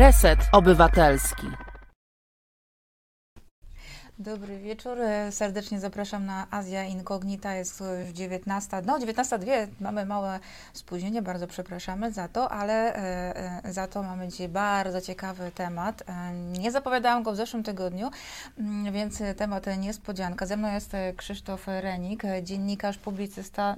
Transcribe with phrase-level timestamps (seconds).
[0.00, 1.46] Reset Obywatelski.
[4.18, 4.98] Dobry wieczór.
[5.30, 7.54] Serdecznie zapraszam na Azja Incognita.
[7.54, 8.82] Jest już 19.
[8.86, 9.66] No, 19.02.
[9.80, 10.40] Mamy małe
[10.72, 11.22] spóźnienie.
[11.22, 16.02] Bardzo przepraszamy za to, ale e, e, za to mamy dzisiaj bardzo ciekawy temat.
[16.06, 18.10] E, nie zapowiadałam go w zeszłym tygodniu,
[18.58, 20.46] mm, więc temat niespodzianka.
[20.46, 23.76] Ze mną jest e, Krzysztof Renik, e, dziennikarz, publicysta,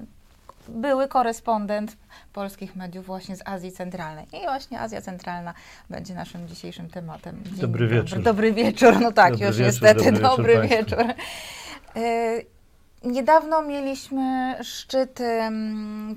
[0.69, 1.97] były korespondent
[2.33, 4.27] polskich mediów właśnie z Azji Centralnej.
[4.33, 5.55] I właśnie Azja Centralna
[5.91, 7.43] będzie naszym dzisiejszym tematem.
[7.45, 8.09] Dzień Dobry wieczór.
[8.09, 10.97] Dobry, dobry wieczór, no tak, Dobry już wieczór, niestety, dobry wieczór dobry państwu.
[10.97, 11.15] wieczór.
[13.05, 15.19] Niedawno mieliśmy szczyt,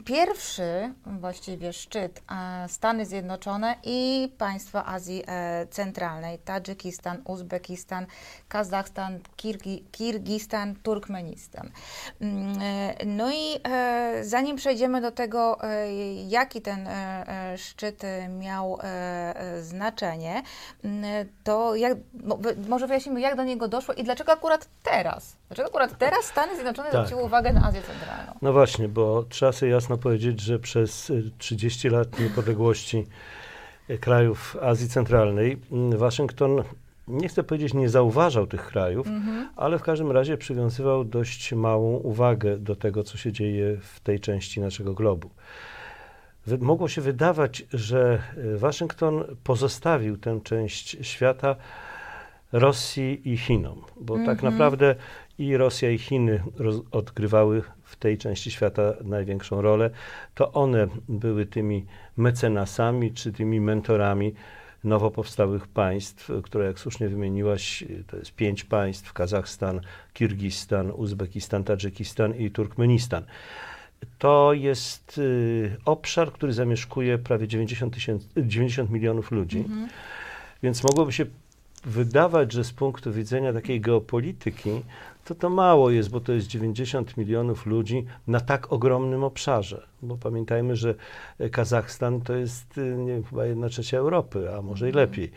[0.05, 2.21] pierwszy właściwie szczyt
[2.67, 8.05] Stany Zjednoczone i państwa Azji e, Centralnej, Tadżykistan, Uzbekistan,
[8.47, 11.71] Kazachstan, Kirgi, Kirgistan, Turkmenistan.
[12.21, 15.57] Mm, e, No i e, zanim przejdziemy do tego,
[16.27, 16.89] jaki ten
[17.57, 18.01] szczyt
[18.39, 18.79] miał
[19.61, 20.43] znaczenie,
[20.83, 21.93] mm, to jak,
[22.39, 25.35] wy- może wyjaśnimy, jak do niego doszło i dlaczego akurat teraz?
[25.47, 26.91] Dlaczego akurat teraz Stany Zjednoczone Tak.
[26.91, 28.31] zwróciły uwagę na Azję Centralną?
[28.41, 33.05] No właśnie, bo trzeba sobie jasno powiedzieć, że przez y, 30 lat niepodległości
[33.89, 36.63] y, krajów Azji Centralnej mm, Waszyngton,
[37.07, 39.49] nie chcę powiedzieć, nie zauważał tych krajów, Mhm.
[39.55, 44.19] ale w każdym razie przywiązywał dość małą uwagę do tego, co się dzieje w tej
[44.19, 45.29] części naszego globu.
[46.47, 51.55] Wy- Mogło się wydawać, że y, Waszyngton pozostawił tę część świata
[52.51, 54.53] Rosji i Chinom, bo tak Mhm.
[54.53, 54.95] naprawdę
[55.37, 56.43] i Rosja i Chiny
[56.91, 59.89] odgrywały w tej części świata największą rolę.
[60.35, 61.85] To one były tymi
[62.17, 64.33] mecenasami czy tymi mentorami
[64.83, 69.81] nowo powstałych państw, które jak słusznie wymieniłaś, to jest pięć państw, Kazachstan,
[70.13, 73.23] Kirgistan, Uzbekistan, Tadżykistan i Turkmenistan.
[74.19, 79.57] To jest y, obszar, który zamieszkuje prawie 90, tysięcy, 90 milionów ludzi.
[79.57, 79.87] Mhm.
[80.63, 81.25] Więc mogłoby się
[81.85, 84.69] wydawać, że z punktu widzenia takiej geopolityki,
[85.25, 89.87] to to mało jest, bo to jest 90 milionów ludzi na tak ogromnym obszarze.
[90.01, 90.95] Bo pamiętajmy, że
[91.51, 95.31] Kazachstan to jest y, nie, wiem, chyba jedna trzecia Europy, a może i lepiej.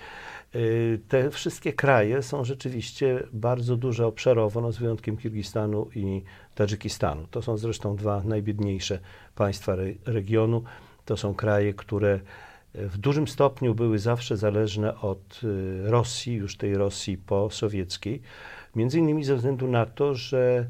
[0.55, 6.23] Y, Te wszystkie kraje są rzeczywiście bardzo duże obszarowo, no z wyjątkiem Kirgistanu i
[6.55, 7.27] Tadżykistanu.
[7.31, 8.99] To są zresztą dwa najbiedniejsze
[9.35, 10.63] państwa re, regionu.
[11.05, 12.21] To są kraje, które
[12.75, 18.23] w dużym stopniu były zawsze zależne od y, Rosji, już tej Rosji posowieckiej,
[18.79, 20.67] między innymi ze względu na to, że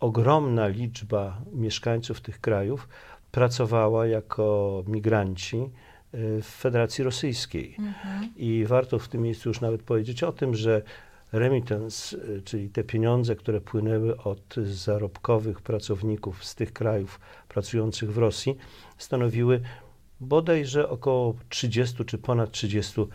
[0.00, 2.88] ogromna liczba mieszkańców tych krajów
[3.30, 7.76] pracowała jako migranci y, w Federacji Rosyjskiej.
[7.78, 8.28] Mhm.
[8.36, 10.82] I warto w tym miejscu już nawet powiedzieć o tym, że
[11.32, 18.18] remittance, y, czyli te pieniądze, które płynęły od zarobkowych pracowników z tych krajów pracujących w
[18.18, 18.56] Rosji,
[18.98, 19.60] stanowiły
[20.20, 23.06] bodajże około 30 czy ponad 30%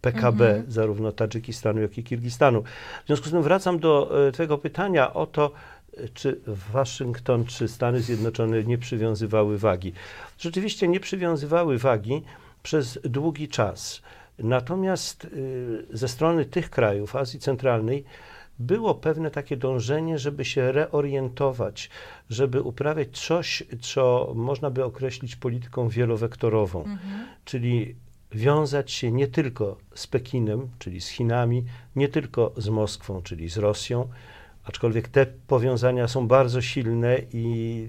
[0.00, 0.72] PKB Mhm.
[0.72, 2.62] zarówno Tadżykistanu, jak i Kirgistanu.
[3.04, 5.50] W związku z tym wracam do e, Twojego pytania o to,
[5.96, 6.40] e, czy
[6.72, 9.92] Waszyngton, czy Stany Zjednoczone nie przywiązywały wagi.
[10.38, 12.22] Rzeczywiście nie przywiązywały wagi
[12.62, 14.02] przez długi czas.
[14.38, 18.04] Natomiast y, ze strony tych krajów Azji Centralnej
[18.62, 21.90] było pewne takie dążenie, żeby się reorientować,
[22.30, 27.26] żeby uprawiać coś, co można by określić polityką wielowektorową, Mhm.
[27.44, 27.94] czyli
[28.32, 31.64] wiązać się nie tylko z Pekinem, czyli z Chinami,
[31.96, 34.08] nie tylko z Moskwą, czyli z Rosją,
[34.64, 37.88] aczkolwiek te powiązania są bardzo silne i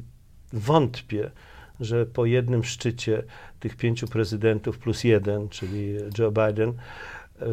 [0.54, 1.32] wątpię,
[1.80, 3.24] że po jednym szczycie
[3.60, 6.74] tych pięciu prezydentów plus jeden, czyli Joe Biden,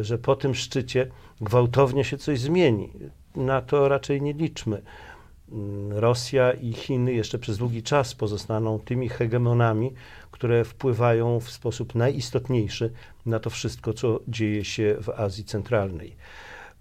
[0.01, 1.07] że po tym szczycie
[1.41, 2.89] gwałtownie się coś zmieni.
[3.35, 4.81] Na to raczej nie liczmy.
[5.51, 9.93] Mm, Rosja i Chiny jeszcze przez długi czas pozostaną tymi hegemonami,
[10.31, 12.91] które wpływają w sposób najistotniejszy
[13.25, 16.15] na to wszystko, co dzieje się w Azji Centralnej.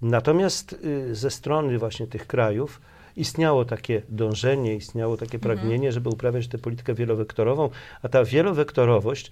[0.03, 2.81] Natomiast y, ze strony właśnie tych krajów
[3.17, 5.41] istniało takie dążenie, istniało takie Mhm.
[5.41, 7.71] pragnienie, żeby uprawiać tę politykę wielowektorową,
[8.03, 9.31] a ta wielowektorowość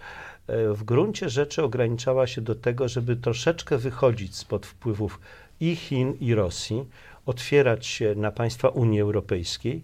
[0.74, 5.20] w gruncie rzeczy ograniczała się do tego, żeby troszeczkę wychodzić spod wpływów
[5.60, 6.84] i Chin, i Rosji,
[7.26, 9.82] otwierać się na państwa Unii Europejskiej,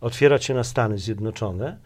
[0.00, 1.78] otwierać się na Stany Zjednoczone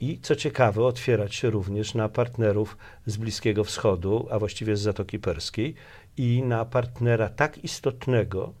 [0.00, 2.76] i co ciekawe, otwierać się również na partnerów
[3.06, 5.74] z Bliskiego Wschodu, a właściwie z Zatoki Perskiej
[6.16, 8.52] i na partnera tak istotnego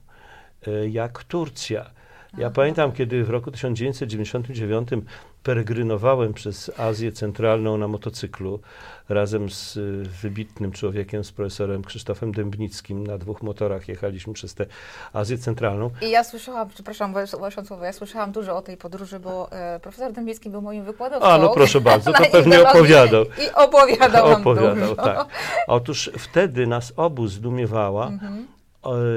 [0.66, 1.90] e, jak Turcja.
[2.38, 4.88] Ja pamiętam, kiedy w roku 1999
[5.42, 8.60] peregrynowałem przez Azję Centralną na motocyklu
[9.08, 13.06] razem z y, wybitnym człowiekiem, z profesorem Krzysztofem Dębnickim.
[13.06, 14.66] Na dwóch motorach jechaliśmy przez tę
[15.12, 15.90] Azję Centralną.
[16.02, 20.12] I ja słyszałam, przepraszam, wasze słowo, ja słyszałam dużo o tej podróży, bo e, profesor
[20.12, 21.26] Dębicki był moim wykładowcą.
[21.28, 23.24] A, no proszę bardzo, to pewnie opowiadał.
[23.24, 24.94] I opowiadał nam Opowiadał, dużo.
[24.96, 25.26] tak.
[25.66, 28.46] Otóż wtedy nas obu zdumiewała Mhm,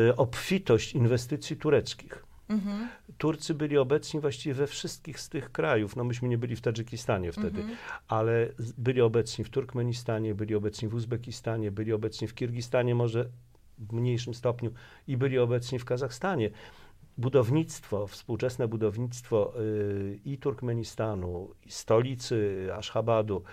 [0.10, 2.24] e, obfitość inwestycji tureckich.
[2.50, 2.88] Mhm,
[3.18, 5.96] Turcy byli obecni właściwie we wszystkich z tych krajów.
[5.96, 7.78] No myśmy nie byli w Tadżykistanie wtedy, mhm.
[8.08, 13.30] ale byli obecni w Turkmenistanie, byli obecni w Uzbekistanie, byli obecni w Kirgistanie może
[13.78, 14.72] w mniejszym stopniu
[15.08, 16.50] i byli obecni w Kazachstanie.
[17.18, 23.44] Budownictwo, współczesne budownictwo y, i Turkmenistanu, i stolicy Aszchabadu,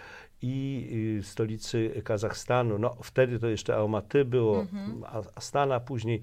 [0.43, 0.89] i
[1.19, 5.05] y, stolicy Kazachstanu, no wtedy to jeszcze Almaty było, Mhm.
[5.35, 6.21] Astana później,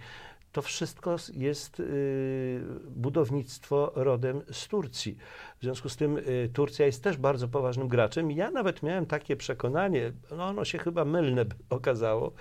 [0.54, 2.62] to wszystko jest y,
[2.96, 5.18] budownictwo rodem z Turcji.
[5.60, 8.32] W związku z tym y, Turcja jest też bardzo poważnym graczem.
[8.32, 12.32] Ja nawet miałem takie przekonanie, no ono się chyba mylne okazało,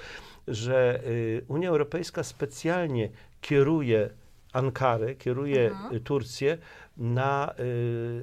[0.49, 3.11] że y, Unia Europejska specjalnie
[3.41, 4.11] kieruje
[4.53, 6.01] Ankarę, kieruje Mhm.
[6.01, 6.59] Turcję
[6.97, 7.55] na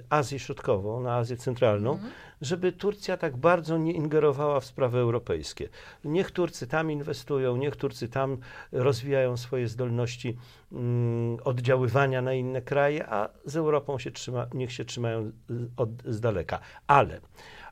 [0.09, 2.12] Azję Środkową, na Azję Centralną, Mhm.
[2.41, 5.69] Żeby Turcja tak bardzo nie ingerowała w sprawy europejskie.
[6.03, 8.38] Niech Turcy tam inwestują, niech Turcy tam
[8.71, 10.38] rozwijają swoje zdolności
[10.71, 15.31] mm, oddziaływania na inne kraje, a z Europą się trzyma, niech się trzymają
[15.77, 16.59] od, z daleka.
[16.88, 17.21] Ale,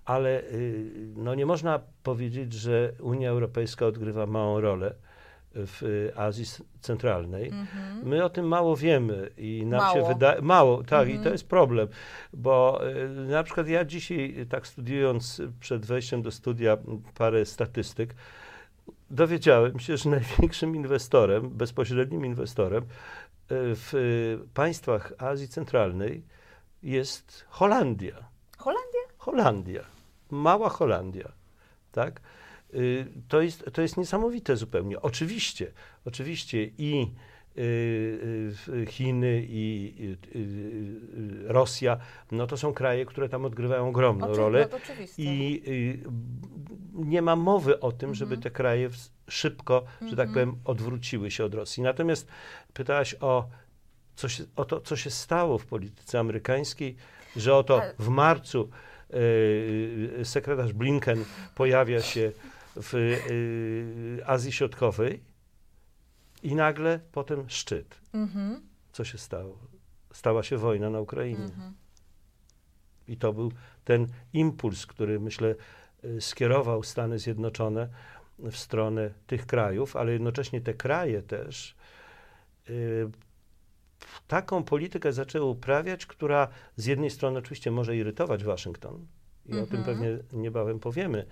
[0.06, 4.96] ale y, no nie można powiedzieć, że Unia Europejska odgrywa małą rolę
[5.56, 6.46] w Azji
[6.82, 7.48] Centralnej.
[7.48, 8.08] Mhm.
[8.10, 9.94] My o tym mało wiemy i nam Mało.
[9.96, 10.42] się wydaje.
[10.42, 11.24] Mało, tak, i Mhm.
[11.24, 11.88] to jest problem,
[12.34, 16.78] bo y, na przykład ja dzisiaj, y, tak studiując y, przed wejściem do studia
[17.18, 18.16] parę statystyk,
[19.10, 22.84] dowiedziałem się, że największym inwestorem, bezpośrednim inwestorem
[23.50, 23.94] w
[24.54, 26.24] państwach Azji Centralnej
[26.84, 28.16] jest Holandia.
[28.58, 29.02] Holandia?
[29.18, 29.82] Holandia.
[30.32, 31.32] Mała Holandia.
[31.92, 32.22] Tak?
[32.74, 35.02] Y, To jest, to jest niesamowite zupełnie.
[35.02, 35.72] Oczywiście,
[36.06, 37.12] oczywiście i
[37.58, 37.62] y,
[38.70, 39.94] y, Chiny i
[41.46, 41.98] Rosja,
[42.32, 44.68] no to są kraje, które tam odgrywają ogromną Oczy- rolę.
[44.72, 44.78] no.
[45.18, 45.62] I
[46.94, 48.42] nie ma mowy o tym, żeby Mhm.
[48.44, 48.90] te kraje
[49.30, 50.34] szybko, że tak Mhm.
[50.34, 51.84] powiem, odwróciły się od Rosji.
[51.84, 52.28] Natomiast
[52.74, 53.50] pytałaś o,
[54.16, 56.96] co się, o to, co się stało w polityce amerykańskiej,
[57.36, 58.70] że oto w marcu
[60.24, 61.26] sekretarz Blinken
[61.56, 62.32] pojawia się
[62.82, 65.24] w y, Azji Środkowej
[66.44, 68.02] i nagle potem szczyt.
[68.14, 69.58] Mhm, Co się stało?
[70.14, 71.44] Stała się wojna na Ukrainie.
[71.44, 71.74] mhm.
[73.08, 73.52] I to był
[73.86, 75.56] ten impuls, który myślę
[76.04, 77.90] y, skierował Stany Zjednoczone
[78.40, 81.76] w stronę tych krajów, ale jednocześnie te kraje też
[82.70, 83.10] y,
[84.28, 89.06] taką politykę zaczęły uprawiać, która z jednej strony oczywiście może irytować Waszyngton
[89.46, 89.84] i o tym Mhm.
[89.86, 91.26] pewnie niebawem powiemy,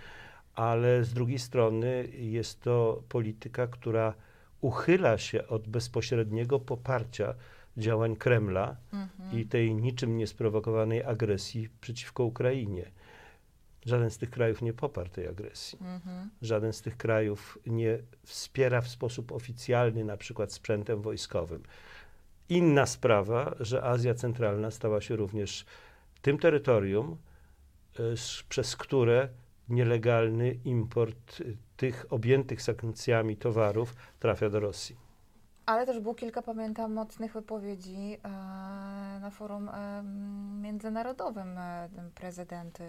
[0.55, 4.13] ale z drugiej strony jest to polityka, która
[4.61, 7.33] uchyla się od bezpośredniego poparcia
[7.77, 9.39] działań Kremla, Mhm.
[9.39, 12.91] i tej niczym niesprowokowanej agresji przeciwko Ukrainie.
[13.85, 15.77] Żaden z tych krajów nie poparł tej agresji.
[15.81, 16.29] Mhm.
[16.41, 21.63] Żaden z tych krajów nie wspiera w sposób oficjalny, na przykład sprzętem wojskowym.
[22.49, 25.65] Inna sprawa, że Azja Centralna stała się również
[26.21, 27.17] tym terytorium,
[27.99, 28.15] y,
[28.49, 29.29] przez które
[29.69, 35.05] nielegalny import y, tych objętych sankcjami towarów trafia do Rosji.
[35.65, 38.29] Ale też było kilka, pamiętam, mocnych wypowiedzi e,
[39.19, 40.03] na forum e,
[40.61, 41.57] międzynarodowym.
[41.57, 42.79] E, prezydent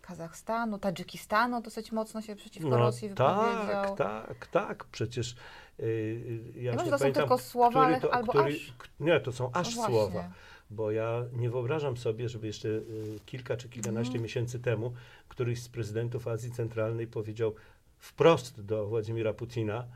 [0.00, 3.96] Kazachstanu, Tadżykistanu dosyć mocno się przeciwko Rosji wypowiedział.
[3.96, 4.84] tak, tak, tak.
[4.84, 5.36] Przecież
[5.80, 8.44] y, y, ja Nie już nie to są pamiętam, tylko słowa, ale to, albo który,
[8.44, 8.72] aż.
[9.00, 10.30] Nie, to są aż No właśnie.
[10.70, 12.82] Bo ja nie wyobrażam sobie, żeby jeszcze y,
[13.26, 14.22] kilka czy kilkanaście Mhm.
[14.22, 14.92] miesięcy temu
[15.28, 17.54] któryś z prezydentów Azji Centralnej powiedział
[17.98, 19.86] wprost do Władimira Putina,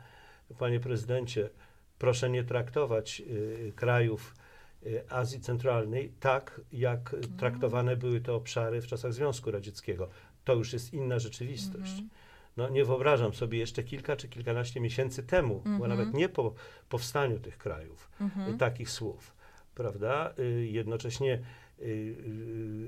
[0.59, 1.49] panie prezydencie,
[1.99, 4.35] proszę nie traktować y, krajów
[4.85, 7.37] y, Azji Centralnej tak, jak Mhm.
[7.37, 10.09] traktowane były te obszary w czasach Związku Radzieckiego.
[10.45, 11.91] To już jest inna rzeczywistość.
[11.91, 12.09] Mhm.
[12.57, 15.89] No nie wyobrażam sobie jeszcze kilka czy kilkanaście miesięcy temu, bo Mhm.
[15.89, 16.53] nawet nie po
[16.89, 18.55] powstaniu tych krajów, Mhm.
[18.55, 19.34] y, takich słów,
[19.75, 20.33] prawda?
[20.39, 21.33] Y, Jednocześnie
[21.79, 21.83] y,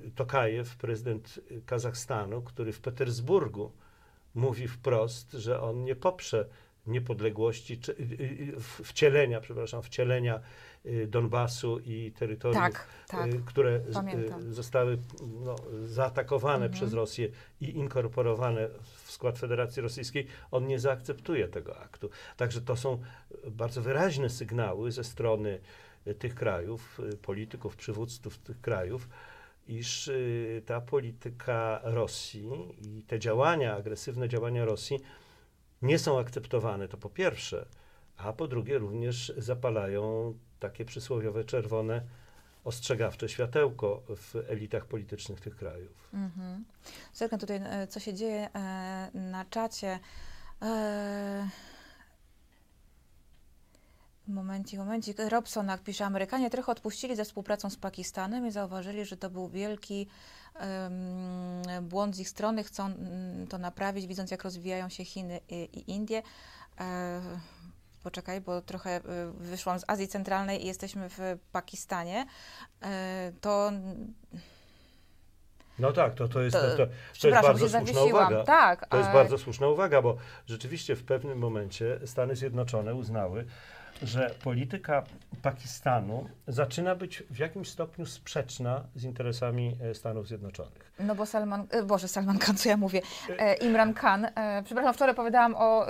[0.08, 3.72] y, Tokajew, prezydent Kazachstanu, który w Petersburgu
[4.36, 6.48] mówi wprost, że on nie poprze
[6.88, 7.96] niepodległości, czy,
[8.84, 10.39] wcielenia, przepraszam, wcielenia
[11.08, 13.29] Donbasu i terytoriów Tak, tak.
[13.46, 14.53] które pamiętam.
[14.53, 14.98] zostały
[15.46, 16.72] no, zaatakowane Mhm.
[16.72, 17.29] przez Rosję
[17.62, 18.70] i inkorporowane
[19.06, 22.10] w skład Federacji Rosyjskiej, on nie zaakceptuje tego aktu.
[22.38, 23.00] Także to są
[23.51, 25.60] bardzo wyraźne sygnały ze strony
[26.16, 29.10] tych krajów, y, polityków, przywódców tych krajów,
[29.68, 32.50] iż y, ta polityka Rosji
[32.82, 35.00] i te działania, agresywne działania Rosji
[35.82, 37.66] nie są akceptowane, to po pierwsze,
[38.18, 42.02] a po drugie również zapalają takie przysłowiowe czerwone
[42.64, 46.10] ostrzegawcze światełko w elitach politycznych tych krajów.
[46.14, 46.66] Mhm.
[47.40, 50.00] Tutaj, e, co się dzieje e, na czacie.
[50.62, 51.50] E,
[54.28, 55.18] Momencik, momencik.
[55.30, 60.08] Robson pisze, Amerykanie trochę odpuścili ze współpracą z Pakistanem i zauważyli, że to był wielki
[60.56, 62.64] em, błąd z ich strony.
[62.64, 66.24] Chcą mm, to naprawić, widząc jak rozwijają się Chiny i, i Indie.
[66.80, 67.22] E,
[68.04, 69.02] poczekaj, bo trochę e,
[69.38, 71.20] wyszłam z Azji Centralnej i jesteśmy w
[71.52, 72.26] Pakistanie.
[72.84, 73.72] E, to
[75.80, 76.88] No tak, to, to jest, To- to,
[77.22, 78.44] to, jest bardzo słuszna uwaga.
[78.44, 83.46] Tak, To jest e, bardzo słuszna uwaga, bo rzeczywiście w pewnym momencie Stany Zjednoczone uznały,
[84.04, 85.04] że polityka
[85.42, 90.92] Pakistanu zaczyna być w jakimś stopniu sprzeczna z interesami e, Stanów Zjednoczonych.
[91.00, 93.01] No bo Salman, e, Boże, Salman Khan, co ja mówię?
[93.39, 94.27] E, Imran Khan,
[94.63, 95.88] przepraszam, wczoraj powiedziałam o...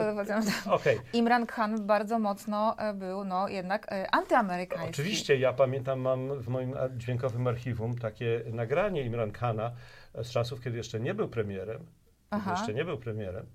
[0.65, 4.89] Okej, Imran Khan bardzo mocno był, no jednak antyamerykański.
[4.89, 9.71] Oczywiście, ja pamiętam, mam w moim dźwiękowym archiwum takie nagranie Imran Khana
[10.13, 11.85] z czasów, kiedy jeszcze nie był premierem.
[12.29, 12.51] Aha.
[12.51, 13.45] jeszcze nie był premierem.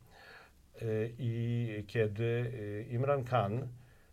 [1.19, 2.53] I kiedy
[2.91, 3.69] Imran Khan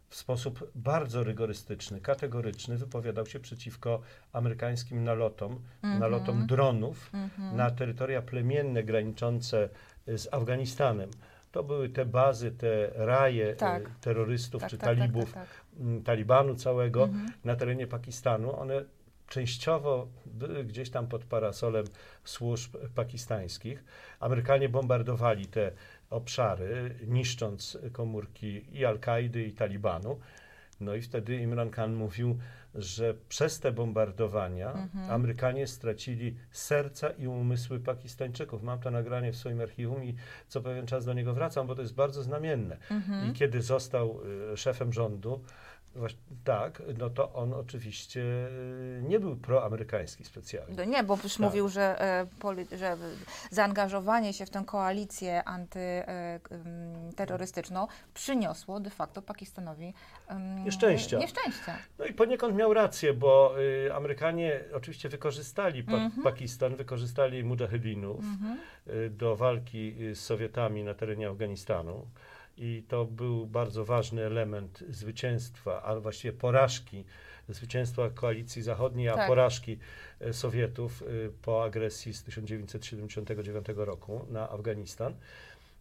[0.10, 4.01] w sposób bardzo rygorystyczny, kategoryczny wypowiadał się przeciwko
[4.34, 6.00] amerykańskim nalotom, Mhm.
[6.00, 7.12] nalotom dronów
[7.54, 9.70] na terytoria plemienne graniczące
[10.08, 11.10] y, z Afganistanem.
[11.51, 13.89] To były te bazy, te raje y, Tak.
[14.01, 15.66] terrorystów Tak, czy tak, tak, talibów, tak, tak.
[15.80, 17.28] mm, Talibanu całego Mhm.
[17.44, 18.60] na terenie Pakistanu.
[18.60, 18.86] One
[19.28, 21.86] częściowo były gdzieś tam pod parasolem
[22.24, 23.84] służb pakistańskich.
[24.20, 25.72] Amerykanie bombardowali te
[26.10, 30.20] obszary, niszcząc komórki i Al-Kaidy, i Talibanu.
[30.80, 32.38] No i wtedy Imran Khan mówił,
[32.75, 35.12] że przez te bombardowania Mhm.
[35.12, 38.63] Amerykanie stracili serca i umysły Pakistańczyków.
[38.63, 40.16] Mam to nagranie w swoim archiwum i
[40.48, 42.78] co pewien czas do niego wracam, bo to jest bardzo znamienne.
[42.92, 43.32] Mhm.
[43.32, 44.20] I kiedy został
[44.54, 45.44] y, szefem rządu,
[45.96, 50.75] Waś- Tak, no to on oczywiście y, nie był proamerykański specjalnie.
[50.77, 51.39] No Nie, bo już Tak.
[51.39, 52.27] mówił, że, e,
[52.77, 52.98] że
[53.51, 59.93] zaangażowanie się w tę koalicję antyterrorystyczną przyniosło de facto Pakistanowi
[60.27, 61.17] em, Nieszczęścia.
[61.19, 61.77] nieszczęścia.
[62.00, 63.55] No i poniekąd miał rację, bo
[63.88, 66.24] y, Amerykanie oczywiście wykorzystali pa- Mhm.
[66.24, 68.25] Pakistan, wykorzystali mujahedinów
[68.88, 72.05] y, do walki z Sowietami na terenie Afganistanu.
[72.62, 77.06] I to był bardzo ważny element zwycięstwa, a właściwie porażki,
[77.50, 79.28] zwycięstwa koalicji zachodniej, a Tak.
[79.28, 79.80] porażki
[80.20, 85.16] e, Sowietów y, po agresji z 1979 roku na Afganistan.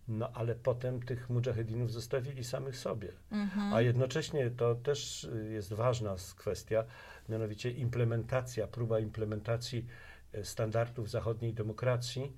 [0.09, 3.09] No ale potem tych mujahedinów zostawili samych sobie.
[3.31, 3.73] Mhm.
[3.75, 6.85] A jednocześnie to też y, jest ważna kwestia,
[7.29, 9.87] mianowicie implementacja, próba implementacji
[10.33, 12.33] e, standardów zachodniej demokracji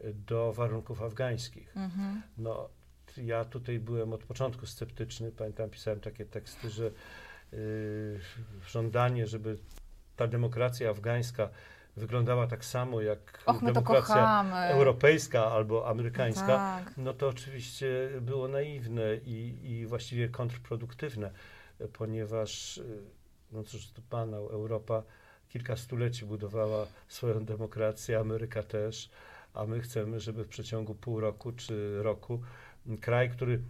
[0.00, 1.76] e, do warunków afgańskich.
[1.76, 2.22] Mhm.
[2.38, 2.68] No,
[3.16, 5.32] ja tutaj byłem od początku sceptyczny.
[5.32, 6.90] Pamiętam, pisałem takie teksty, że
[7.52, 8.20] y,
[8.66, 9.58] żądanie, żeby
[10.16, 11.48] ta demokracja afgańska
[11.96, 16.94] wyglądała tak samo jak Och, to demokracja europejska albo amerykańska, Tak.
[16.96, 21.30] no to oczywiście było naiwne i, i właściwie kontrproduktywne,
[21.92, 23.02] ponieważ, y,
[23.52, 25.02] no cóż tu pana, Europa
[25.48, 29.10] kilka stuleci budowała swoją demokrację, Ameryka też,
[29.54, 32.40] a my chcemy, żeby w przeciągu pół roku czy roku
[33.00, 33.60] kraj, który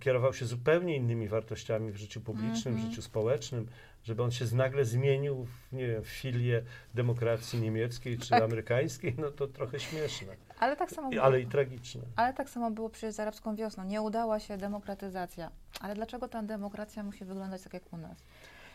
[0.00, 2.90] kierował się zupełnie innymi wartościami w życiu publicznym, w Mhm.
[2.90, 3.66] życiu społecznym,
[4.04, 6.62] żeby on się nagle zmienił w, nie wiem, w filię
[6.94, 8.42] demokracji niemieckiej czy Tak.
[8.42, 11.22] amerykańskiej, no to trochę śmieszne, Ale tak samo było.
[11.22, 12.02] ale i tragiczne.
[12.16, 13.84] Ale tak samo było przecież z arabską wiosną.
[13.84, 15.50] Nie udała się demokratyzacja.
[15.80, 18.24] Ale dlaczego ta demokracja musi wyglądać tak jak u nas?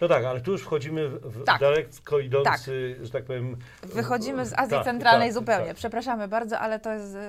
[0.01, 1.61] No tak, ale tu już wchodzimy w, Tak.
[1.61, 3.57] daleko idący, że tak powiem...
[3.83, 5.67] Wychodzimy z Azji tak, Centralnej tak, zupełnie.
[5.67, 5.75] tak.
[5.75, 7.19] Przepraszamy bardzo, ale to jest, y,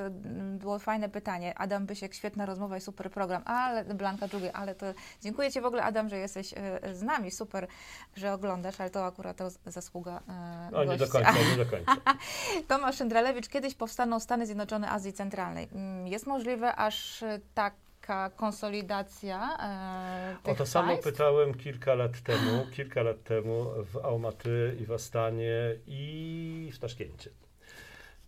[0.59, 1.59] było fajne pytanie.
[1.59, 3.43] Adam Bysiek, świetna rozmowa i super program.
[3.45, 4.87] Ale Blanka Dżugi, ale to
[5.23, 7.31] dziękuję Ci w ogóle Adam, że jesteś y, z nami.
[7.31, 7.67] Super,
[8.17, 10.21] że oglądasz, ale to akurat to zasługa
[10.73, 11.97] No nie do końca, nie do końca.
[12.69, 15.69] Tomasz Szyndralewicz, kiedyś powstaną Stany Zjednoczone Azji Centralnej.
[15.73, 17.41] Mm, Jest możliwe aż y,
[18.09, 21.05] taka konsolidacja e, O tych to samo państw?
[21.05, 27.31] pytałem kilka lat temu, kilka lat temu w Almaty i w Astanie i w Taszkencie.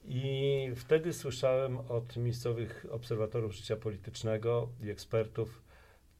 [0.04, 5.62] I wtedy słyszałem od miejscowych obserwatorów życia politycznego i ekspertów,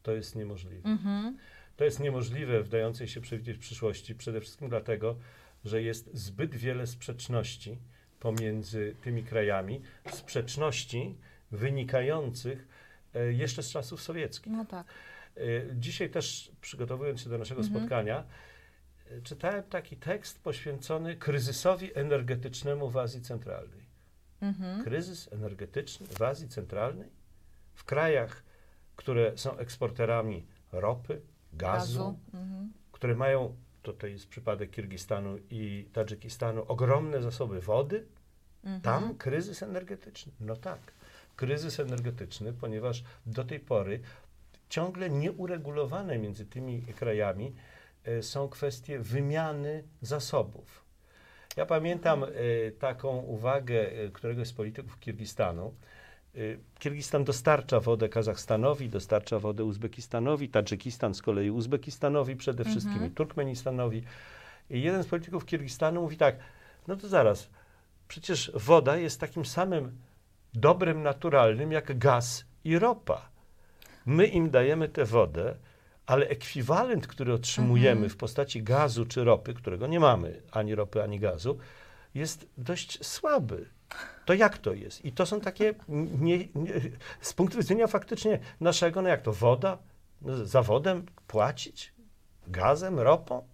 [0.03, 0.89] to jest niemożliwe.
[0.89, 1.39] Mhm.
[1.77, 5.17] To jest niemożliwe w dającej się przewidzieć przyszłości, przede wszystkim dlatego,
[5.65, 7.79] że jest zbyt wiele sprzeczności
[8.21, 9.81] pomiędzy tymi krajami,
[10.13, 11.17] sprzeczności
[11.51, 12.69] wynikających
[13.31, 14.53] jeszcze z czasów sowieckich.
[14.53, 14.87] No tak.
[15.37, 15.41] E,
[15.75, 17.79] Dzisiaj też przygotowując się do naszego Mhm.
[17.81, 18.25] spotkania,
[19.13, 23.87] y, czytałem taki tekst poświęcony kryzysowi energetycznemu w Azji Centralnej.
[24.41, 24.85] Mhm.
[24.85, 27.09] Kryzys energetyczny w Azji Centralnej,
[27.75, 28.43] w krajach,
[28.97, 31.21] które są eksporterami ropy,
[31.53, 32.19] gazu, Gazu.
[32.35, 32.73] Mhm.
[32.93, 38.07] które mają, to jest przypadek Kirgistanu i Tadżykistanu, ogromne zasoby wody,
[38.65, 38.81] Mhm.
[38.83, 40.33] tam kryzys energetyczny.
[40.41, 40.93] No tak,
[41.41, 44.01] kryzys energetyczny, ponieważ do tej pory
[44.69, 47.55] ciągle nieuregulowane między tymi krajami
[48.05, 50.85] e, są kwestie wymiany zasobów.
[51.57, 52.29] Ja pamiętam e,
[52.71, 55.75] taką uwagę e, któregoś z polityków Kirgistanu.
[56.79, 63.11] Kirgistan dostarcza wodę Kazachstanowi, dostarcza wodę Uzbekistanowi, Tadżykistan z kolei Uzbekistanowi przede wszystkim Mhm.
[63.11, 64.03] i Turkmenistanowi.
[64.71, 66.37] I jeden z polityków Kirgistanu mówi tak,
[66.89, 67.49] no to zaraz,
[68.09, 69.93] przecież woda jest takim samym
[70.55, 73.29] dobrem naturalnym jak gaz i ropa.
[74.07, 75.57] My im dajemy tę wodę,
[76.07, 78.11] ale ekwiwalent, który otrzymujemy Mhm.
[78.11, 81.59] w postaci gazu czy ropy, którego nie mamy, ani ropy, ani gazu,
[82.15, 83.67] jest dość słaby.
[84.25, 85.05] To jak to jest?
[85.05, 85.75] I to są takie,
[86.21, 86.73] nie, nie,
[87.21, 89.79] z punktu widzenia faktycznie naszego, no jak to, woda?
[90.23, 91.93] No, Za wodę płacić?
[92.49, 93.47] Gazem, ropą?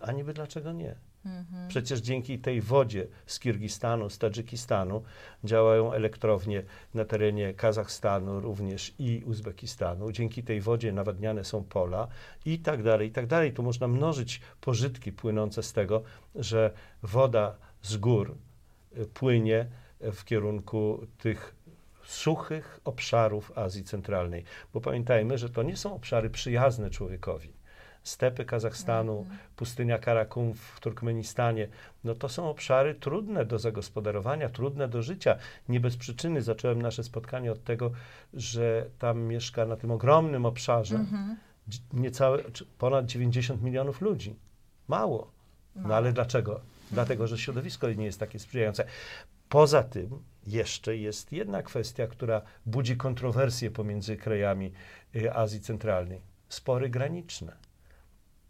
[0.00, 0.94] A niby dlaczego nie?
[1.26, 1.68] Mhm.
[1.68, 5.02] Przecież dzięki tej wodzie z Kirgistanu, z Tadżykistanu
[5.44, 6.62] działają elektrownie
[6.94, 10.12] na terenie Kazachstanu również i Uzbekistanu.
[10.12, 12.08] Dzięki tej wodzie nawadniane są pola
[12.44, 13.52] i tak dalej, i tak dalej.
[13.52, 16.02] Tu można mnożyć pożytki płynące z tego,
[16.34, 16.70] że
[17.02, 18.36] woda z gór
[18.98, 19.66] y, płynie
[20.00, 21.54] w kierunku tych
[22.04, 24.44] suchych obszarów Azji Centralnej.
[24.74, 27.55] Bo pamiętajmy, że to nie są obszary przyjazne człowiekowi.
[28.06, 31.68] Stepy Kazachstanu, pustynia Karakum w Turkmenistanie,
[32.04, 35.36] no to są obszary trudne do zagospodarowania, trudne do życia.
[35.68, 37.90] Nie bez przyczyny zacząłem nasze spotkanie od tego,
[38.34, 41.36] że tam mieszka na tym ogromnym obszarze Mhm.
[41.92, 42.42] niecałe,
[42.78, 44.36] ponad 90 milionów ludzi.
[44.88, 45.30] Mało.
[45.76, 46.60] No ale dlaczego?
[46.92, 48.84] Dlatego, że środowisko nie jest takie sprzyjające.
[49.48, 54.72] Poza tym jeszcze jest jedna kwestia, która budzi kontrowersje pomiędzy krajami
[55.16, 56.20] y, Azji Centralnej.
[56.48, 57.65] Spory graniczne.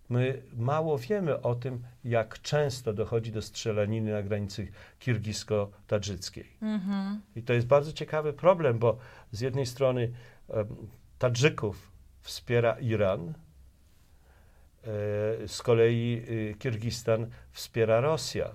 [0.08, 4.68] My mało wiemy o tym, jak często dochodzi do strzelaniny na granicy
[5.00, 6.44] kirgisko-tadżyckiej.
[6.62, 7.20] Mhm.
[7.36, 8.98] I to jest bardzo ciekawy problem, bo
[9.32, 10.12] z jednej strony
[10.48, 10.66] em,
[11.18, 11.92] Tadżyków
[12.22, 13.32] wspiera Iran, e,
[15.48, 18.50] z kolei y, Kirgistan wspiera Rosja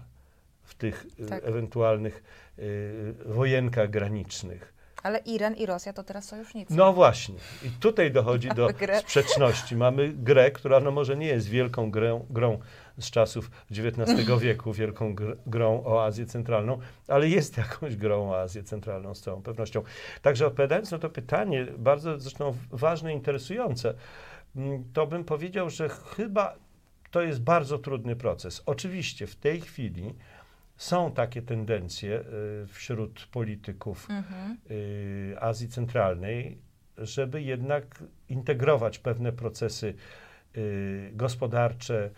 [0.63, 1.43] w tych y, Tak.
[1.43, 2.23] ewentualnych
[2.59, 4.73] y, wojenkach granicznych.
[5.03, 6.75] Ale Iran i Rosja to teraz sojusznicy.
[6.75, 7.35] No właśnie.
[7.63, 8.99] I tutaj dochodzi do grę.
[8.99, 9.75] sprzeczności.
[9.75, 12.59] Mamy grę, która no może nie jest wielką grą, grą
[12.97, 18.39] z czasów XIX wieku, wielką gr, grą o Azję Centralną, ale jest jakąś grą o
[18.39, 19.83] Azję Centralną z całą pewnością.
[20.21, 23.93] Także odpowiadając na to pytanie, bardzo zresztą ważne, interesujące,
[24.55, 26.55] mm, to bym powiedział, że chyba
[27.11, 28.63] to jest bardzo trudny proces.
[28.65, 30.15] Oczywiście w tej chwili
[30.81, 32.19] są takie tendencje
[32.63, 34.57] y, wśród polityków Mhm.
[35.39, 36.57] Azji Centralnej,
[36.97, 39.93] żeby jednak integrować pewne procesy
[40.57, 42.09] y, gospodarcze,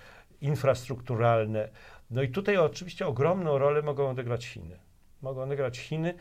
[0.42, 1.70] infrastrukturalne.
[2.12, 4.80] No i tutaj oczywiście ogromną rolę mogą odegrać Chiny.
[5.22, 6.14] Mogą odegrać Chiny,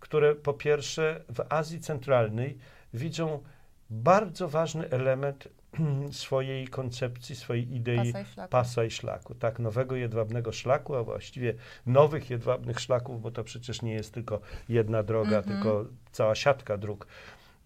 [0.00, 2.58] które po pierwsze w Azji Centralnej
[2.94, 3.42] widzą
[3.90, 5.48] bardzo ważny element
[6.12, 8.50] swojej koncepcji, swojej idei Pasa i szlaku.
[8.50, 11.54] pasa i szlaku, tak, nowego jedwabnego szlaku, a właściwie
[11.86, 15.44] nowych jedwabnych szlaków, bo to przecież nie jest tylko jedna droga, Mhm.
[15.56, 17.06] tylko cała siatka dróg.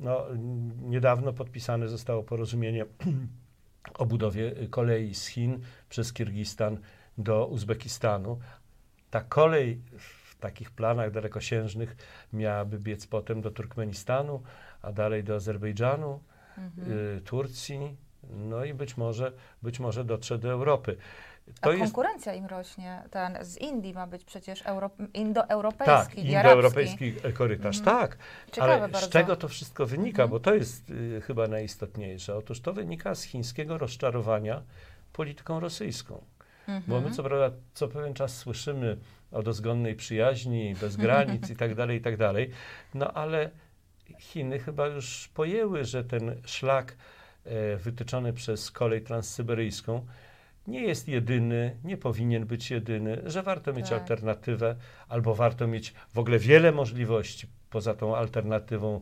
[0.01, 0.27] No,
[0.83, 2.87] niedawno podpisane zostało porozumienie
[3.99, 6.79] o budowie y, kolei z Chin przez Kirgistan
[7.19, 8.39] do Uzbekistanu.
[9.11, 11.97] Ta kolej w takich planach dalekosiężnych
[12.33, 14.43] miałaby biec potem do Turkmenistanu,
[14.83, 16.21] a dalej do Azerbejdżanu,
[16.59, 16.93] Mhm.
[16.93, 17.97] y, Turcji,
[18.31, 19.33] no i być może,
[19.63, 20.97] być może dotrze do Europy.
[21.61, 23.03] A To jest konkurencja im rośnie.
[23.11, 27.97] Ten z Indii ma być przecież euro, indoeuropejski, tak, indoeuropejski korytarz, Mhm.
[27.99, 28.19] tak.
[28.53, 29.07] Ciekawe Ale bardzo.
[29.07, 30.23] z czego to wszystko wynika?
[30.23, 30.31] Mhm.
[30.31, 32.37] Bo to jest y, chyba najistotniejsze.
[32.37, 34.63] Otóż to wynika z chińskiego rozczarowania
[35.13, 36.25] polityką rosyjską.
[36.69, 36.83] Mhm.
[36.87, 38.97] Bo my co prawda co pewien czas słyszymy
[39.33, 42.51] o dozgonnej przyjaźni, bez granic i tak dalej, i tak dalej.
[42.95, 43.51] No ale
[44.19, 46.97] Chiny chyba już pojęły, że ten szlak
[47.79, 50.07] wytyczony przez kolej transsyberyjską
[50.67, 54.01] nie jest jedyny, nie powinien być jedyny, że warto mieć Tak.
[54.01, 54.77] alternatywę,
[55.09, 59.01] albo warto mieć w ogóle wiele możliwości poza tą alternatywą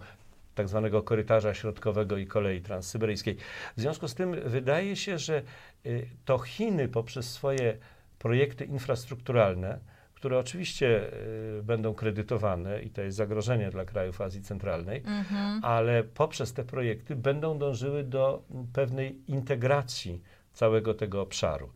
[0.54, 3.36] tak zwanego korytarza środkowego i kolei transsyberyjskiej.
[3.76, 5.42] W związku z tym wydaje się, że
[5.86, 7.76] y, to Chiny poprzez swoje
[8.18, 9.78] projekty infrastrukturalne,
[10.22, 11.12] które oczywiście
[11.58, 15.64] y, będą kredytowane i to jest zagrożenie dla krajów Azji Centralnej, Mhm.
[15.64, 21.70] ale poprzez te projekty będą dążyły do pewnej integracji całego tego obszaru.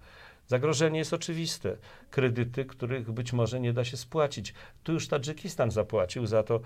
[0.46, 1.76] Zagrożenie jest oczywiste.
[2.10, 4.54] Kredyty, których być może nie da się spłacić.
[4.82, 6.60] Tu już Tadżykistan zapłacił za to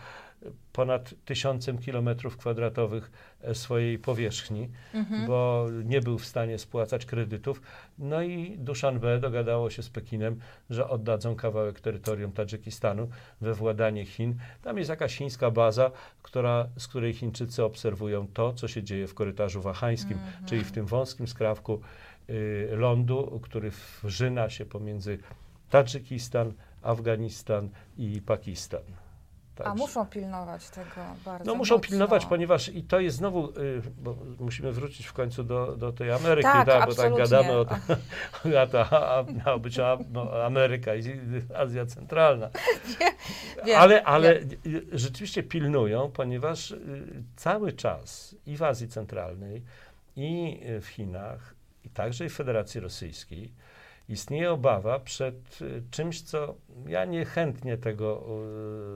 [0.73, 3.11] ponad tysiącem kilometrów kwadratowych
[3.43, 5.27] e, swojej powierzchni, Mhm.
[5.27, 7.63] bo nie był w stanie spłacać kredytów.
[7.99, 10.41] No i Dushanbe dogadało się z Pekinem,
[10.71, 13.09] że oddadzą kawałek terytorium Tadżykistanu
[13.41, 14.35] we władanie Chin.
[14.63, 15.91] Tam jest jakaś chińska baza,
[16.23, 20.47] która, z której Chińczycy obserwują to, co się dzieje w korytarzu wahańskim, Mhm.
[20.47, 21.81] czyli w tym wąskim skrawku
[22.71, 23.71] lądu, który
[24.03, 25.19] wrzyna się pomiędzy
[25.71, 28.83] Tadżykistan, Afganistan i Pakistan.
[29.61, 30.91] A Także- muszą pilnować tego
[31.25, 31.89] bardzo no muszą mocno.
[31.89, 36.13] pilnować, ponieważ i to jest znowu, y, bo musimy wrócić w końcu do, do tej
[36.13, 37.77] Ameryki, Tak, tak, bo tak gadamy o tym,
[38.91, 41.03] a a, być a, no, Ameryka i
[41.55, 42.51] Azja Centralna.
[43.67, 46.79] Wiem, ale ale y, rzeczywiście pilnują, ponieważ y,
[47.37, 49.63] cały czas i w Azji Centralnej,
[50.17, 53.53] i y, w Chinach, i także i w Federacji Rosyjskiej
[54.09, 56.55] istnieje obawa przed y, czymś, co
[56.87, 58.25] ja niechętnie tego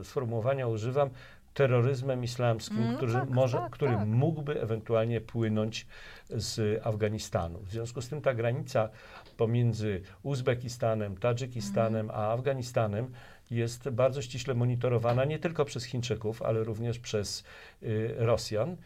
[0.01, 1.09] y, sformułowania używam,
[1.55, 4.07] terroryzmem islamskim, No który, tak, może, tak, który tak.
[4.07, 5.87] mógłby ewentualnie płynąć
[6.29, 7.59] z Afganistanu.
[7.59, 8.89] W związku z tym ta granica
[9.37, 13.11] pomiędzy Uzbekistanem, Tadżykistanem a Afganistanem
[13.51, 17.43] jest bardzo ściśle monitorowana nie tylko przez Chińczyków, ale również przez
[17.83, 18.77] y, Rosjan.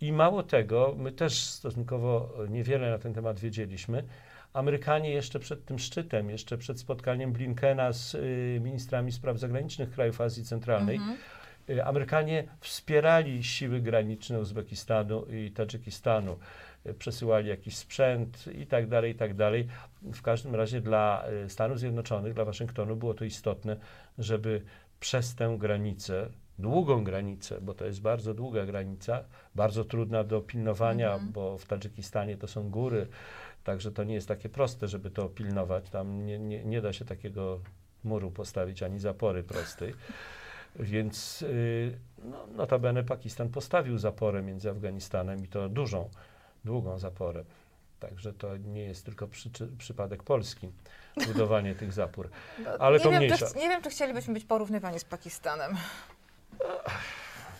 [0.00, 4.04] I mało tego, my też stosunkowo niewiele na ten temat wiedzieliśmy.
[4.52, 10.20] Amerykanie jeszcze przed tym szczytem, jeszcze przed spotkaniem Blinkena z y, ministrami spraw zagranicznych krajów
[10.20, 11.16] Azji Centralnej, Mhm.
[11.70, 16.36] y, Amerykanie wspierali siły graniczne Uzbekistanu i Tadżykistanu.
[16.86, 19.68] Y, Przesyłali jakiś sprzęt i tak dalej, i tak dalej.
[20.02, 23.76] W każdym razie dla y, Stanów Zjednoczonych, dla Waszyngtonu było to istotne,
[24.18, 24.62] żeby
[25.00, 26.28] przez tę granicę,
[26.60, 31.32] długą granicę, bo to jest bardzo długa granica, bardzo trudna do pilnowania, Mhm.
[31.32, 33.06] bo w Tadżykistanie to są góry,
[33.64, 35.90] także to nie jest takie proste, żeby to pilnować.
[35.90, 37.60] Tam nie, nie, nie da się takiego
[38.04, 39.94] muru postawić, ani zapory prostej.
[40.76, 46.08] Więc yy, no, notabene Pakistan postawił zaporę między Afganistanem i to dużą,
[46.64, 47.44] długą zaporę.
[48.00, 50.68] Także to nie jest tylko przyczy, przypadek Polski,
[51.26, 52.30] budowanie tych zapór.
[52.64, 53.46] No, Ale nie to wiem, mniejsza.
[53.46, 55.76] Czy, nie wiem, czy chcielibyśmy być porównywani z Pakistanem.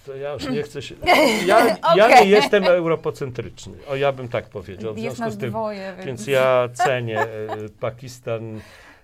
[0.06, 0.94] To ja już nie chcę się.
[1.46, 3.72] Ja, ja nie jestem europocentryczny.
[3.88, 4.94] O, ja bym tak powiedział.
[4.94, 5.50] W Jest związku z tym.
[5.50, 6.06] dwoje, więc...
[6.06, 7.28] Więc ja cenię e,
[7.80, 8.60] Pakistan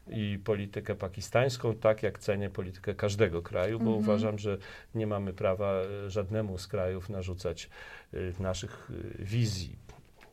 [0.09, 3.99] i politykę pakistańską, tak jak cenię politykę każdego kraju, bo Mhm.
[4.05, 4.59] uważam, że
[4.95, 7.71] nie mamy prawa e, żadnemu z krajów narzucać
[8.15, 9.77] e, naszych wizji,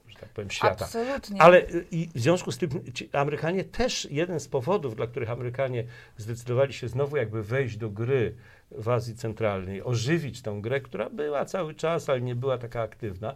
[0.07, 0.85] że tak powiem, świata.
[0.85, 1.41] Absolutnie.
[1.41, 2.69] Ale y, i w związku z tym
[3.13, 5.83] Amerykanie też, jeden z powodów, dla których Amerykanie
[6.17, 8.35] zdecydowali się znowu jakby wejść do gry
[8.77, 13.35] w Azji Centralnej, ożywić tę grę, która była cały czas, ale nie była taka aktywna,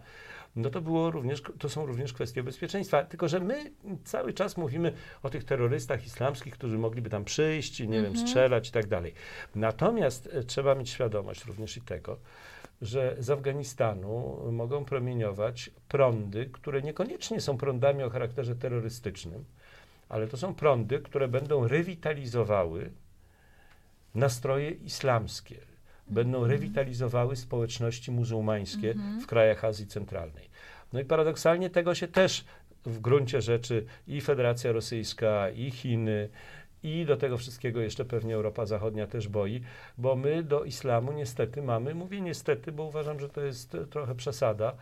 [0.55, 3.03] no to, było również, to są również kwestie bezpieczeństwa.
[3.03, 3.71] Tylko, że my
[4.03, 8.27] cały czas mówimy o tych terrorystach islamskich, którzy mogliby tam przyjść, nie wiem, Mhm.
[8.27, 9.13] strzelać i tak dalej.
[9.55, 12.17] Natomiast e, trzeba mieć świadomość również i tego,
[12.81, 19.45] że z Afganistanu mogą promieniować prądy, które niekoniecznie są prądami o charakterze terrorystycznym,
[20.09, 22.91] ale to są prądy, które będą rewitalizowały
[24.17, 25.57] nastroje islamskie,
[26.07, 29.21] będą rewitalizowały społeczności muzułmańskie Mhm.
[29.21, 30.49] w krajach Azji Centralnej.
[30.93, 32.45] No i paradoksalnie tego się też
[32.85, 36.29] w gruncie rzeczy i Federacja Rosyjska, i Chiny,
[36.83, 39.61] i do tego wszystkiego jeszcze pewnie Europa Zachodnia też boi,
[39.97, 44.75] bo my do islamu niestety mamy, mówię niestety, bo uważam, że to jest trochę przesada,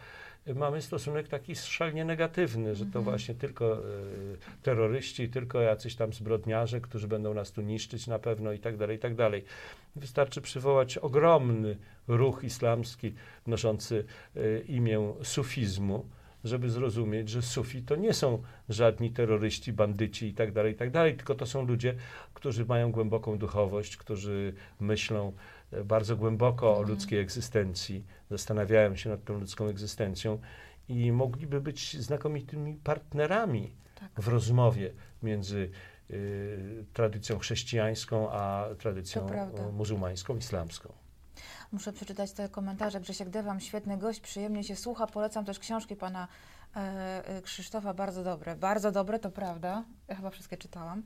[0.53, 3.03] mamy stosunek taki szalnie negatywny, że to Mhm.
[3.05, 3.79] właśnie tylko e,
[4.63, 8.97] terroryści, tylko jacyś tam zbrodniarze, którzy będą nas tu niszczyć na pewno i tak dalej,
[8.97, 9.43] i tak dalej.
[9.95, 11.77] Wystarczy przywołać ogromny
[12.07, 13.13] ruch islamski
[13.47, 14.05] noszący
[14.35, 16.05] e, imię sufizmu,
[16.43, 20.91] żeby zrozumieć, że sufi to nie są żadni terroryści, bandyci i tak dalej, i tak
[20.91, 21.95] dalej, tylko to są ludzie,
[22.33, 25.31] którzy mają głęboką duchowość, którzy myślą
[25.85, 26.89] bardzo głęboko o Mhm.
[26.89, 30.39] ludzkiej egzystencji, zastanawiają się nad tą ludzką egzystencją
[30.89, 34.09] i mogliby być znakomitymi partnerami Tak.
[34.21, 35.69] w rozmowie między
[36.11, 39.27] y, tradycją chrześcijańską a tradycją
[39.73, 40.93] muzułmańską, islamską.
[41.71, 43.01] Muszę przeczytać te komentarze.
[43.01, 45.07] Grzesiek Dewam, świetny gość, przyjemnie się słucha.
[45.07, 46.27] Polecam też książki pana
[47.43, 48.55] Krzysztofa, bardzo dobre.
[48.55, 49.83] Bardzo dobre, to prawda.
[50.07, 51.03] Ja chyba wszystkie czytałam.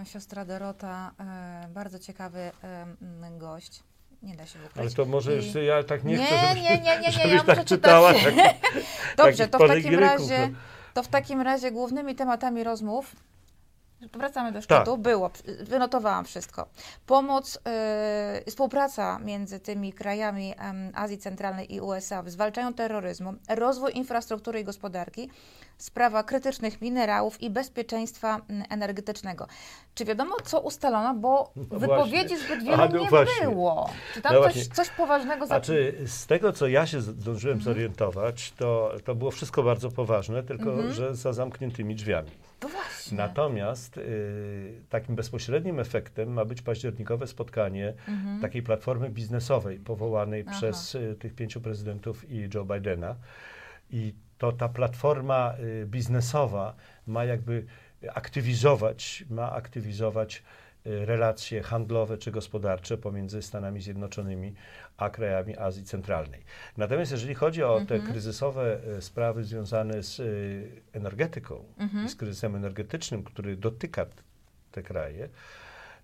[0.00, 2.86] E, siostra Dorota, e, bardzo ciekawy e,
[3.38, 3.82] gość.
[4.22, 4.78] Nie da się ukryć.
[4.78, 7.44] Ale to może już ja tak nie, nie, chcę, żebyś, nie, nie, nie, nie, ja
[7.44, 8.12] tak czytała.
[9.16, 10.50] Tak, Dobrze, to w takim razie,
[10.94, 13.16] to w takim razie głównymi tematami rozmów
[14.00, 14.82] Wracamy do Tak.
[14.82, 14.98] szczytu.
[14.98, 15.30] Było,
[15.60, 16.66] wynotowałam wszystko.
[17.06, 17.56] Pomoc,
[18.46, 24.60] y, współpraca między tymi krajami em, Azji Centralnej i USA w zwalczaniu terroryzmu, rozwój infrastruktury
[24.60, 25.30] i gospodarki,
[25.78, 29.46] sprawa krytycznych minerałów i bezpieczeństwa energetycznego.
[29.94, 32.38] Czy wiadomo, co ustalono, bo No wypowiedzi właśnie.
[32.38, 33.46] zbyt wielu A, no nie właśnie.
[33.48, 33.90] było.
[34.14, 35.54] Czy tam No coś, coś poważnego za...
[35.54, 37.74] Znaczy, z tego, co ja się zdążyłem Mhm.
[37.74, 42.30] zorientować, to, to było wszystko bardzo poważne, tylko że za zamkniętymi drzwiami.
[42.62, 43.16] No właśnie.
[43.18, 47.94] Natomiast y, takim bezpośrednim efektem ma być październikowe spotkanie
[48.42, 50.56] takiej platformy biznesowej powołanej Mhm.
[50.56, 50.60] Aha.
[50.72, 53.16] przez y, tych pięciu prezydentów i Joe Bidena.
[53.90, 56.74] I to ta platforma y, biznesowa
[57.06, 57.66] ma jakby
[58.14, 60.42] aktywizować, ma aktywizować
[60.86, 64.54] relacje handlowe czy gospodarcze pomiędzy Stanami Zjednoczonymi
[64.96, 66.44] a krajami Azji Centralnej.
[66.76, 71.64] Natomiast jeżeli chodzi o te kryzysowe y, sprawy związane z y, energetyką
[72.04, 74.06] i z kryzysem energetycznym, który dotyka
[74.72, 75.28] te kraje,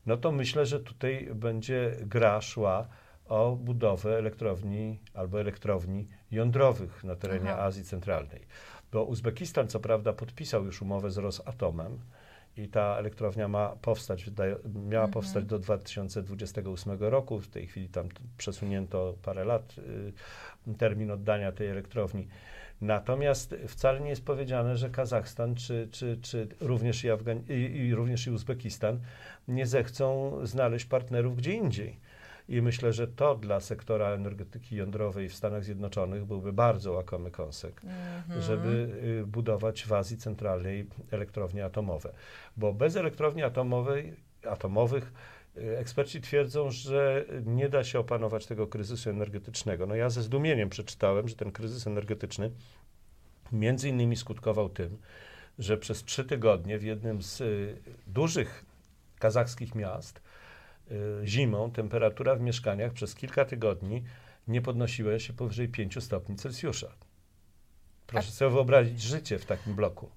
[0.06, 2.88] no to myślę, że tutaj będzie gra szła
[3.28, 7.62] o budowę elektrowni albo elektrowni jądrowych na terenie Aha.
[7.62, 8.46] Azji Centralnej.
[8.92, 11.98] Bo Uzbekistan co prawda podpisał już umowę z Rosatomem
[12.56, 14.30] i ta elektrownia ma powstać,
[14.88, 17.40] miała powstać do 2028 roku.
[17.40, 19.74] W tej chwili tam przesunięto parę lat
[20.68, 22.28] y, termin oddania tej elektrowni.
[22.80, 27.94] Natomiast wcale nie jest powiedziane, że Kazachstan czy, czy, czy również, i Afgan- i, i
[27.94, 29.00] również i Uzbekistan
[29.48, 32.00] nie zechcą znaleźć partnerów gdzie indziej.
[32.52, 37.80] I myślę, że to dla sektora energetyki jądrowej w Stanach Zjednoczonych byłby bardzo łakomy kąsek,
[38.40, 38.90] żeby
[39.22, 42.12] y, budować w Azji Centralnej elektrownie atomowe.
[42.56, 44.16] Bo bez elektrowni atomowej,
[44.50, 45.12] atomowych
[45.56, 49.86] y, eksperci twierdzą, że nie da się opanować tego kryzysu energetycznego.
[49.86, 52.50] No ja ze zdumieniem przeczytałem, że ten kryzys energetyczny
[53.52, 54.98] między innymi skutkował tym,
[55.58, 58.64] że przez trzy tygodnie w jednym z y, dużych
[59.18, 60.20] kazachskich miast
[61.24, 64.04] zimą temperatura w mieszkaniach przez kilka tygodni
[64.48, 66.88] nie podnosiła się powyżej 5 stopni Celsjusza.
[68.06, 70.08] Proszę sobie wyobrazić życie w takim bloku.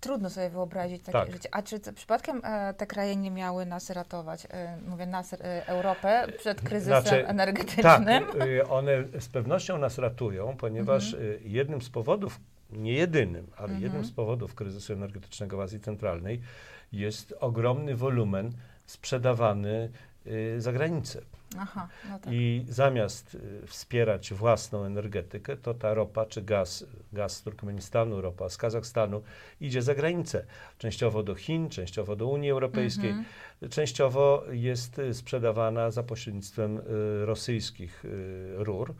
[0.00, 1.32] Trudno sobie wyobrazić takie Tak.
[1.32, 1.48] życie.
[1.52, 6.26] A czy przypadkiem e, te kraje nie miały nas ratować, e, mówię nas, e, Europę,
[6.38, 8.26] przed kryzysem Znaczy, energetycznym?
[8.26, 11.32] Tak, y, one z pewnością nas ratują, ponieważ Mhm.
[11.32, 12.40] y, jednym z powodów,
[12.70, 16.40] nie jedynym, ale jednym z powodów kryzysu energetycznego w Azji Centralnej
[16.92, 18.52] jest ogromny wolumen
[18.86, 19.90] sprzedawany
[20.26, 21.22] y, za granicę.
[21.58, 22.32] Aha, no tak.
[22.32, 28.48] I zamiast y, wspierać własną energetykę, to ta ropa czy gaz, gaz z Turkmenistanu, ropa
[28.48, 29.22] z Kazachstanu
[29.60, 30.44] idzie za granicę.
[30.78, 33.24] Częściowo do Chin, częściowo do Unii Europejskiej, Mhm.
[33.70, 36.80] częściowo jest y, sprzedawana za pośrednictwem
[37.24, 38.04] rosyjskich
[38.56, 38.94] rur.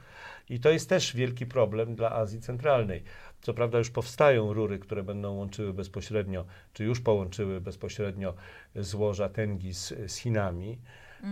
[0.49, 3.03] I to jest też wielki problem dla Azji Centralnej.
[3.45, 8.35] Co prawda już powstają rury, które będą łączyły bezpośrednio, czy już połączyły bezpośrednio
[8.77, 10.79] złoża Tengi z, z Chinami.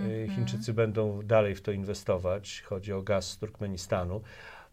[0.07, 2.63] Y, Chińczycy będą dalej w to inwestować.
[2.67, 4.23] Chodzi o gaz z Turkmenistanu.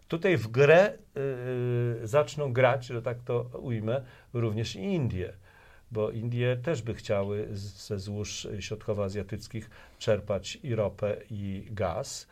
[0.07, 0.93] Tutaj w grę
[2.03, 5.33] y, zaczną grać, że tak to ujmę, również i Indie,
[5.91, 12.27] bo Indie też by chciały ze złóż środkowoazjatyckich czerpać i ropę, i gaz.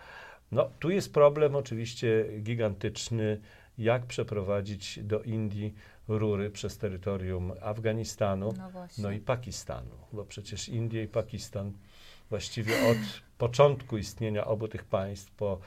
[0.51, 3.41] No, tu jest problem oczywiście gigantyczny,
[3.77, 5.73] jak przeprowadzić do Indii
[6.07, 11.71] rury przez terytorium Afganistanu, No no i Pakistanu, bo przecież Indie i Pakistan
[12.29, 12.97] właściwie od
[13.37, 15.59] początku istnienia obu tych państw po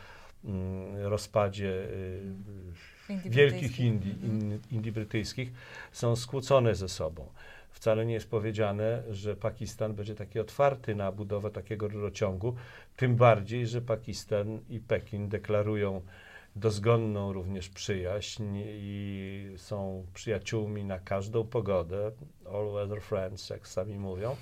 [0.44, 2.22] mm, rozpadzie y,
[3.08, 3.80] Indii wielkich.
[3.80, 4.40] Indii, Mhm.
[4.52, 5.52] in, Indii brytyjskich
[5.92, 7.26] są skłócone ze sobą.
[7.70, 12.54] Wcale nie jest powiedziane, że Pakistan będzie taki otwarty na budowę takiego rurociągu,
[12.96, 16.00] tym bardziej, że Pakistan i Pekin deklarują
[16.56, 22.10] dozgonną również przyjaźń i są przyjaciółmi na każdą pogodę,
[22.54, 24.36] all weather friends, jak sami mówią.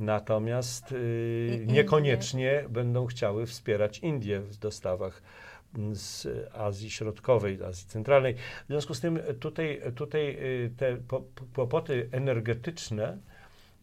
[0.00, 5.22] Natomiast y, niekoniecznie będą chciały wspierać Indię w dostawach
[5.76, 8.34] mm, z Azji Środkowej, Azji Centralnej.
[8.34, 13.18] W związku z tym tutaj, tutaj y, te po- po- kłopoty energetyczne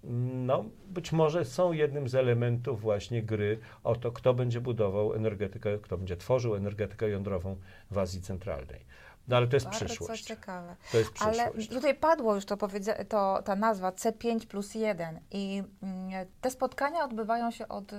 [0.04, 5.78] no, być może są jednym z elementów właśnie gry o to, kto będzie budował energetykę,
[5.78, 7.58] kto będzie tworzył energetykę jądrową
[7.92, 8.86] w Azji Centralnej.
[9.28, 10.24] No ale to jest Bardzo przyszłość.
[10.24, 10.76] ciekawe.
[10.92, 11.70] To jest Ale przyszłość.
[11.70, 12.58] tutaj padło już to,
[13.10, 17.96] to ta nazwa C5 plus 1 i mm, te spotkania odbywają się od y,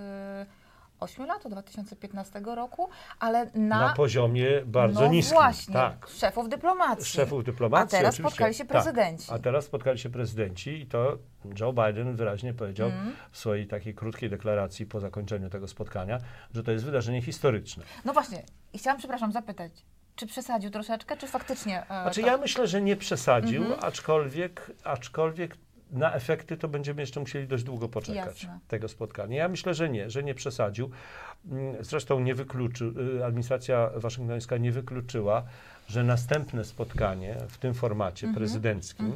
[1.02, 2.88] 8 lat, od 2015 roku,
[3.20, 5.34] ale na, Na poziomie bardzo no niskim.
[5.34, 6.06] właśnie, Tak.
[6.08, 7.04] szefów dyplomacji.
[7.04, 7.96] szefów dyplomacji.
[7.96, 8.30] A teraz oczywiście.
[8.36, 8.68] spotkali się Tak.
[8.68, 9.32] prezydenci.
[9.32, 11.18] A teraz spotkali się prezydenci i to
[11.60, 13.12] Joe Biden wyraźnie powiedział Mm.
[13.30, 16.18] w swojej takiej krótkiej deklaracji po zakończeniu tego spotkania,
[16.54, 17.84] że to jest wydarzenie historyczne.
[18.04, 19.72] No właśnie, i chciałam, przepraszam, zapytać,
[20.16, 21.82] czy przesadził troszeczkę, czy faktycznie...
[21.82, 23.80] e, Znaczy to- ja myślę, że nie przesadził, Mhm.
[23.84, 25.56] aczkolwiek, aczkolwiek
[25.92, 28.58] na efekty to będziemy jeszcze musieli dość długo poczekać Jasne.
[28.68, 29.36] tego spotkania.
[29.36, 30.90] Ja myślę, że nie, że nie przesadził.
[31.50, 35.42] Mm, Zresztą nie wykluczył, y, administracja waszyngtońska nie wykluczyła,
[35.88, 38.36] że następne spotkanie w tym formacie Mhm.
[38.36, 39.12] prezydenckim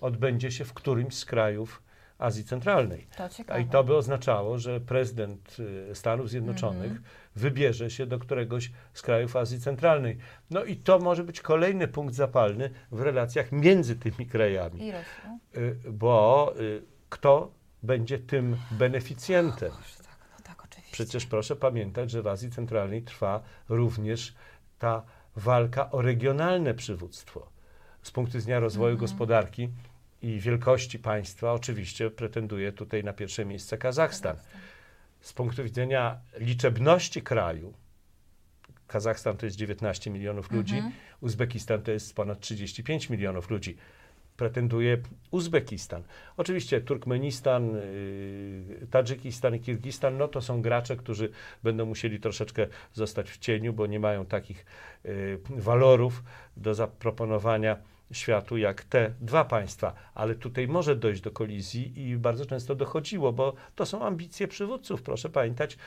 [0.00, 1.82] odbędzie się w którymś z krajów
[2.20, 3.06] Azji Centralnej.
[3.46, 5.56] To i to by oznaczało, że prezydent
[5.90, 7.02] y, Stanów Zjednoczonych Mhm.
[7.36, 10.18] wybierze się do któregoś z krajów Azji Centralnej.
[10.50, 15.38] No i to może być kolejny punkt zapalny w relacjach między tymi krajami, I Rosją.
[15.56, 17.50] Y, bo y, kto
[17.82, 19.70] będzie tym beneficjentem?
[19.70, 20.92] Boże, tak, no tak, oczywiście.
[20.92, 24.34] Przecież proszę pamiętać, że w Azji Centralnej trwa również
[24.78, 25.02] ta
[25.36, 27.48] walka o regionalne przywództwo.
[28.02, 29.00] Z punktu widzenia rozwoju Mhm.
[29.00, 29.68] gospodarki
[30.22, 34.36] i wielkości państwa, oczywiście pretenduje tutaj na pierwsze miejsce Kazachstan.
[35.20, 37.74] Z punktu widzenia liczebności kraju,
[38.86, 40.92] Kazachstan to jest 19 milionów ludzi, Mhm.
[41.20, 43.76] Uzbekistan to jest ponad 35 milionów ludzi.
[44.36, 44.98] Pretenduje
[45.30, 46.02] Uzbekistan.
[46.36, 47.74] Oczywiście Turkmenistan,
[48.80, 51.30] yy, Tadżykistan i Kirgistan, no to są gracze, którzy
[51.62, 54.66] będą musieli troszeczkę zostać w cieniu, bo nie mają takich
[55.04, 56.22] yy, walorów
[56.56, 57.76] do zaproponowania
[58.12, 59.92] światu jak te dwa państwa.
[60.14, 65.02] Ale tutaj może dojść do kolizji i bardzo często dochodziło, bo to są ambicje przywódców.
[65.02, 65.78] Proszę pamiętać,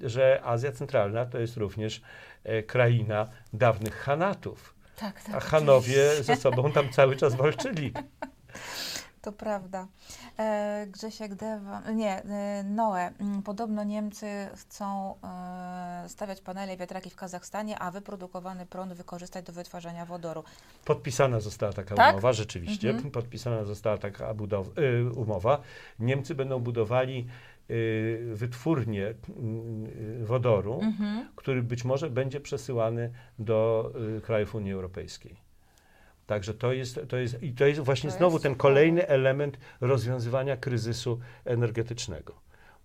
[0.00, 2.02] że Azja Centralna to jest również
[2.44, 4.74] e, kraina dawnych Hanatów.
[4.96, 5.34] Tak, tak.
[5.34, 6.34] A Hanowie oczywiście.
[6.34, 7.92] ze sobą tam cały czas walczyli.
[9.22, 9.86] To prawda.
[10.38, 13.12] E, Grzesiek Dewa, nie, e, Noe.
[13.20, 19.44] Mm, Podobno Niemcy chcą e, stawiać panele i wiatraki w Kazachstanie, a wyprodukowany prąd wykorzystać
[19.44, 20.44] do wytwarzania wodoru.
[20.84, 22.12] Podpisana została taka Tak?
[22.12, 22.90] umowa, rzeczywiście.
[22.90, 23.10] Mhm.
[23.10, 25.60] Podpisana została taka budow- y, umowa.
[25.98, 27.26] Niemcy będą budowali
[27.70, 29.06] y, wytwórnię
[30.20, 31.28] y, wodoru, Mhm.
[31.36, 33.90] który być może będzie przesyłany do
[34.22, 35.51] krajów Unii Europejskiej.
[36.26, 39.58] Także to jest, to jest, i to jest właśnie To znowu jest ten kolejny element
[39.80, 42.34] rozwiązywania kryzysu energetycznego.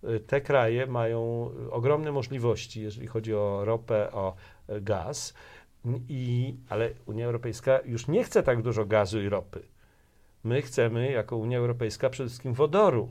[0.04, 4.34] Y, Te kraje mają ogromne możliwości, jeżeli chodzi o ropę, o
[4.70, 5.34] y, gaz,
[6.08, 9.62] i, ale Unia Europejska już nie chce tak dużo gazu i ropy.
[10.44, 13.08] My chcemy, jako Unia Europejska, przede wszystkim wodoru,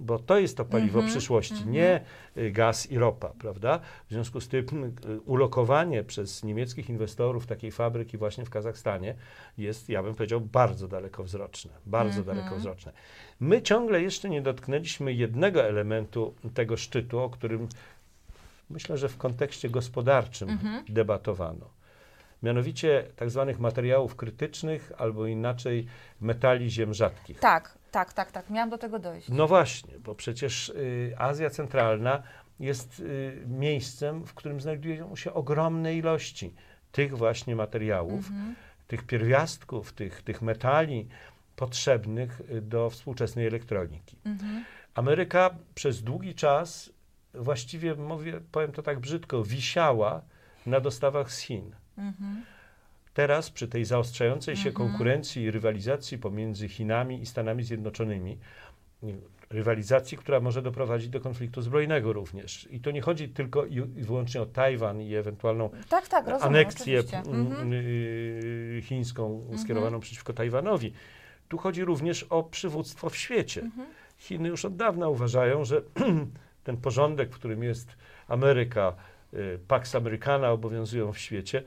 [0.00, 1.72] bo to jest to paliwo Mhm, przyszłości, mhm.
[1.72, 2.00] nie
[2.36, 3.80] y, gaz i ropa, prawda?
[4.08, 9.14] W związku z tym y, ulokowanie przez niemieckich inwestorów takiej fabryki właśnie w Kazachstanie
[9.58, 12.36] jest, ja bym powiedział, bardzo dalekowzroczne, bardzo Mhm.
[12.36, 12.92] dalekowzroczne.
[13.40, 17.68] My ciągle jeszcze nie dotknęliśmy jednego elementu tego szczytu, o którym
[18.70, 20.84] myślę, że w kontekście gospodarczym Mhm.
[20.88, 21.66] debatowano.
[22.42, 25.86] Mianowicie tak zwanych materiałów krytycznych, albo inaczej
[26.20, 27.40] metali ziem rzadkich.
[27.40, 28.50] Tak, tak, tak, tak.
[28.50, 29.28] Miałam do tego dojść.
[29.28, 32.22] No właśnie, bo przecież y, Azja Centralna
[32.60, 36.54] jest y, miejscem, w którym znajdują się ogromne ilości
[36.92, 38.54] tych właśnie materiałów, Mhm.
[38.86, 41.08] tych pierwiastków, tych, tych metali
[41.56, 44.16] potrzebnych y, do współczesnej elektroniki.
[44.24, 44.64] Mhm.
[44.94, 46.90] Ameryka przez długi czas,
[47.34, 50.22] właściwie mówię, powiem to tak brzydko, wisiała
[50.66, 51.74] na dostawach z Chin.
[51.98, 52.44] Mhm.
[53.18, 54.88] Teraz przy tej zaostrzającej się Mhm.
[54.88, 58.38] konkurencji i rywalizacji pomiędzy Chinami i Stanami Zjednoczonymi,
[59.50, 62.68] rywalizacji, która może doprowadzić do konfliktu zbrojnego również.
[62.70, 66.54] I to nie chodzi tylko i i wyłącznie o Tajwan i ewentualną Tak, tak, rozumiem.
[66.54, 67.72] aneksję Mhm.
[67.72, 70.92] y, chińską skierowaną przeciwko Tajwanowi.
[71.48, 73.60] Tu chodzi również o przywództwo w świecie.
[73.62, 73.88] Mhm.
[74.18, 75.82] Chiny już od dawna uważają, że
[76.64, 77.88] ten porządek, w którym jest
[78.28, 78.94] Ameryka,
[79.34, 81.62] y, Pax Americana obowiązują w świecie,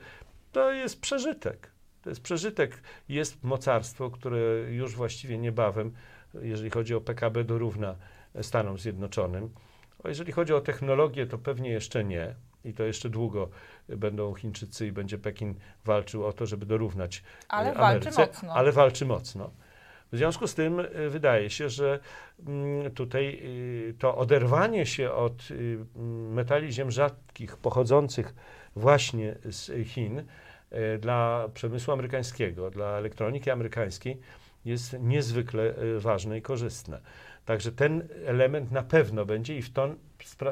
[0.52, 1.70] to jest przeżytek.
[2.02, 2.82] To jest przeżytek.
[3.08, 4.40] Jest mocarstwo, które
[4.70, 5.92] już właściwie niebawem,
[6.34, 7.96] jeżeli chodzi o PKB, dorówna
[8.42, 9.50] Stanom Zjednoczonym.
[10.04, 12.34] A jeżeli chodzi o technologię, to pewnie jeszcze nie.
[12.64, 13.48] I to jeszcze długo
[13.88, 18.52] będą Chińczycy i będzie Pekin walczył o to, żeby dorównać Ale y, walczy Ameryce, mocno.
[18.52, 19.50] Ale walczy mocno.
[20.12, 22.00] W związku z tym y, wydaje się, że
[22.46, 25.48] mm, tutaj y, to oderwanie się od
[26.30, 28.34] metali ziem rzadkich pochodzących
[28.76, 30.24] właśnie z Chin y,
[30.98, 34.20] dla przemysłu amerykańskiego, dla elektroniki amerykańskiej
[34.64, 37.00] jest niezwykle y, ważne i korzystne.
[37.44, 39.88] Także ten element na pewno będzie i w to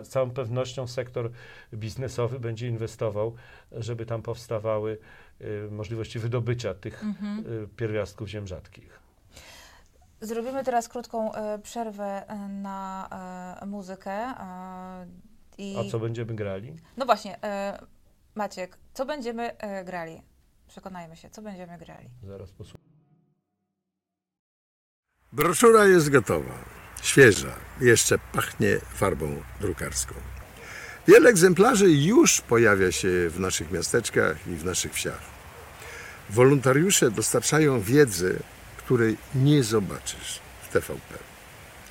[0.03, 1.31] z całą pewnością sektor
[1.75, 3.35] biznesowy będzie inwestował,
[3.73, 4.99] żeby tam powstawały
[5.41, 7.69] y, możliwości wydobycia tych Mhm.
[7.77, 9.01] pierwiastków ziem rzadkich.
[10.21, 13.09] Zrobimy teraz krótką e, przerwę e, na
[13.63, 14.13] e, muzykę.
[14.13, 15.07] E,
[15.59, 15.77] i...
[15.79, 16.77] A co będziemy grali?
[16.97, 17.79] No właśnie, e,
[18.35, 20.23] Maciek, co będziemy e, grali?
[20.69, 22.11] Przekonajmy się, co będziemy grali.
[22.23, 22.91] Zaraz posłuchamy.
[25.33, 26.65] Broszura jest gotowa,
[27.03, 30.15] świeża, jeszcze pachnie farbą drukarską.
[31.09, 35.21] Wiele egzemplarzy już pojawia się w naszych miasteczkach i w naszych wsiach.
[36.31, 38.39] Wolontariusze dostarczają wiedzy,
[38.77, 41.19] której nie zobaczysz w TVP.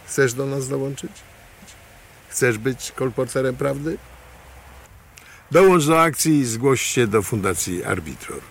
[0.06, 1.12] Chcesz do nas dołączyć?
[2.30, 3.98] Chcesz być kolporterem prawdy?
[5.52, 8.41] Dołącz do akcji i zgłoś się do Fundacji Arbitror.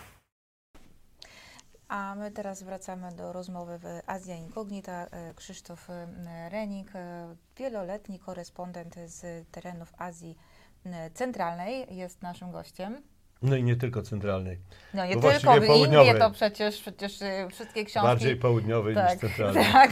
[1.88, 5.06] A my teraz wracamy do rozmowy w Azja Incognita.
[5.06, 10.36] E, Krzysztof e, Renik, e, wieloletni korespondent z terenów Azji
[11.14, 13.02] Centralnej, jest naszym gościem.
[13.42, 14.58] No i nie tylko centralnej.
[14.94, 15.64] No nie Bo tylko, w.
[15.64, 17.18] Indie to przecież, przecież
[17.50, 18.06] wszystkie książki...
[18.06, 19.64] Bardziej południowej tak, niż centralnej.
[19.72, 19.90] tak.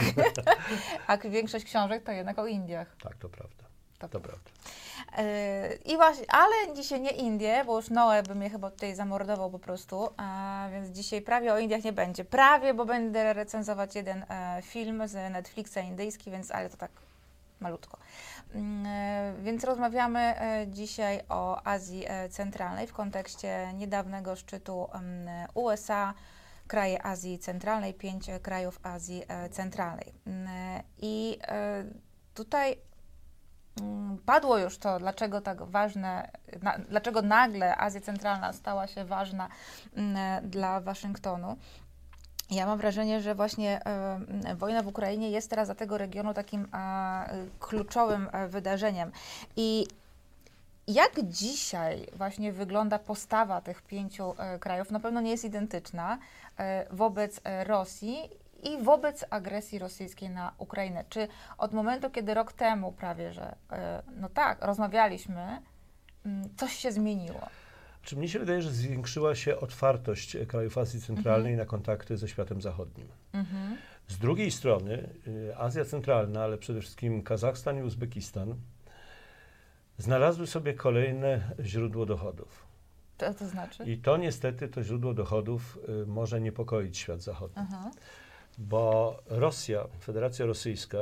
[1.07, 2.95] A większość książek to jednak o Indiach.
[3.03, 3.66] Tak, to prawda.
[3.99, 4.51] To To prawda.
[5.17, 5.23] Yy,
[5.85, 9.59] I właśnie, ale dzisiaj nie Indie, bo już Noe by mnie chyba tutaj zamordował po
[9.59, 12.25] prostu, a więc dzisiaj prawie o Indiach nie będzie.
[12.25, 16.91] Prawie, bo będę recenzować jeden e, film z Netflixa indyjski, więc ale to tak
[17.59, 17.97] malutko.
[18.53, 25.29] Mm, e, Więc rozmawiamy e, dzisiaj o Azji e, Centralnej w kontekście niedawnego szczytu em,
[25.53, 26.13] USA,
[26.67, 30.13] kraje Azji Centralnej, pięć krajów Azji Centralnej.
[30.27, 30.47] Mm,
[30.97, 31.39] I
[32.33, 32.86] tutaj Mm,
[34.25, 36.29] Padło już to, dlaczego tak ważne,
[36.61, 39.47] na, dlaczego nagle Azja Centralna stała się ważna
[39.95, 41.57] mm, dla Waszyngtonu.
[42.51, 43.81] Ja mam wrażenie, że właśnie
[44.55, 46.67] wojna w Ukrainie jest teraz dla tego regionu takim
[47.59, 49.11] kluczowym e, wydarzeniem.
[49.55, 49.87] I
[50.87, 54.91] jak dzisiaj właśnie wygląda postawa tych pięciu e, krajów?
[54.91, 56.17] Na pewno nie jest identyczna
[56.57, 58.29] e, wobec Rosji
[58.63, 61.05] i wobec agresji rosyjskiej na Ukrainę.
[61.09, 61.27] Czy
[61.57, 65.61] od momentu, kiedy rok temu prawie, że e, no tak, rozmawialiśmy,
[66.25, 67.49] mm, coś się zmieniło?
[68.01, 72.27] Czy mnie się wydaje, że zwiększyła się otwartość e, krajów Azji Centralnej na kontakty ze
[72.27, 73.07] światem zachodnim.
[73.33, 73.77] Mhm.
[74.07, 78.55] Z drugiej strony y, Azja Centralna, ale przede wszystkim Kazachstan i Uzbekistan
[79.97, 82.67] znalazły sobie kolejne źródło dochodów.
[83.17, 83.83] To, to znaczy?
[83.83, 87.55] I to niestety, to źródło dochodów y, może niepokoić świat zachodni.
[87.55, 87.91] Aha.
[88.57, 90.97] Bo Rosja, Federacja Rosyjska,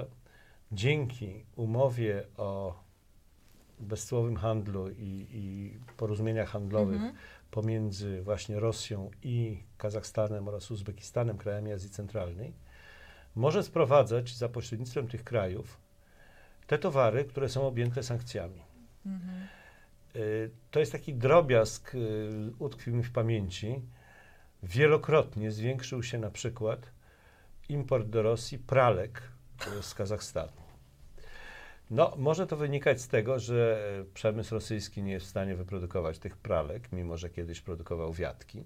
[0.71, 2.79] dzięki umowie o
[3.79, 7.15] bezcłowym handlu i, i porozumieniach handlowych Mhm.
[7.51, 12.53] pomiędzy właśnie Rosją i Kazachstanem oraz Uzbekistanem, krajami Azji Centralnej,
[13.35, 15.77] może sprowadzać za pośrednictwem tych krajów
[16.67, 18.61] te towary, które są objęte sankcjami.
[19.05, 19.47] Mhm.
[20.15, 23.81] Y, To jest taki drobiazg, y, utkwił mi w pamięci.
[24.63, 26.91] Wielokrotnie zwiększył się na przykład
[27.69, 29.21] import do Rosji pralek
[29.81, 30.51] z Kazachstanu.
[31.91, 33.81] No, może to wynikać z tego, że
[34.13, 38.63] przemysł rosyjski nie jest w stanie wyprodukować tych pralek, mimo że kiedyś produkował wiatki.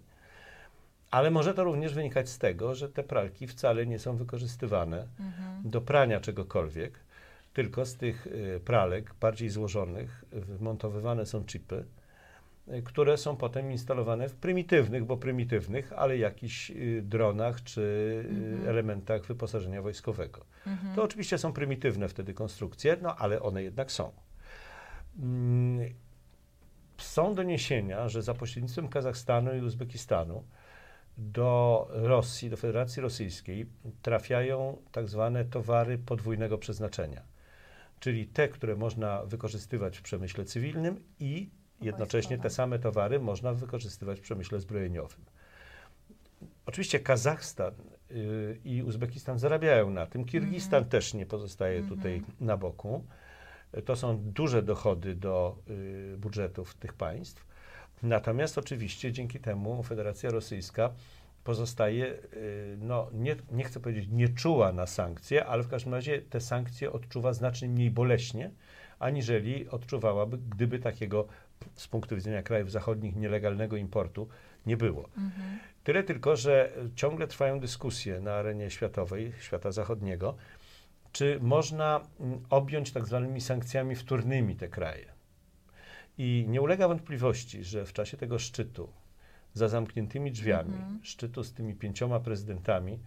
[1.12, 5.70] Ale może to również wynikać z tego, że te pralki wcale nie są wykorzystywane Mhm.
[5.70, 7.00] do prania czegokolwiek,
[7.54, 11.86] tylko z tych y, pralek bardziej złożonych wmontowywane są chipy,
[12.84, 18.70] które są potem instalowane w prymitywnych, bo prymitywnych, ale jakichś y, dronach czy y, Mhm.
[18.70, 20.46] elementach wyposażenia wojskowego.
[20.68, 20.96] Mhm.
[20.96, 24.12] To oczywiście są prymitywne wtedy konstrukcje, no ale one jednak są.
[25.20, 25.94] Mm,
[26.98, 30.44] Są doniesienia, że za pośrednictwem Kazachstanu i Uzbekistanu
[31.18, 33.66] do Rosji, do Federacji Rosyjskiej
[34.02, 37.22] trafiają tak zwane towary podwójnego przeznaczenia,
[38.00, 41.50] czyli te, które można wykorzystywać w przemyśle cywilnym i
[41.82, 42.56] jednocześnie te Wojskowym.
[42.56, 45.26] same towary można wykorzystywać w przemyśle zbrojeniowym.
[46.66, 47.74] Oczywiście Kazachstan
[48.12, 50.26] y, i Uzbekistan zarabiają na tym.
[50.26, 53.06] Kirgistan też nie pozostaje tutaj na boku.
[53.86, 57.46] To są duże dochody do y, budżetów tych państw.
[58.04, 60.94] Natomiast oczywiście dzięki temu Federacja Rosyjska
[61.44, 66.42] pozostaje, y, no nie, nie chcę powiedzieć nieczuła na sankcje, ale w każdym razie te
[66.42, 68.52] sankcje odczuwa znacznie mniej boleśnie,
[69.00, 71.28] aniżeli odczuwałaby, gdyby takiego
[71.76, 74.28] z punktu widzenia krajów zachodnich nielegalnego importu
[74.66, 75.10] nie było.
[75.18, 75.60] Mhm.
[75.84, 80.36] Tyle tylko, że ciągle trwają dyskusje na arenie światowej, świata zachodniego,
[81.12, 85.06] czy można mm, objąć tak zwanymi sankcjami wtórnymi te kraje.
[86.18, 88.90] I nie ulega wątpliwości, że w czasie tego szczytu,
[89.54, 91.00] za zamkniętymi drzwiami, Mhm.
[91.04, 93.00] szczytu z tymi pięcioma prezydentami,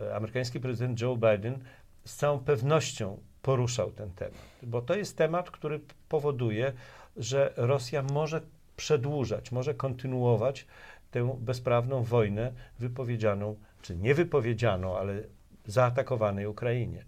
[0.00, 1.58] e, amerykański prezydent Joe Biden
[2.04, 6.72] z całą pewnością poruszał ten temat, bo to jest temat, który powoduje,
[7.16, 8.40] że Rosja może
[8.76, 10.66] przedłużać, może kontynuować
[11.10, 15.22] tę bezprawną wojnę wypowiedzianą, czy niewypowiedzianą, ale
[15.66, 17.04] zaatakowanej Ukrainie.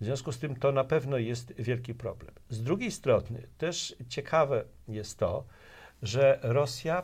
[0.00, 2.34] W związku z tym to na pewno jest wielki problem.
[2.50, 5.44] Z drugiej strony też ciekawe jest to,
[6.02, 7.02] że Rosja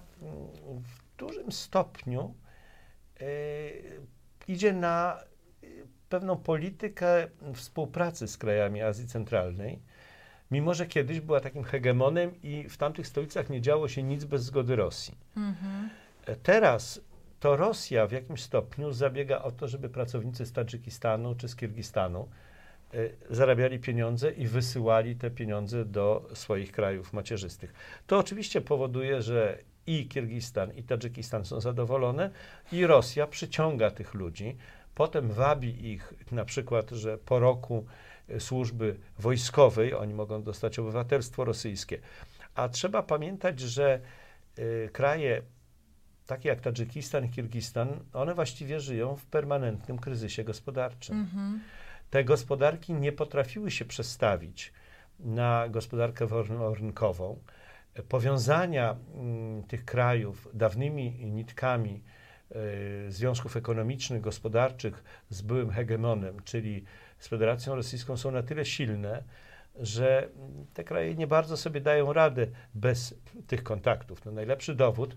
[0.63, 2.35] w dużym stopniu
[3.21, 3.25] e,
[4.49, 5.21] idzie na
[5.63, 5.67] e,
[6.09, 9.83] pewną politykę współpracy z krajami Azji Centralnej,
[10.51, 14.43] mimo że kiedyś była takim hegemonem i w tamtych stolicach nie działo się nic bez
[14.45, 15.19] zgody Rosji.
[15.37, 15.91] Mhm.
[16.27, 17.01] E, Teraz
[17.41, 22.29] to Rosja w jakimś stopniu zabiega o to, żeby pracownicy z Tadżykistanu czy z Kirgistanu
[23.31, 27.75] zarabiali pieniądze i wysyłali te pieniądze do swoich krajów macierzystych.
[28.07, 32.31] To oczywiście powoduje, że i Kirgistan, i Tadżykistan są zadowolone,
[32.73, 34.57] i Rosja przyciąga tych ludzi.
[34.95, 37.87] Potem wabi ich na przykład, że po roku
[38.31, 41.99] y, służby wojskowej oni mogą dostać obywatelstwo rosyjskie.
[42.55, 44.01] A trzeba pamiętać, że
[44.59, 45.43] y, kraje
[46.27, 51.21] takie jak Tadżykistan i Kirgistan, one właściwie żyją w permanentnym kryzysie gospodarczym.
[51.21, 51.61] Mhm.
[52.17, 54.73] Te gospodarki nie potrafiły się przestawić
[55.21, 57.39] na gospodarkę wolno- rynkową.
[58.09, 62.03] Powiązania mm, tych krajów dawnymi nitkami
[63.07, 66.85] y, związków ekonomicznych, gospodarczych z byłym hegemonem, czyli
[67.19, 69.23] z Federacją Rosyjską, są na tyle silne,
[69.81, 73.15] że mm, te kraje nie bardzo sobie dają radę bez
[73.47, 74.25] tych kontaktów.
[74.25, 75.17] No, najlepszy dowód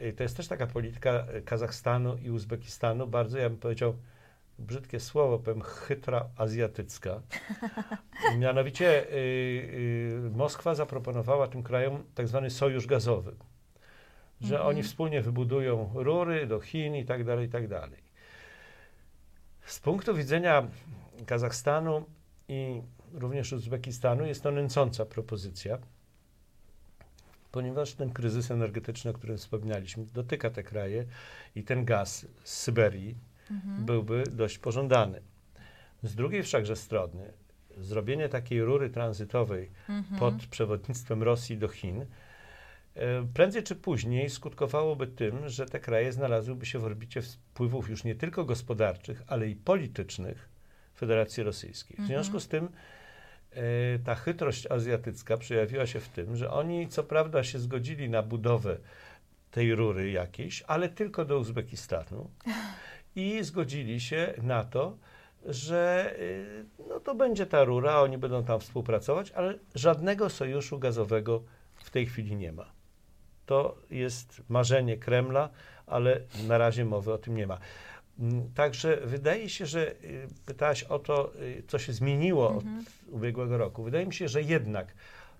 [0.00, 3.94] y, to jest też taka polityka y, Kazachstanu i Uzbekistanu, bardzo, ja bym powiedział,
[4.58, 7.22] brzydkie słowo, powiem, chytra azjatycka.
[8.38, 9.16] Mianowicie y,
[10.26, 13.34] y, Moskwa zaproponowała tym krajom tak zwany sojusz gazowy,
[14.40, 14.68] że Mhm.
[14.68, 18.08] oni wspólnie wybudują rury do Chin i tak dalej, i tak dalej.
[19.64, 20.68] Z punktu widzenia
[21.26, 22.04] Kazachstanu
[22.48, 22.82] i
[23.14, 25.78] również Uzbekistanu jest to nęcąca propozycja,
[27.52, 31.04] ponieważ ten kryzys energetyczny, o którym wspominaliśmy, dotyka te kraje
[31.54, 33.14] i ten gaz z Syberii
[33.50, 33.84] Mhm.
[33.86, 35.20] byłby dość pożądany.
[36.02, 37.32] Z drugiej wszakże strony,
[37.76, 40.18] zrobienie takiej rury tranzytowej Mhm.
[40.20, 42.06] pod przewodnictwem Rosji do Chin, e,
[43.34, 48.14] prędzej czy później skutkowałoby tym, że te kraje znalazłyby się w orbicie wpływów już nie
[48.14, 50.48] tylko gospodarczych, ale i politycznych
[50.96, 51.96] Federacji Rosyjskiej.
[51.96, 52.08] W Mhm.
[52.08, 52.68] związku z tym
[53.52, 58.22] e, ta chytrość azjatycka przejawiła się w tym, że oni co prawda się zgodzili na
[58.22, 58.76] budowę
[59.50, 62.30] tej rury jakiejś, ale tylko do Uzbekistanu
[63.18, 64.96] i zgodzili się na to,
[65.46, 71.42] że y, no to będzie ta rura, oni będą tam współpracować, ale żadnego sojuszu gazowego
[71.74, 72.66] w tej chwili nie ma.
[73.46, 75.48] To jest marzenie Kremla,
[75.86, 77.58] ale na razie mowy o tym nie ma.
[78.18, 82.78] Mm, Także wydaje się, że y, pytałaś o to, y, co się zmieniło Mhm.
[82.78, 83.82] od ubiegłego roku.
[83.82, 84.94] Wydaje mi się, że jednak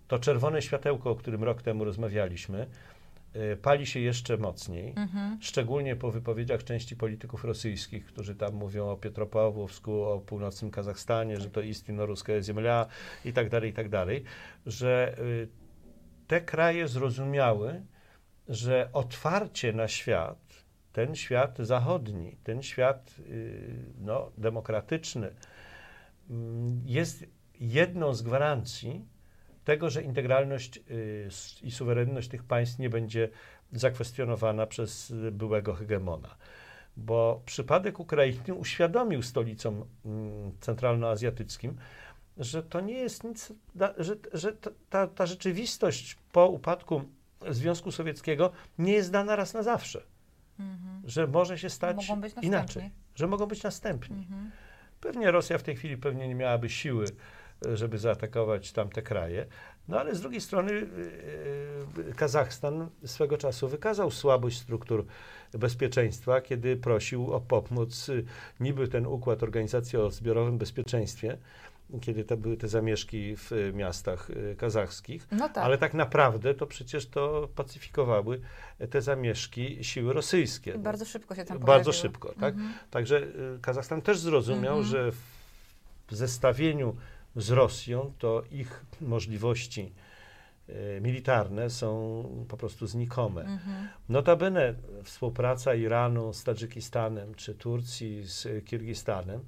[0.08, 2.66] to czerwone światełko, o którym rok temu rozmawialiśmy,
[3.62, 5.38] pali się jeszcze mocniej Mhm.
[5.40, 11.50] szczególnie po wypowiedziach części polityków rosyjskich, którzy tam mówią o Pietropawłowsku, o północnym Kazachstanie, że
[11.50, 12.86] to istino ruska ziemia
[13.24, 14.24] i tak dalej, i tak dalej,
[14.66, 15.48] że y,
[16.26, 17.82] te kraje zrozumiały,
[18.48, 25.30] że otwarcie na świat, ten świat zachodni, ten świat y, no, demokratyczny,
[26.30, 27.24] mm, jest
[27.60, 29.04] jedną z gwarancji
[29.68, 31.28] tego, że integralność y,
[31.62, 33.28] i suwerenność tych państw nie będzie
[33.72, 36.36] zakwestionowana przez byłego hegemona.
[36.96, 41.76] Bo przypadek Ukrainy uświadomił stolicom mm, centralnoazjatyckim,
[42.36, 43.52] że to nie jest nic,
[43.98, 44.52] że, że
[44.90, 47.02] ta- ta, rzeczywistość po upadku
[47.48, 50.02] Związku Sowieckiego nie jest dana raz na zawsze.
[50.60, 51.02] Mhm.
[51.04, 52.12] Że może się stać
[52.42, 54.16] inaczej, że mogą być następni.
[54.16, 54.50] Mhm.
[55.00, 57.04] Pewnie Rosja w tej chwili pewnie nie miałaby siły,
[57.74, 59.46] żeby zaatakować tamte kraje.
[59.88, 65.04] No ale z drugiej strony e, e, Kazachstan swego czasu wykazał słabość struktur
[65.52, 68.12] bezpieczeństwa, kiedy prosił o pomoc e,
[68.60, 71.38] niby ten układ organizacji o zbiorowym bezpieczeństwie,
[72.00, 74.28] kiedy to były te zamieszki w miastach
[74.58, 75.26] kazachskich.
[75.32, 75.64] No tak.
[75.64, 78.40] Ale tak naprawdę to przecież to pacyfikowały
[78.90, 80.70] te zamieszki siły rosyjskie.
[80.70, 81.92] I bardzo szybko się tam Bardzo pojawiły.
[81.92, 82.54] szybko, tak?
[82.54, 82.72] Mhm.
[82.90, 84.84] Także y, Kazachstan też zrozumiał, Mhm.
[84.84, 85.12] że
[86.08, 86.96] w zestawieniu
[87.38, 89.92] z Rosją to ich możliwości
[90.68, 93.40] y, militarne są po prostu znikome.
[93.40, 93.88] Mhm.
[94.08, 94.74] Notabene
[95.04, 99.40] współpraca Iranu z Tadżykistanem czy Turcji z Kirgistanem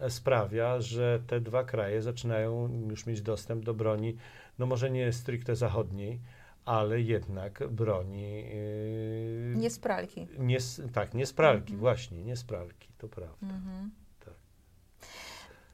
[0.00, 4.16] e, sprawia, że te dwa kraje zaczynają już mieć dostęp do broni,
[4.58, 6.20] no może nie stricte zachodniej,
[6.64, 8.44] ale jednak broni.
[8.52, 10.26] y, Nie z pralki.
[10.38, 10.58] nie,
[10.92, 11.80] tak, nie z pralki, Mhm.
[11.80, 13.46] właśnie, nie z pralki, to prawda.
[13.46, 13.90] Mhm.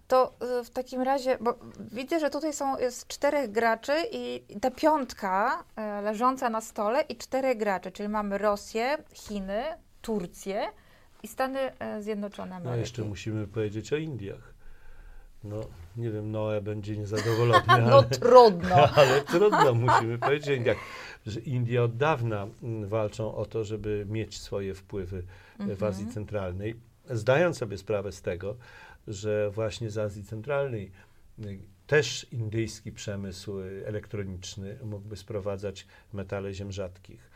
[0.08, 1.54] To y, w takim razie, bo
[1.92, 5.64] widzę, że tutaj są jest czterech graczy i ta piątka
[5.98, 9.62] y, leżąca na stole i czterech graczy, czyli mamy Rosję, Chiny,
[10.02, 10.66] Turcję
[11.22, 11.58] i Stany
[11.98, 12.80] y, Zjednoczone No Ameryki.
[12.80, 14.54] jeszcze musimy powiedzieć o Indiach.
[15.44, 15.56] No,
[15.96, 18.74] nie wiem, Noe będzie niezadowolony, No ale, trudno.
[19.00, 20.76] ale trudno, musimy powiedzieć o Indiach,
[21.26, 25.22] że Indie od dawna mm, walczą o to, żeby mieć swoje wpływy
[25.60, 26.14] e, w Azji Mhm.
[26.14, 26.76] Centralnej,
[27.10, 28.56] zdając sobie sprawę z tego,
[29.08, 30.92] że właśnie z Azji Centralnej
[31.44, 37.30] y, też indyjski przemysł elektroniczny mógłby sprowadzać metale ziem rzadkich.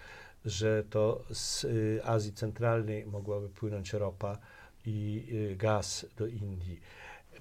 [0.45, 4.39] że to z y, Azji Centralnej mogłaby płynąć ropa
[4.87, 6.81] i y, gaz do Indii.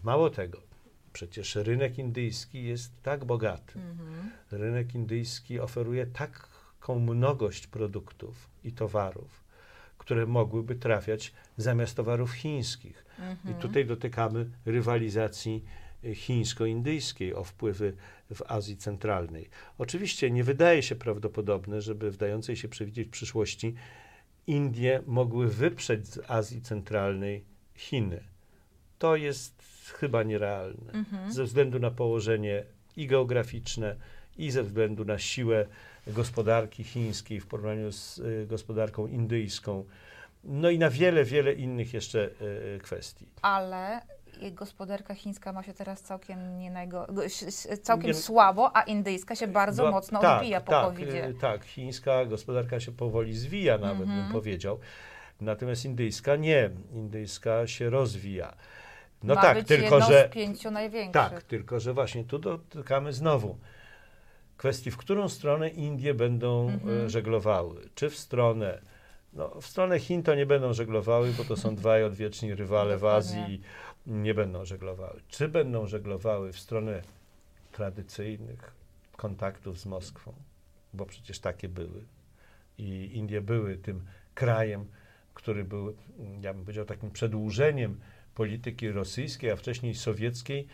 [0.03, 0.61] Mało tego,
[1.13, 3.79] przecież rynek indyjski jest tak bogaty.
[4.51, 9.38] Rynek indyjski oferuje taką mnogość produktów i towarów,
[10.09, 13.05] które mogłyby trafiać zamiast towarów chińskich.
[13.51, 15.63] I tutaj dotykamy rywalizacji
[16.05, 17.93] y, chińsko-indyjskiej o wpływy
[18.33, 19.49] w Azji Centralnej.
[19.77, 23.75] Oczywiście nie wydaje się prawdopodobne, żeby w dającej się przewidzieć przyszłości
[24.47, 27.43] Indie mogły wyprzeć z Azji Centralnej
[27.75, 28.23] Chiny.
[28.99, 29.63] To jest
[29.99, 32.63] chyba nierealne ze względu na położenie
[32.97, 33.95] i geograficzne,
[34.37, 35.67] i ze względu na siłę
[36.07, 39.85] gospodarki chińskiej w porównaniu z y, gospodarką indyjską.
[40.43, 42.29] No i na wiele, wiele innych jeszcze
[42.75, 43.25] y, kwestii.
[43.41, 44.01] Ale
[44.51, 47.07] gospodarka chińska ma się teraz całkiem, nie najgo,
[47.83, 51.27] całkiem Nie- słabo, a indyjska się bardzo Bo- mocno tak, odbija po tak, COVID-zie.
[51.27, 54.23] y, Tak, chińska gospodarka się powoli zwija, nawet Mhm.
[54.23, 54.79] bym powiedział.
[55.41, 56.69] Natomiast indyjska nie.
[56.93, 58.53] Indyjska się rozwija.
[59.23, 60.27] No ma tak, tylko że.
[60.31, 61.13] z pięciu największych.
[61.13, 63.57] Tak, tylko że właśnie tu dotykamy znowu
[64.59, 67.05] kwestii, w którą stronę Indie będą Mhm.
[67.05, 67.89] e, żeglowały.
[67.95, 68.81] Czy w stronę,
[69.33, 73.05] no w stronę Chin to nie będą żeglowały, bo to są dwaj odwieczni rywale w.
[73.05, 73.61] Azji i
[74.07, 75.21] nie będą żeglowały.
[75.27, 77.01] Czy będą żeglowały w stronę
[77.71, 78.71] tradycyjnych
[79.17, 80.33] kontaktów z Moskwą,
[80.93, 82.03] bo przecież takie były.
[82.77, 84.85] I Indie były tym krajem,
[85.33, 87.99] który był, mm, ja bym powiedział, takim przedłużeniem
[88.35, 90.67] polityki rosyjskiej, a wcześniej sowieckiej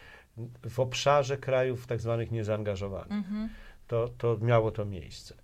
[0.69, 3.11] w obszarze krajów tak zwanych niezaangażowanych.
[3.11, 3.49] Mhm.
[3.87, 5.35] To, to miało to miejsce.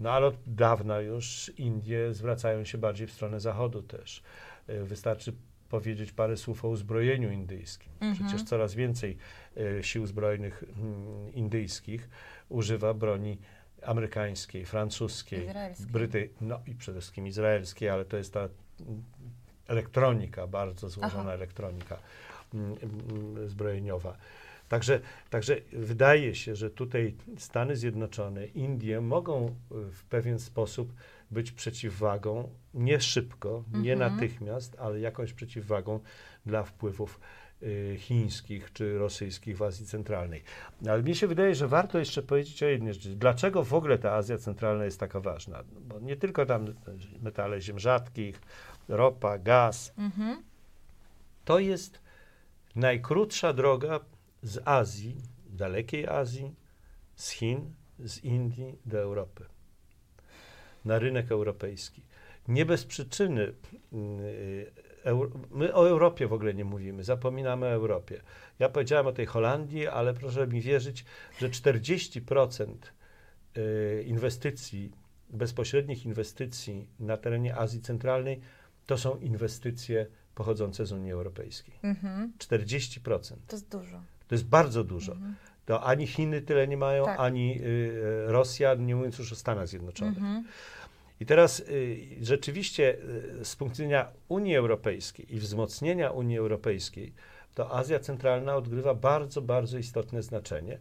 [0.00, 4.22] No ale od dawna już Indie zwracają się bardziej w stronę zachodu też.
[4.68, 5.32] Y, Wystarczy
[5.68, 7.92] powiedzieć parę słów o uzbrojeniu indyjskim.
[8.00, 8.14] Mhm.
[8.14, 9.16] Przecież coraz więcej
[9.56, 12.08] y, sił zbrojnych mm, indyjskich
[12.48, 13.38] używa broni
[13.82, 15.86] amerykańskiej, francuskiej, Izraelskiej.
[15.86, 19.02] Bryty, no i przede wszystkim izraelskiej, ale to jest ta mm,
[19.68, 21.32] elektronika, bardzo złożona Aha.
[21.32, 21.98] elektronika
[22.54, 22.76] mm,
[23.48, 24.16] zbrojeniowa.
[24.68, 25.00] Także,
[25.30, 30.92] także wydaje się, że tutaj Stany Zjednoczone, Indie mogą y, w pewien sposób
[31.30, 34.12] być przeciwwagą, nie szybko, nie Mhm.
[34.12, 36.00] natychmiast, ale jakąś przeciwwagą
[36.46, 37.20] dla wpływów
[37.62, 40.42] y, chińskich czy rosyjskich w Azji Centralnej.
[40.88, 43.16] Ale mnie się wydaje, że warto jeszcze powiedzieć o jednej rzeczy.
[43.16, 45.62] Dlaczego w ogóle ta Azja Centralna jest taka ważna?
[45.74, 46.74] No, Bo nie tylko tam
[47.22, 48.40] metale ziem rzadkich,
[48.88, 49.92] ropa, gaz.
[49.98, 50.42] Mhm.
[51.44, 52.00] To jest
[52.76, 54.00] najkrótsza droga
[54.42, 55.16] z Azji,
[55.50, 56.54] dalekiej Azji,
[57.16, 59.44] z Chin, z Indii do Europy.
[60.84, 62.02] Na rynek europejski.
[62.48, 63.52] Nie bez przyczyny
[65.04, 68.20] Euro- my o Europie w ogóle nie mówimy, zapominamy o Europie.
[68.58, 71.04] Ja powiedziałem o tej Holandii, ale proszę mi wierzyć,
[71.38, 72.92] że 40%
[73.56, 74.92] y, inwestycji,
[75.30, 78.40] bezpośrednich inwestycji na terenie Azji Centralnej
[78.86, 81.74] to są inwestycje pochodzące z Unii Europejskiej.
[81.82, 82.32] Mhm.
[82.38, 83.34] 40%.
[83.46, 84.02] To jest dużo.
[84.28, 85.12] To jest bardzo dużo.
[85.12, 85.34] Mhm.
[85.66, 87.20] To ani Chiny tyle nie mają, Tak.
[87.20, 87.92] ani y,
[88.26, 90.18] Rosja, nie mówiąc już o Stanach Zjednoczonych.
[90.18, 90.44] Mhm.
[91.20, 92.98] I teraz y, rzeczywiście
[93.40, 97.12] y, z punktu widzenia Unii Europejskiej i wzmocnienia Unii Europejskiej,
[97.54, 100.78] to Azja Centralna odgrywa bardzo, bardzo istotne znaczenie.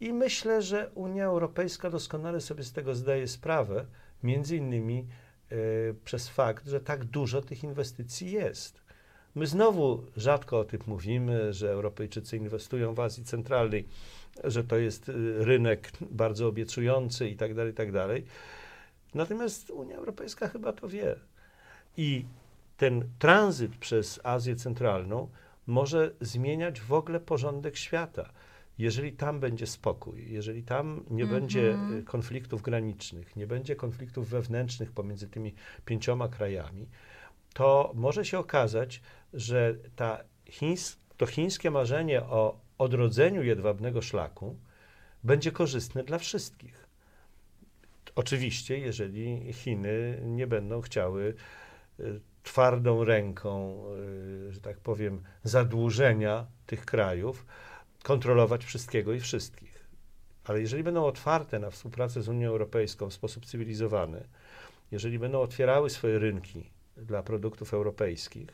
[0.00, 3.86] I myślę, że Unia Europejska doskonale sobie z tego zdaje sprawę,
[4.22, 5.06] między innymi
[5.52, 8.83] y, przez fakt, że tak dużo tych inwestycji jest.
[9.34, 13.88] My znowu rzadko o tym mówimy, że Europejczycy inwestują w Azji Centralnej,
[14.44, 18.24] że to jest y, rynek bardzo obiecujący i tak dalej, i tak dalej.
[19.14, 21.16] Natomiast Unia Europejska chyba to wie.
[21.96, 22.24] I
[22.76, 25.28] ten tranzyt przez Azję Centralną
[25.66, 28.30] może zmieniać w ogóle porządek świata.
[28.78, 31.40] Jeżeli tam będzie spokój, jeżeli tam nie Mhm.
[31.40, 35.54] będzie y, konfliktów granicznych, nie będzie konfliktów wewnętrznych pomiędzy tymi
[35.84, 36.86] pięcioma krajami,
[37.54, 39.02] to może się okazać,
[39.34, 44.56] że ta chińs- to chińskie marzenie o odrodzeniu jedwabnego szlaku
[45.24, 46.86] będzie korzystne dla wszystkich.
[48.16, 51.34] Oczywiście, jeżeli Chiny nie będą chciały
[52.00, 53.82] y, twardą ręką,
[54.48, 57.46] y, że tak powiem, zadłużenia tych krajów,
[58.02, 59.84] kontrolować wszystkiego i wszystkich.
[60.44, 64.24] Ale jeżeli będą otwarte na współpracę z Unią Europejską w sposób cywilizowany,
[64.90, 68.48] jeżeli będą otwierały swoje rynki dla produktów europejskich,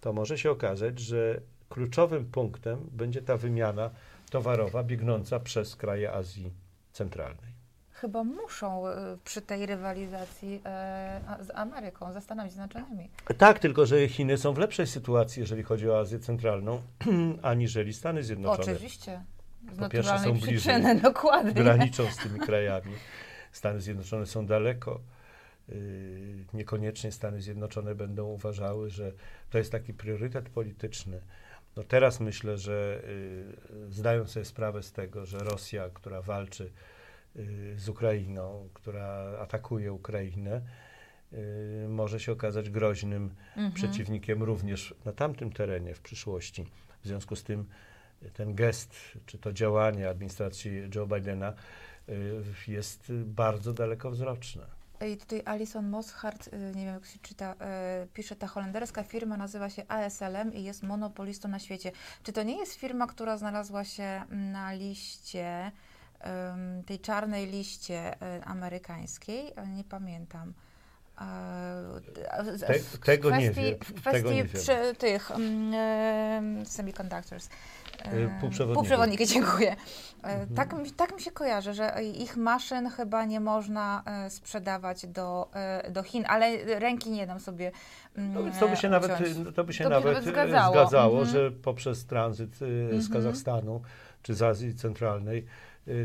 [0.00, 3.90] to może się okazać, że kluczowym punktem będzie ta wymiana
[4.30, 6.52] towarowa biegnąca przez kraje Azji
[6.92, 7.58] Centralnej.
[8.00, 8.92] Chyba muszą y,
[9.24, 13.10] przy tej rywalizacji e, z Ameryką, ze Stanami Zjednoczonymi.
[13.38, 16.82] Tak, tylko że Chiny są w lepszej sytuacji, jeżeli chodzi o Azję Centralną,
[17.42, 18.72] aniżeli Stany Zjednoczone.
[18.72, 19.22] Oczywiście.
[19.72, 21.52] Z Po pierwsze są bliżej, przyczyny, dokładnie.
[21.52, 22.92] Graniczą z tymi krajami.
[23.52, 25.00] Stany Zjednoczone są daleko.
[25.70, 29.12] Y, niekoniecznie Stany Zjednoczone będą uważały, że
[29.50, 31.20] to jest taki priorytet polityczny.
[31.76, 33.02] No teraz myślę, że
[33.88, 36.70] y, zdają sobie sprawę z tego, że Rosja, która walczy
[37.36, 40.60] y, z Ukrainą, która atakuje Ukrainę,
[41.88, 43.72] może się okazać groźnym Mhm.
[43.72, 46.66] przeciwnikiem również na tamtym terenie w przyszłości.
[47.02, 47.64] W związku z tym
[48.32, 48.94] ten gest,
[49.26, 51.52] czy to działanie administracji Joe Bidena
[52.68, 54.77] jest bardzo dalekowzroczne.
[55.06, 59.36] I tutaj Alison Mosshart, y, nie wiem jak się czyta, y, pisze, ta holenderska firma
[59.36, 61.92] nazywa się ASLM i jest monopolistą na świecie.
[62.22, 65.72] Czy to nie jest firma, która znalazła się na liście,
[66.86, 69.52] tej czarnej liście y, amerykańskiej?
[69.76, 70.52] Nie pamiętam.
[72.66, 74.94] Te- w tego nie kwestii- wiem, W tego kwestii nie wiem.
[74.98, 77.46] tych ym, semiconductors.
[77.46, 78.74] Y, Ym, półprzewodników.
[78.74, 79.70] Półprzewodniki, dziękuję.
[79.72, 79.76] E,
[80.22, 80.54] Mhm.
[80.54, 85.48] Tak, mi- tak mi się kojarzy, że ich maszyn chyba nie można e, sprzedawać do,
[85.54, 87.72] e, do Chin, ale ręki nie dam sobie
[88.16, 89.48] mm, No, to by się nawet, uciąć.
[89.48, 90.72] y, to by się To by się nawet, nawet y, zgadzało.
[90.74, 91.28] zgadzało, Mhm.
[91.36, 93.12] że poprzez tranzyt z Mhm.
[93.12, 93.82] Kazachstanu
[94.22, 95.46] czy z Azji Centralnej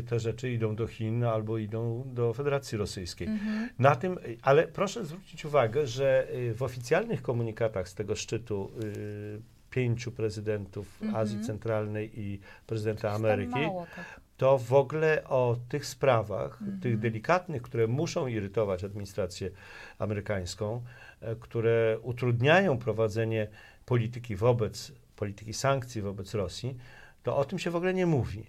[0.06, 3.28] te rzeczy idą do Chin albo idą do Federacji Rosyjskiej.
[3.28, 3.68] Mhm.
[3.78, 9.40] Na tym, ale proszę zwrócić uwagę, że y, w oficjalnych komunikatach z tego szczytu y,
[9.70, 11.22] pięciu prezydentów Mhm.
[11.22, 14.20] Azji Centralnej i prezydenta Ameryki, mało, tak.
[14.36, 16.80] to w ogóle o tych sprawach, Mhm.
[16.80, 19.50] tych delikatnych, które muszą irytować administrację
[19.98, 20.82] amerykańską,
[21.20, 23.48] e, które utrudniają prowadzenie
[23.86, 26.76] polityki wobec, polityki sankcji wobec Rosji,
[27.22, 28.46] to o tym się w ogóle nie mówi.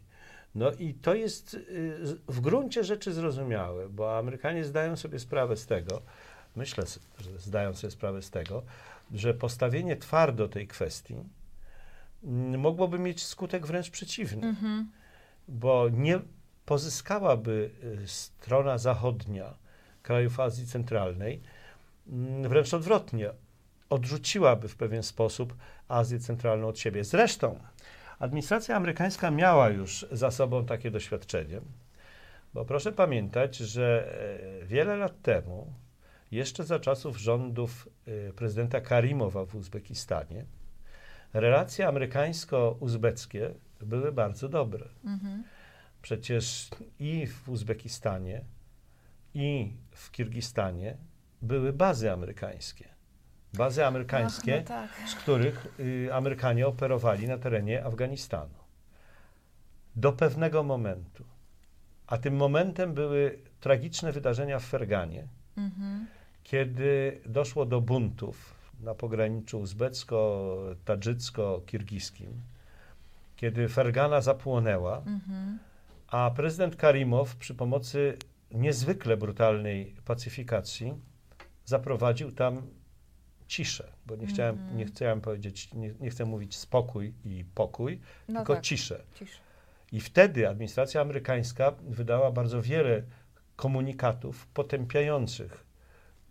[0.56, 5.66] No i to jest y, w gruncie rzeczy zrozumiałe, bo Amerykanie zdają sobie sprawę z
[5.66, 6.01] tego,
[6.56, 6.84] myślę,
[7.20, 8.64] że zdają sobie sprawę z tego,
[9.14, 11.16] że postawienie twardo tej kwestii
[12.24, 14.91] mm, mogłoby mieć skutek wręcz przeciwny Mhm.
[15.47, 16.20] bo nie
[16.66, 17.70] pozyskałaby
[18.03, 19.53] y, strona zachodnia
[20.03, 21.41] krajów Azji Centralnej,
[22.08, 23.30] mm, wręcz odwrotnie,
[23.89, 25.56] odrzuciłaby w pewien sposób
[25.88, 27.03] Azję Centralną od siebie.
[27.03, 27.60] Zresztą
[28.20, 31.61] administracja amerykańska miała już za sobą takie doświadczenie,
[32.53, 34.18] bo proszę pamiętać, że
[34.61, 35.74] e, wiele lat temu,
[36.32, 40.45] jeszcze za czasów rządów e, prezydenta Karimowa w Uzbekistanie,
[41.34, 44.89] relacje amerykańsko-uzbeckie były bardzo dobre.
[45.05, 45.43] Mhm.
[46.01, 48.41] Przecież i w Uzbekistanie,
[49.34, 50.97] i w Kirgistanie
[51.41, 52.95] były bazy amerykańskie.
[53.58, 54.89] Bazy amerykańskie, Ach, no tak.
[55.10, 58.53] z których y, Amerykanie operowali na terenie Afganistanu.
[59.95, 61.24] Do pewnego momentu.
[62.08, 65.28] A tym momentem były tragiczne wydarzenia w Ferganie,
[65.58, 66.08] Mhm.
[66.43, 72.30] kiedy doszło do buntów na pograniczu uzbecko-tadżycko-kirgiskim,
[73.36, 75.60] kiedy Fergana zapłonęła, Mhm.
[76.08, 78.18] a prezydent Karimow przy pomocy
[78.51, 80.93] niezwykle brutalnej pacyfikacji
[81.66, 82.62] zaprowadził tam
[83.48, 84.78] ciszę, bo nie chciałem, Mhm.
[84.78, 88.64] nie chciałem powiedzieć, nie, nie chcę mówić spokój i pokój, No tylko tak.
[88.64, 89.02] ciszę.
[89.16, 89.38] Ciszę.
[89.91, 93.04] I wtedy administracja amerykańska wydała bardzo wiele
[93.56, 95.66] komunikatów potępiających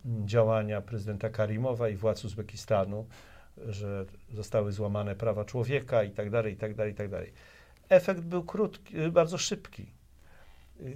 [0.05, 3.07] mm, działania prezydenta Karimowa i władz Uzbekistanu,
[3.67, 7.33] że zostały złamane prawa człowieka i tak dalej, i tak dalej, i tak dalej.
[7.89, 9.87] Efekt był krótki, bardzo szybki.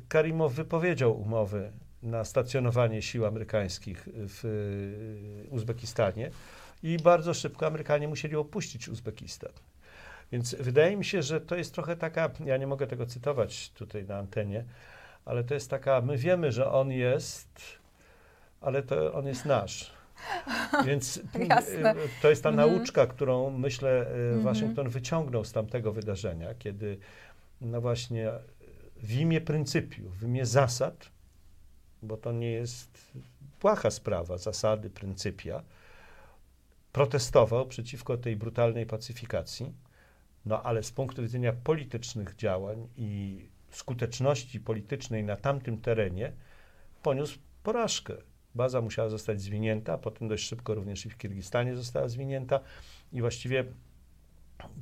[0.08, 4.44] Karimow wypowiedział umowy na stacjonowanie sił amerykańskich w
[5.46, 6.30] y, Uzbekistanie
[6.82, 9.52] i bardzo szybko Amerykanie musieli opuścić Uzbekistan.
[10.32, 14.04] Więc wydaje mi się, że to jest trochę taka, ja nie mogę tego cytować tutaj
[14.04, 14.64] na antenie,
[15.24, 17.48] ale to jest taka, my wiemy, że on jest,
[18.60, 19.92] ale to on jest nasz.
[20.86, 21.22] Więc y,
[22.22, 22.70] to jest ta Mhm.
[22.70, 24.40] nauczka, którą myślę y, Mhm.
[24.42, 26.98] Waszyngton wyciągnął z tamtego wydarzenia, kiedy
[27.60, 28.30] no właśnie
[28.96, 31.10] w imię pryncypiów, w imię zasad,
[32.02, 33.12] bo to nie jest
[33.60, 35.62] płacha sprawa, zasady, pryncypia,
[36.92, 39.72] protestował przeciwko tej brutalnej pacyfikacji,
[40.46, 46.32] no ale z punktu widzenia politycznych działań i skuteczności politycznej na tamtym terenie
[47.02, 48.14] poniósł porażkę.
[48.54, 52.60] Baza musiała zostać zwinięta, potem dość szybko również i w Kirgistanie została zwinięta
[53.12, 53.64] i właściwie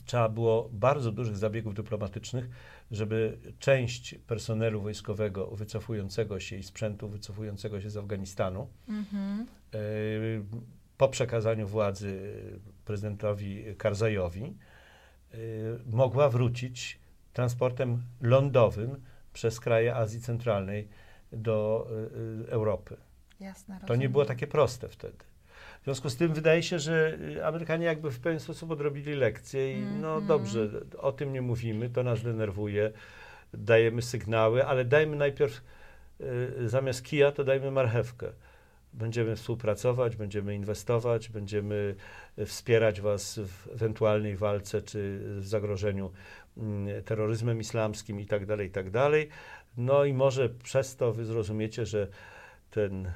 [0.04, 2.48] trzeba było bardzo dużych zabiegów dyplomatycznych,
[2.90, 9.46] żeby część personelu wojskowego wycofującego się i sprzętu wycofującego się z Afganistanu Mhm.
[9.74, 9.78] e,
[10.98, 12.32] po przekazaniu władzy
[12.84, 15.36] prezydentowi Karzajowi e,
[15.86, 16.98] mogła wrócić
[17.32, 19.02] transportem lądowym
[19.32, 20.88] przez kraje Azji Centralnej
[21.32, 21.88] do
[22.46, 22.96] e, Europy.
[23.40, 25.18] Jasne, To nie było takie proste wtedy.
[25.86, 29.72] W związku z tym wydaje się, że y, Amerykanie jakby w pewien sposób odrobili lekcję
[29.72, 30.26] i no Mhm.
[30.26, 30.68] dobrze,
[30.98, 32.92] o tym nie mówimy, to nas denerwuje,
[33.54, 35.62] dajemy sygnały, ale dajmy najpierw
[36.20, 38.32] y, zamiast kija, to dajmy marchewkę.
[38.92, 41.94] będziemy współpracować, będziemy inwestować, będziemy
[42.46, 46.10] wspierać Was w ewentualnej walce czy w zagrożeniu
[46.56, 49.28] mm, terroryzmem islamskim i tak dalej, i tak dalej.
[49.76, 52.08] No i może przez to Wy zrozumiecie, że
[52.76, 53.10] ten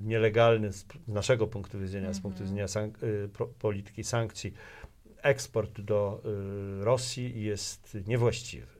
[0.00, 4.54] nielegalny z naszego punktu widzenia, z punktu widzenia sank- y, polityki sankcji,
[5.22, 6.22] eksport do
[6.80, 8.76] y, Rosji jest niewłaściwy.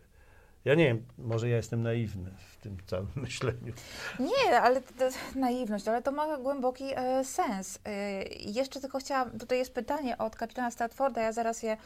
[0.65, 3.73] Ja nie wiem, może ja jestem naiwny w tym całym myśleniu.
[4.21, 5.09] Nie, ale to, to,
[5.39, 7.79] naiwność, ale to ma głęboki e, sens.
[7.85, 11.77] E, jeszcze tylko chciałam, tutaj jest pytanie od kapitana Stratforda, ja zaraz je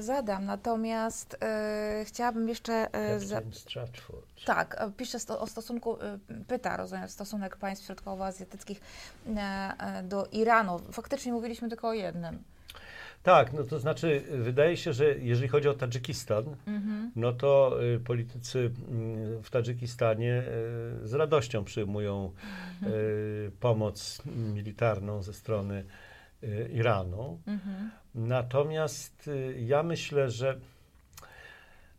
[0.00, 2.94] zadam, natomiast e, chciałabym jeszcze...
[2.94, 3.40] E, za,
[4.46, 8.80] tak, e, pisze sto, o stosunku, e, pyta, rozumiem, stosunek państw środkowoazjatyckich
[9.26, 9.40] e,
[9.78, 10.78] e, do Iranu.
[10.92, 12.38] Faktycznie mówiliśmy tylko o jednym.
[13.22, 17.10] Tak, no to znaczy, wydaje się, że jeżeli chodzi o Tadżykistan, Mhm.
[17.16, 18.70] no to politycy y,
[19.42, 20.42] w Tadżykistanie
[21.02, 22.32] z radością przyjmują
[22.82, 25.84] y, pomoc militarną ze strony
[26.72, 27.40] Iranu.
[27.46, 27.90] Mhm.
[28.14, 30.58] Natomiast y, ja myślę, że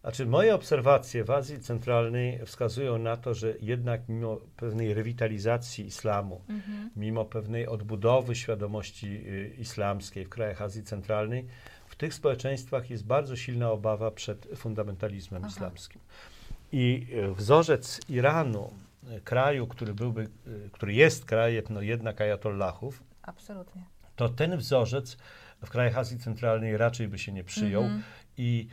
[0.02, 6.42] znaczy moje obserwacje w Azji Centralnej wskazują na to, że jednak mimo pewnej rewitalizacji islamu,
[6.50, 6.90] Mhm.
[6.96, 11.46] mimo pewnej odbudowy świadomości y, islamskiej w krajach Azji Centralnej,
[11.88, 15.52] w tych społeczeństwach jest bardzo silna obawa przed fundamentalizmem Aha.
[15.52, 16.02] islamskim.
[16.72, 18.74] I y, wzorzec Iranu,
[19.18, 23.84] y, kraju, który byłby, y, który jest krajem no jednak ajatollahów, Absolutnie.
[24.20, 25.18] To ten wzorzec
[25.66, 28.04] w krajach Azji Centralnej raczej by się nie przyjął Mhm.
[28.38, 28.68] i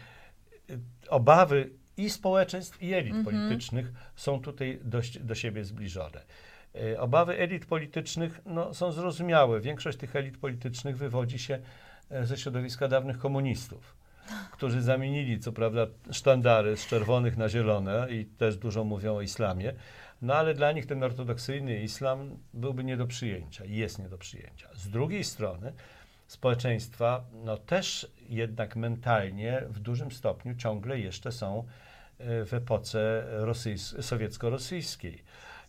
[0.70, 0.78] y,
[1.08, 3.24] obawy i społeczeństw, i elit Mhm.
[3.24, 6.22] politycznych są tutaj dość do siebie zbliżone.
[6.76, 9.60] Y, Obawy elit politycznych no, są zrozumiałe.
[9.60, 11.58] Większość tych elit politycznych wywodzi się
[12.10, 13.96] e, ze środowiska dawnych komunistów,
[14.56, 19.72] którzy zamienili, co prawda, sztandary z czerwonych na zielone i też dużo mówią o islamie,
[20.22, 24.18] no ale dla nich ten ortodoksyjny islam byłby nie do przyjęcia i jest nie do
[24.18, 24.68] przyjęcia.
[24.74, 25.72] Z drugiej strony
[26.26, 31.64] społeczeństwa no też jednak mentalnie w dużym stopniu ciągle jeszcze są
[32.18, 35.22] e, w epoce rosyjs- sowiecko-rosyjskiej.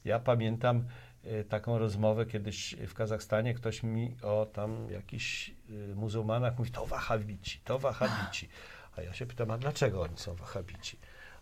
[0.06, 0.86] Ja pamiętam
[1.24, 6.86] e, taką rozmowę kiedyś w Kazachstanie, ktoś mi o tam jakichś e, muzułmanach mówi, to
[6.86, 8.50] wahabici, to wahabici.
[8.98, 10.98] A ja się pytam, a dlaczego oni są wahabici?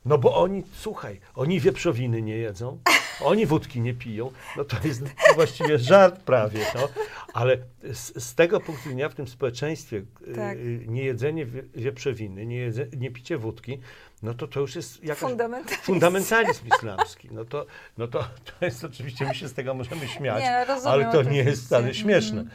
[0.05, 2.77] No bo oni, słuchaj, oni wieprzowiny nie jedzą,
[3.21, 5.03] oni wódki nie piją, no to jest
[5.35, 6.87] właściwie żart prawie, no.
[7.33, 7.57] Ale
[7.93, 10.01] z, z tego punktu widzenia w tym społeczeństwie
[10.35, 10.57] Tak.
[10.57, 13.79] y, niejedzenie wie- wieprzowiny, nie, jedze, nie picie wódki,
[14.23, 15.83] no to to już jest jakaś Fundamentalizm.
[15.83, 17.29] fundamentalizm islamski.
[17.31, 17.65] No to,
[17.97, 18.19] no to,
[18.59, 21.65] to jest oczywiście, my się z tego możemy śmiać, Nie, rozumiem, ale to nie jest
[21.65, 22.45] wcale śmieszne.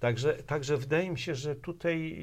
[0.00, 2.16] Także, także wydaje mi się, że tutaj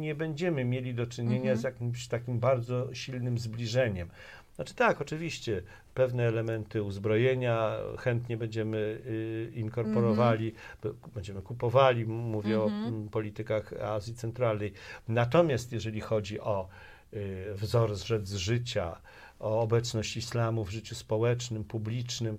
[0.00, 1.56] nie będziemy mieli do czynienia Mhm.
[1.58, 4.08] z jakimś takim bardzo silnym zbliżeniem.
[4.56, 5.62] Znaczy tak, oczywiście,
[5.94, 10.52] pewne elementy uzbrojenia chętnie będziemy y, inkorporowali,
[10.82, 13.08] b- będziemy kupowali, mówię o Mhm.
[13.08, 14.72] politykach Azji Centralnej.
[15.08, 16.68] Natomiast jeżeli chodzi o
[17.14, 19.00] y, wzorzec życia,
[19.38, 22.38] o obecność islamu w życiu społecznym, publicznym,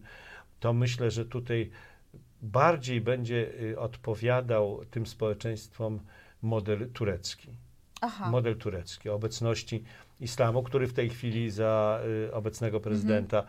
[0.60, 1.70] to myślę, że tutaj
[2.42, 6.00] bardziej będzie y, odpowiadał tym społeczeństwom
[6.42, 7.50] model turecki.
[8.02, 8.32] Aha.
[8.32, 9.84] Model turecki, obecności
[10.20, 13.44] islamu, który w tej chwili za y, obecnego prezydenta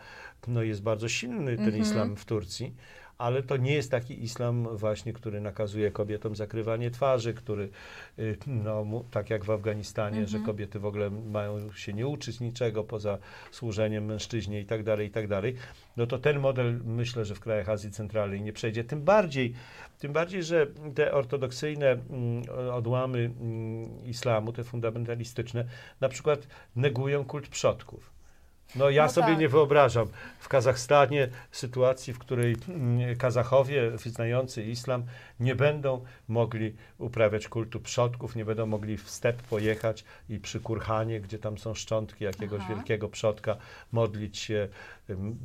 [0.47, 1.81] no, jest bardzo silny, ten Mhm.
[1.83, 2.75] islam w Turcji,
[3.19, 7.69] ale to nie jest taki islam właśnie, który nakazuje kobietom zakrywanie twarzy, który,
[8.19, 10.45] y, no, tak jak w Afganistanie, że Mhm.
[10.45, 13.17] kobiety w ogóle mają się nie uczyć niczego poza
[13.51, 15.55] służeniem mężczyźnie i tak dalej, i tak dalej.
[15.97, 18.83] No to ten model myślę, że w krajach Azji Centralnej nie przejdzie.
[18.83, 19.53] Tym bardziej,
[19.99, 22.43] tym bardziej że te ortodoksyjne mm,
[22.73, 25.65] odłamy mm, islamu, te fundamentalistyczne,
[26.01, 28.18] na przykład negują kult przodków.
[28.75, 29.39] No ja No sobie tak.
[29.39, 30.07] nie wyobrażam
[30.39, 35.03] w Kazachstanie sytuacji, w której mm, Kazachowie wyznający islam
[35.39, 41.21] nie będą mogli uprawiać kultu przodków, nie będą mogli w step pojechać i przy Kurhanie,
[41.21, 42.75] gdzie tam są szczątki jakiegoś Aha.
[42.75, 43.57] wielkiego przodka,
[43.91, 44.67] modlić się,
[45.09, 45.37] ym,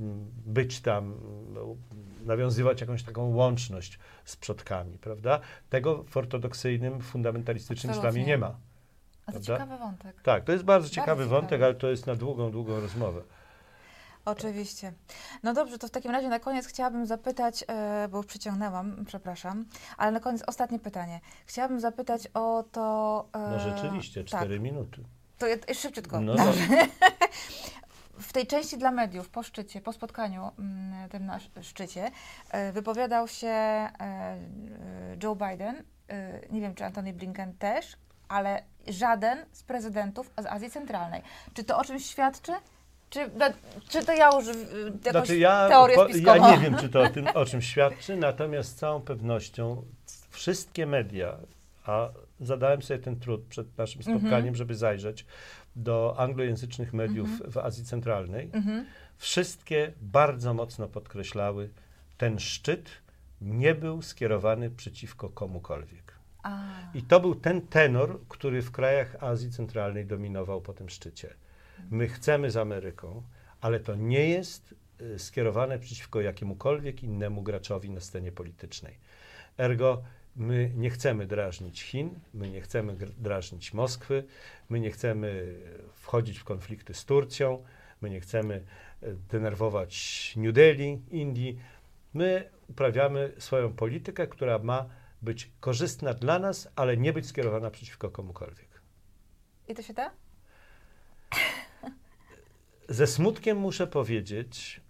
[0.46, 1.14] być tam,
[1.54, 1.76] no,
[2.24, 5.40] nawiązywać jakąś taką łączność z przodkami, prawda?
[5.70, 8.10] Tego w ortodoksyjnym, fundamentalistycznym Absolutnie.
[8.20, 8.54] islamie nie ma.
[9.26, 10.22] A to ciekawy wątek.
[10.22, 11.40] Tak, to jest bardzo Bardzo ciekawy ciekawy.
[11.40, 13.22] wątek, ale to jest na długą, długą rozmowę.
[14.24, 14.92] Oczywiście.
[15.42, 19.64] No dobrze, to w takim razie na koniec chciałabym zapytać, e, bo już przyciągnęłam, przepraszam,
[19.96, 21.20] ale na koniec ostatnie pytanie.
[21.46, 23.26] Chciałabym zapytać o to...
[23.32, 25.04] E, No rzeczywiście, tak, cztery minuty.
[25.38, 26.20] to ja, szybciutko.
[26.20, 26.62] No Dobrze.
[28.18, 32.10] W tej części dla mediów, po szczycie, po spotkaniu mm, tym na sz- szczycie,
[32.50, 33.54] e, wypowiadał się
[35.22, 35.82] Joe Biden,
[36.50, 37.96] nie wiem czy Antony Blinken też,
[38.28, 41.22] ale żaden z prezydentów z Azji Centralnej.
[41.54, 42.52] Czy to o czymś świadczy?
[43.10, 43.46] Czy, no,
[43.88, 44.50] czy to ja już y,
[45.04, 46.36] jakąś Znaczy ja, teorię spiskową?
[46.48, 49.82] ja nie wiem, czy to o tym, o czym świadczy, natomiast z całą pewnością
[50.30, 51.36] wszystkie media,
[51.86, 52.08] a
[52.40, 54.18] zadałem sobie ten trud przed naszym Mhm.
[54.20, 55.26] spotkaniem, żeby zajrzeć
[55.76, 58.86] do anglojęzycznych mediów w Azji Centralnej, Mhm.
[59.18, 61.70] wszystkie bardzo mocno podkreślały,
[62.18, 62.90] ten szczyt
[63.40, 66.03] nie był skierowany przeciwko komukolwiek.
[66.44, 66.62] A,
[66.94, 71.34] I to był ten tenor, który w krajach Azji Centralnej dominował po tym szczycie.
[71.90, 73.22] My chcemy z Ameryką,
[73.60, 78.98] ale to nie jest y, skierowane przeciwko jakiemukolwiek innemu graczowi na scenie politycznej.
[79.58, 80.02] Ergo,
[80.36, 84.24] my nie chcemy drażnić Chin, my nie chcemy drażnić Moskwy,
[84.68, 85.54] my nie chcemy
[85.94, 87.64] wchodzić w konflikty z Turcją,
[88.00, 88.62] my nie chcemy
[89.02, 91.58] y, denerwować New Delhi, Indii.
[92.14, 94.88] My uprawiamy swoją politykę, która ma
[95.24, 98.68] być korzystna dla nas, ale nie być skierowana przeciwko komukolwiek.
[99.68, 100.10] I to się da?
[102.88, 104.80] Ze smutkiem muszę powiedzieć,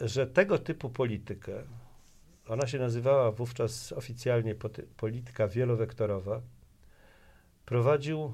[0.00, 1.62] że tego typu politykę,
[2.48, 4.54] ona się nazywała wówczas oficjalnie
[4.96, 6.40] polityka wielowektorowa,
[7.64, 8.32] prowadził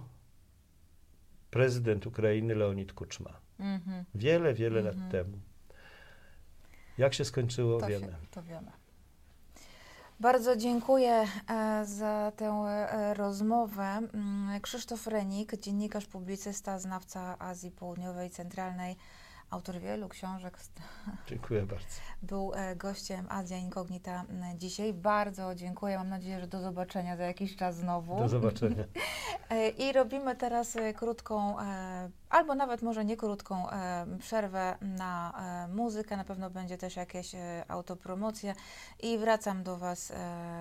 [1.51, 3.41] prezydent Ukrainy Leonid Kuczma.
[3.59, 4.05] Mhm.
[4.15, 4.99] Wiele, wiele Mhm.
[5.03, 5.39] lat temu.
[6.99, 8.07] Jak się skończyło, To, wiemy.
[8.07, 8.73] się, to wiemy.
[10.21, 13.83] Bardzo dziękuję e, za tę e, rozmowę.
[13.83, 18.97] Mm, Krzysztof Renik, dziennikarz, publicysta, znawca Azji Południowej Centralnej,
[19.55, 20.59] autor wielu książek,
[21.29, 21.87] Dziękuję bardzo.
[22.23, 24.93] był e, gościem Azja Incognita m, dzisiaj.
[24.93, 25.99] Bardzo dziękuję.
[25.99, 28.17] Mam nadzieję, że do zobaczenia za jakiś czas znowu.
[28.19, 28.85] Do zobaczenia.
[29.51, 31.57] E, I robimy teraz e, krótką,
[32.31, 33.67] albo nawet może nie krótką
[34.19, 35.33] przerwę na
[35.75, 36.17] muzykę.
[36.17, 37.33] Na pewno będzie też jakieś
[37.69, 38.55] autopromocja
[39.03, 40.13] i wracam do Was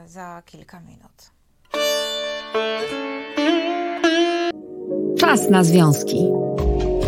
[0.05, 1.31] za kilka minut.
[5.19, 6.31] Czas na związki.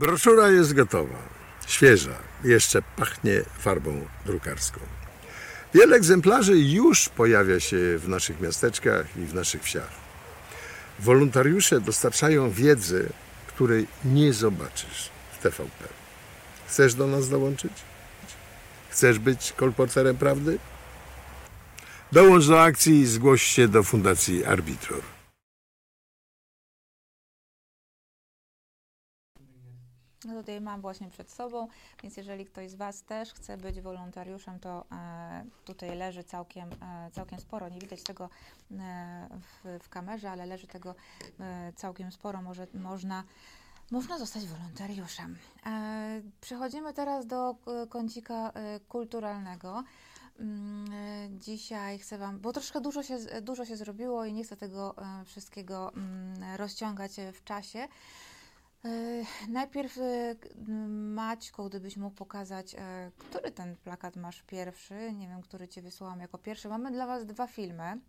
[0.00, 1.18] Broszura jest gotowa,
[1.66, 4.80] świeża, jeszcze pachnie farbą drukarską.
[5.74, 9.90] Wiele egzemplarzy już pojawia się w naszych miasteczkach i w naszych wsiach.
[10.98, 13.08] Wolontariusze dostarczają wiedzy,
[13.46, 15.88] której nie zobaczysz w TVP.
[16.68, 17.72] Chcesz do nas dołączyć?
[18.90, 20.58] Chcesz być kolporterem prawdy?
[22.12, 25.19] Dołącz do akcji i zgłoś się do Fundacji Arbitror.
[30.30, 31.68] No tutaj mam właśnie przed sobą,
[32.02, 37.10] więc jeżeli ktoś z Was też chce być wolontariuszem, to e, tutaj leży całkiem, e,
[37.10, 37.68] całkiem sporo.
[37.68, 40.94] Nie widać tego e, w, w kamerze, ale leży tego
[41.76, 42.42] całkiem sporo.
[42.42, 43.24] Może, można,
[43.90, 45.36] można zostać wolontariuszem.
[46.40, 47.54] Przechodzimy teraz do
[47.88, 48.52] kącika
[48.88, 49.84] kulturalnego.
[50.38, 54.94] Mm, Dzisiaj chcę Wam, bo troszkę dużo się, dużo się zrobiło i nie chcę tego
[55.24, 57.88] wszystkiego mm, rozciągać w czasie.
[58.84, 65.12] E, Najpierw, e, k- m, Maćku, gdybyś mógł pokazać, e, który ten plakat masz pierwszy,
[65.12, 66.68] nie wiem, który Ci wysłałam jako pierwszy.
[66.68, 68.00] Mamy dla Was dwa filmy.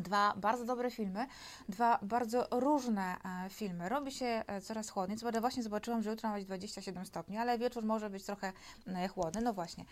[0.00, 1.26] Dwa bardzo dobre filmy,
[1.68, 3.88] dwa bardzo różne e, filmy.
[3.88, 5.18] Robi się e, coraz chłodniej.
[5.18, 8.52] Co prawda właśnie zobaczyłam, że jutro ma być 27 stopni, ale wieczór może być trochę
[8.86, 9.40] e, chłodny.
[9.40, 9.84] No właśnie.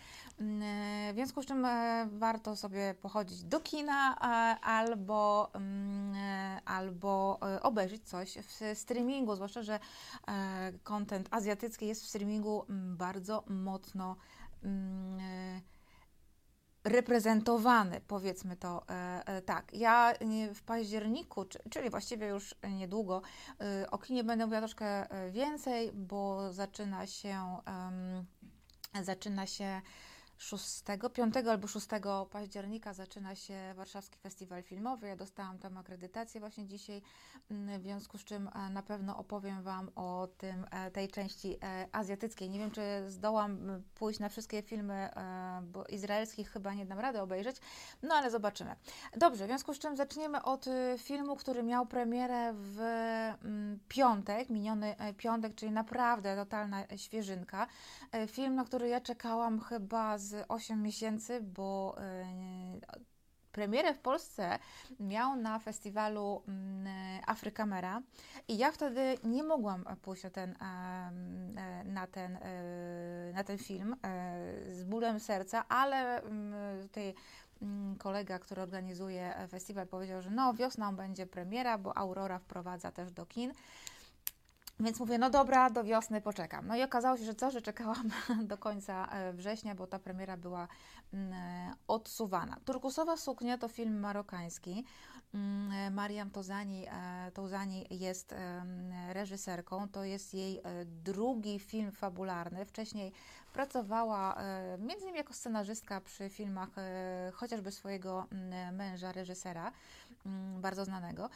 [1.09, 1.67] W związku z czym
[2.19, 4.19] warto sobie pochodzić do kina
[4.61, 5.51] albo,
[6.65, 9.79] albo obejrzeć coś w streamingu, zwłaszcza, że
[10.83, 12.65] content azjatycki jest w streamingu
[12.97, 14.15] bardzo mocno
[16.83, 19.73] reprezentowany, powiedzmy to e, e, tak.
[19.73, 23.21] Ja nie, w październiku, czy, czyli właściwie już niedługo,
[23.61, 27.57] e, o kinie będę mówiła troszkę e, więcej, bo zaczyna się,
[29.01, 29.81] zaczyna się
[30.39, 30.83] 6,
[31.13, 31.87] 5 albo 6
[32.31, 35.07] października zaczyna się Warszawski Festiwal Filmowy.
[35.07, 37.01] Ja dostałam tam akredytację właśnie dzisiaj,
[37.51, 41.57] mm, w związku z czym e, na pewno opowiem Wam o tym, e, tej części
[41.63, 42.49] e, azjatyckiej.
[42.49, 45.09] Nie wiem, czy zdołam pójść na wszystkie filmy,
[45.63, 47.55] bo izraelskich chyba nie dam rady obejrzeć,
[48.03, 48.75] no ale zobaczymy.
[49.17, 50.65] Dobrze, w związku z czym zaczniemy od
[50.97, 57.67] filmu, który miał premierę w mm, piątek, miniony piątek, czyli naprawdę totalna świeżynka.
[58.27, 62.25] Film, na który ja czekałam chyba z 8 miesięcy, bo e,
[63.51, 64.59] premierę w Polsce
[64.99, 66.87] miał na festiwalu mm,
[67.27, 68.01] Afrykamera
[68.47, 70.55] i ja wtedy nie mogłam pójść na ten,
[71.85, 72.39] na ten,
[73.33, 73.95] na ten film
[74.71, 76.21] z bólem serca, ale
[76.81, 77.13] tutaj
[77.97, 83.25] kolega, który organizuje festiwal powiedział, że no wiosną będzie premiera, bo Aurora wprowadza też do
[83.25, 83.53] kin.
[84.79, 86.67] Więc mówię, no dobra, do wiosny poczekam.
[86.67, 88.09] No i okazało się, że co, że czekałam
[88.51, 90.67] do końca e, września, bo ta premiera była
[91.13, 92.57] mm, e, odsuwana.
[92.65, 94.85] Turkusowa suknia to film marokański.
[95.33, 96.85] Mm, e, Mariam Tozani,
[97.33, 98.35] Tozani jest
[99.09, 99.89] reżyserką.
[99.89, 102.65] To jest jej drugi film fabularny.
[102.65, 103.11] Wcześniej
[103.53, 104.37] pracowała
[104.77, 106.69] między innymi jako scenarzystka przy filmach
[107.33, 109.71] chociażby swojego mm, męża, reżysera,
[110.59, 111.29] bardzo znanego.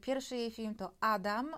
[0.00, 1.50] Pierwszy jej film to Adam.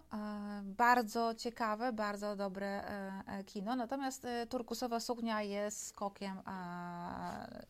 [0.62, 3.76] Bardzo bardzo ciekawe, bardzo dobre e, e, kino.
[3.76, 6.42] Natomiast e, turkusowa suknia jest skokiem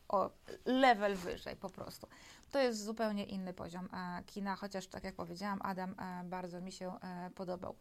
[0.07, 0.29] o
[0.65, 2.07] level wyżej po prostu.
[2.51, 3.89] To jest zupełnie inny poziom
[4.25, 6.93] kina, chociaż tak jak powiedziałam, Adam bardzo mi się
[7.35, 7.75] podobał.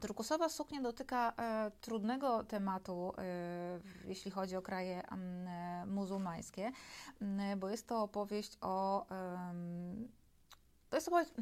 [0.00, 5.02] Turkusowa suknia dotyka e, trudnego tematu, e, jeśli chodzi o kraje
[5.86, 6.72] muzułmańskie,
[7.56, 9.06] bo jest to opowieść o.
[10.90, 11.32] to jest opowieść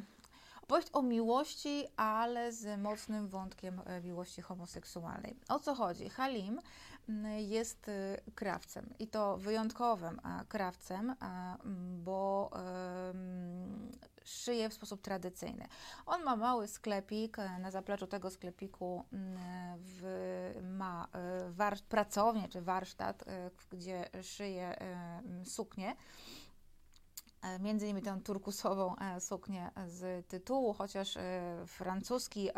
[0.73, 5.37] Opowieść o miłości, ale z mocnym wątkiem e, miłości homoseksualnej.
[5.49, 6.09] O co chodzi?
[6.09, 6.61] Halim
[7.39, 11.15] jest e, krawcem i to wyjątkowym e, krawcem,
[12.05, 12.51] bo
[14.25, 15.69] szyje w sposób tradycyjny.
[16.07, 19.05] On ma mały sklepik, na zapleczu tego sklepiku
[19.79, 20.03] w,
[20.63, 21.09] ma
[21.89, 23.25] pracownię czy warsztat,
[23.71, 24.77] gdzie szyje
[25.45, 25.97] suknie.
[27.43, 32.51] E, między innymi tę turkusową e, suknię z tytułu, chociaż e, francuski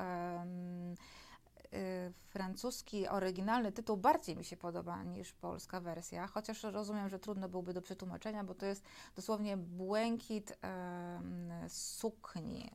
[2.29, 7.73] francuski oryginalny tytuł bardziej mi się podoba niż polska wersja, chociaż rozumiem, że trudno byłby
[7.73, 8.85] do przetłumaczenia, bo to jest
[9.17, 10.59] dosłownie błękit
[11.69, 12.71] sukni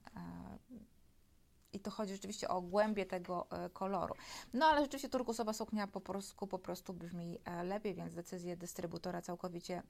[1.74, 4.16] i to chodzi rzeczywiście o głębię tego koloru.
[4.54, 9.84] No ale rzeczywiście turkusowa suknia po polsku po prostu brzmi lepiej, więc decyzję dystrybutora całkowicie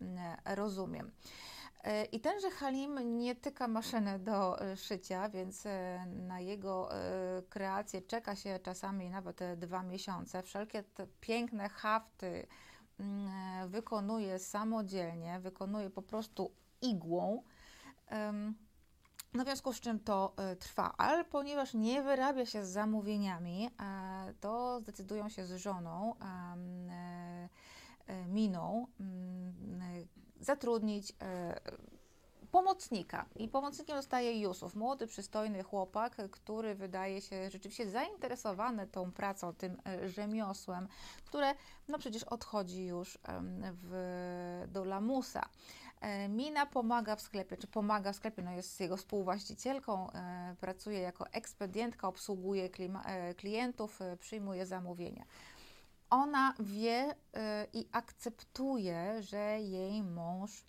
[0.45, 1.11] rozumiem.
[1.83, 5.63] E, I tenże Halim nie tyka maszyny do szycia, więc
[6.07, 6.89] na jego
[7.49, 10.43] kreację czeka się czasami nawet dwa miesiące.
[10.43, 12.47] Wszelkie te piękne hafty
[13.67, 16.51] wykonuje samodzielnie, wykonuje po prostu
[16.81, 17.43] igłą.
[19.33, 24.33] No w związku z czym to trwa, ale ponieważ nie wyrabia się z zamówieniami, e,
[24.39, 27.49] to zdecydują się z żoną e,
[28.07, 30.07] e, Miną mm,
[30.39, 31.13] zatrudnić
[32.51, 33.25] pomocnika.
[33.35, 39.81] I pomocnikiem zostaje Jusuf, młody, przystojny chłopak, który wydaje się rzeczywiście zainteresowany tą pracą, tym
[40.05, 40.87] rzemiosłem,
[41.25, 41.53] które
[41.87, 43.17] no przecież odchodzi już
[43.83, 45.49] w, do lamusa.
[46.01, 50.99] E, Mina pomaga w sklepie, czy pomaga w sklepie, no jest jego współwłaścicielką, e, pracuje
[50.99, 52.69] jako ekspedientka, obsługuje
[53.05, 55.25] e, klientów, przyjmuje zamówienia.
[56.09, 57.15] Ona wie
[57.73, 60.65] i akceptuje, że jej mąż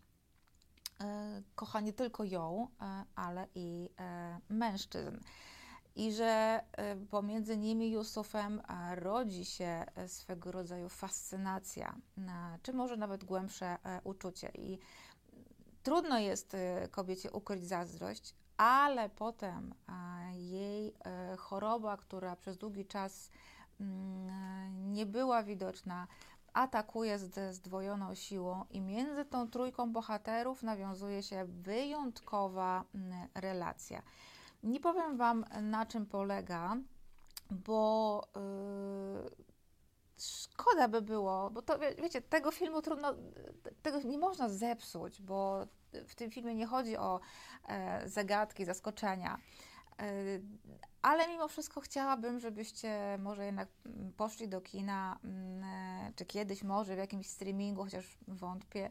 [1.55, 2.69] kocha nie tylko ją,
[3.15, 3.91] ale i
[4.49, 5.19] mężczyzn.
[5.97, 6.61] I że
[7.11, 8.63] pomiędzy nimi Jusufem
[8.95, 11.97] rodzi się swego rodzaju fascynacja,
[12.63, 14.51] czy może nawet głębsze uczucie.
[14.55, 14.79] I
[15.83, 19.75] Trudno jest y, kobiecie ukryć zazdrość, ale potem
[20.33, 20.95] jej
[21.39, 23.31] choroba, która przez długi czas
[24.73, 26.07] nie była widoczna,
[26.53, 34.03] atakuje z zdwojoną siłą i między tą trójką bohaterów nawiązuje się wyjątkowa mm, relacja.
[34.63, 36.77] Nie powiem Wam na czym polega,
[37.51, 39.31] bo yy,
[40.19, 43.15] szkoda by było, bo to wiecie, tego filmu trudno,
[43.83, 45.67] tego nie można zepsuć, bo
[46.07, 47.21] w tym filmie nie chodzi o
[47.69, 49.39] e, zagadki, zaskoczenia.
[51.03, 53.69] Ale mimo wszystko chciałabym, żebyście może jednak
[54.17, 58.91] poszli do kina, mm, e, czy kiedyś może w jakimś streamingu, chociaż wątpię,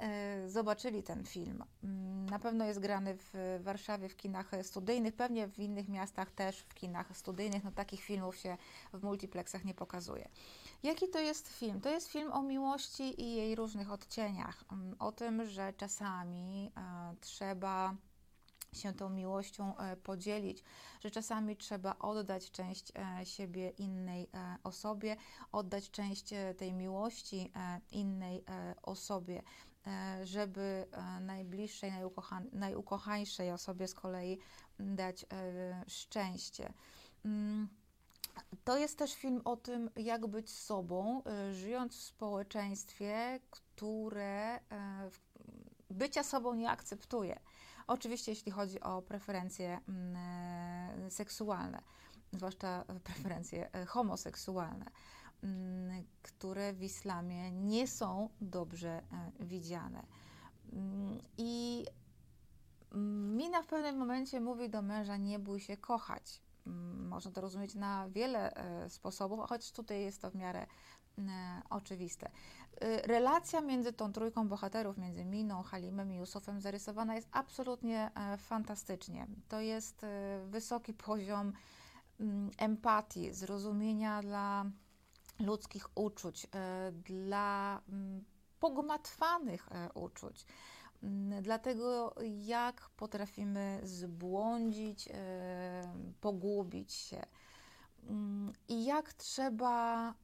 [0.00, 1.64] E, zobaczyli ten film.
[1.84, 6.60] Mm, na pewno jest grany w Warszawie w kinach studyjnych, pewnie w innych miastach też
[6.60, 7.64] w kinach studyjnych.
[7.64, 8.56] No takich filmów się
[8.92, 10.28] w multiplexach nie pokazuje.
[10.82, 11.80] Jaki to jest film?
[11.80, 14.64] To jest film o miłości i jej różnych odcieniach.
[14.72, 17.94] Mm, o tym, że czasami e, trzeba
[18.72, 20.64] się tą miłością e, podzielić,
[21.00, 25.16] że czasami trzeba oddać część e, siebie innej e, osobie,
[25.52, 27.52] oddać część tej miłości
[27.92, 28.44] innej
[28.82, 29.42] osobie,
[30.24, 30.86] żeby
[31.20, 31.92] najbliższej,
[32.52, 34.38] najukochańszej osobie z kolei
[34.78, 35.26] dać
[35.86, 36.72] szczęście.
[37.24, 37.68] Mm,
[38.64, 41.22] to jest też film o tym, jak być sobą,
[41.52, 44.60] żyjąc w społeczeństwie, które
[45.90, 47.40] bycia sobą nie akceptuje.
[47.90, 51.82] Oczywiście, jeśli chodzi o preferencje mm, e, seksualne,
[52.32, 54.86] zwłaszcza preferencje e, homoseksualne,
[55.42, 59.02] mm, które w islamie nie są dobrze
[59.38, 60.06] e, widziane.
[60.72, 61.84] Mm, I
[63.36, 66.42] Mina w pewnym momencie mówi do męża: Nie bój się kochać.
[66.96, 68.52] Można to rozumieć na wiele
[68.88, 70.66] sposobów, choć tutaj jest to w miarę
[71.70, 72.30] oczywiste.
[72.80, 78.36] E, relacja między tą trójką bohaterów, między Miną, Halimem i Jusufem zarysowana jest absolutnie e,
[78.36, 79.26] fantastycznie.
[79.48, 80.06] To jest
[80.46, 81.52] wysoki poziom
[82.20, 84.64] mm, empatii, zrozumienia dla
[85.38, 86.46] ludzkich uczuć,
[86.92, 88.24] dla mm,
[88.60, 90.46] pogmatwanych uczuć,
[91.02, 92.14] mm, dlatego
[92.46, 95.08] jak potrafimy zbłądzić,
[96.20, 97.22] pogubić się
[98.68, 100.14] i jak trzeba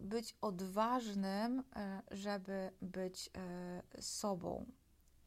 [0.00, 4.66] być odważnym, e, żeby być e, sobą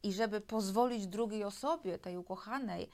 [0.03, 2.89] i żeby pozwolić drugiej osobie, tej ukochanej,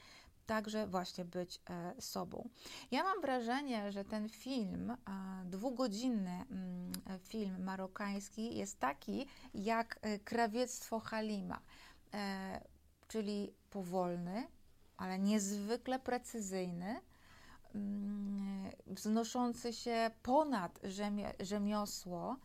[0.46, 2.48] także właśnie być e, sobą.
[2.90, 4.96] Ja mam wrażenie, że ten film,
[5.44, 11.60] dwugodzinny mm, film marokański, jest taki jak krawiectwo Halima,
[13.08, 14.46] czyli powolny,
[14.96, 17.00] ale niezwykle precyzyjny
[18.86, 20.80] wznoszący się ponad
[21.40, 22.36] rzemiosło.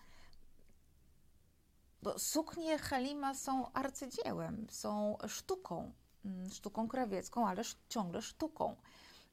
[2.01, 5.91] Bo suknie Halima są arcydziełem, są sztuką,
[6.25, 8.75] mm, sztuką krawiecką, ale ciągle sztuką.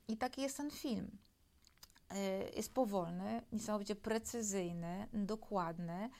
[0.08, 1.18] I taki jest ten film.
[2.12, 6.10] Y, jest powolny, niesamowicie precyzyjny, dokładny, mm,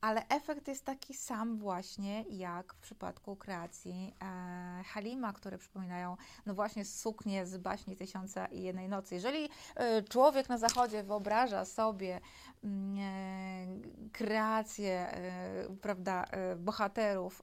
[0.00, 6.16] ale efekt jest taki sam właśnie jak w przypadku kreacji e, Halima, które przypominają
[6.46, 9.14] no właśnie suknie z baśni Tysiąca i Jednej Nocy.
[9.14, 12.20] Jeżeli e, człowiek na zachodzie wyobraża sobie
[12.64, 17.42] mm, e, kreację e, prawda, e, bohaterów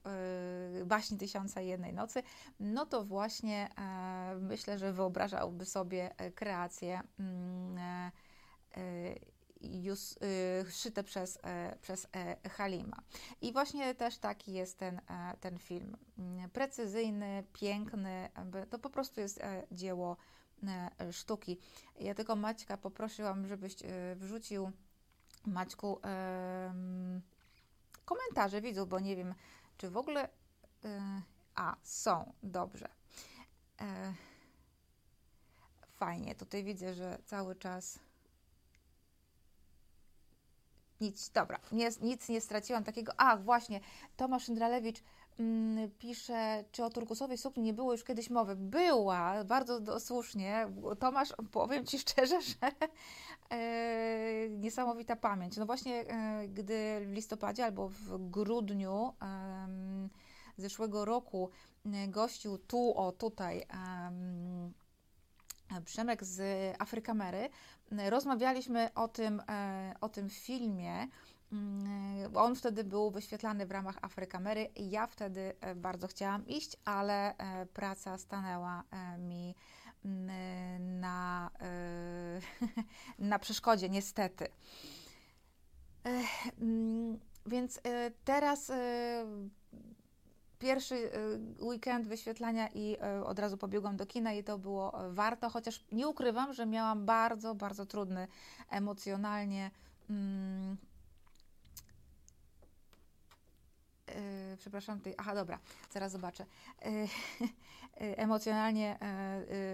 [0.80, 2.22] e, baśni Tysiąca i Jednej Nocy,
[2.60, 3.68] no to właśnie
[4.40, 7.00] myślę, że wyobrażałby sobie kreację
[9.60, 13.02] już, y, szyte przez, e, przez e, Halima.
[13.40, 15.96] I właśnie też taki jest ten, e, ten film.
[16.18, 18.28] Mm, precyzyjny, piękny,
[18.70, 19.40] to po prostu jest
[19.72, 20.16] dzieło
[21.12, 21.58] sztuki.
[22.00, 23.74] Ja tylko Maćka poprosiłam, żebyś
[24.16, 24.72] wrzucił
[25.46, 26.00] Maćku
[28.04, 29.34] komentarze widzów, bo nie wiem,
[29.76, 30.28] czy w ogóle.
[31.54, 32.88] A, są, dobrze.
[35.96, 37.98] Fajnie, tutaj widzę, że cały czas
[41.00, 43.12] nic, dobra, nie, nic nie straciłam takiego.
[43.16, 43.80] A, właśnie,
[44.16, 45.02] Tomasz Indralewicz
[45.38, 48.56] mm, pisze, czy o turkusowej sukni nie było już kiedyś mowy.
[48.56, 50.68] Była, bardzo słusznie.
[50.98, 52.72] Tomasz, powiem Ci szczerze, że
[53.50, 55.56] e, niesamowita pamięć.
[55.56, 59.12] No właśnie, e, gdy w listopadzie albo w grudniu
[60.56, 61.50] zeszłego roku
[62.08, 63.66] gościł tu, o tutaj,
[65.84, 66.40] Przemek z
[66.78, 67.48] Afrykamery,
[67.90, 71.08] rozmawialiśmy o tym, e, o tym filmie.
[71.52, 74.68] Mm, on wtedy był wyświetlany w ramach Afrykamery.
[74.76, 78.82] Ja wtedy e, bardzo chciałam iść, ale e, praca stanęła
[79.18, 79.54] mi
[80.04, 81.50] mm, na,
[83.18, 84.48] na przeszkodzie, niestety.
[86.60, 87.80] Mm, więc
[88.24, 88.72] teraz
[90.66, 95.50] pierwszy y, weekend wyświetlania i y, od razu pobiegłam do kina i to było warto,
[95.50, 98.28] chociaż nie ukrywam, że miałam bardzo, bardzo trudny
[98.70, 99.70] emocjonalnie.
[100.10, 100.76] Mm,
[104.08, 105.58] Yy, przepraszam, ty, aha, dobra,
[105.90, 106.46] zaraz zobaczę.
[106.84, 107.08] Yy,
[108.16, 108.98] emocjonalnie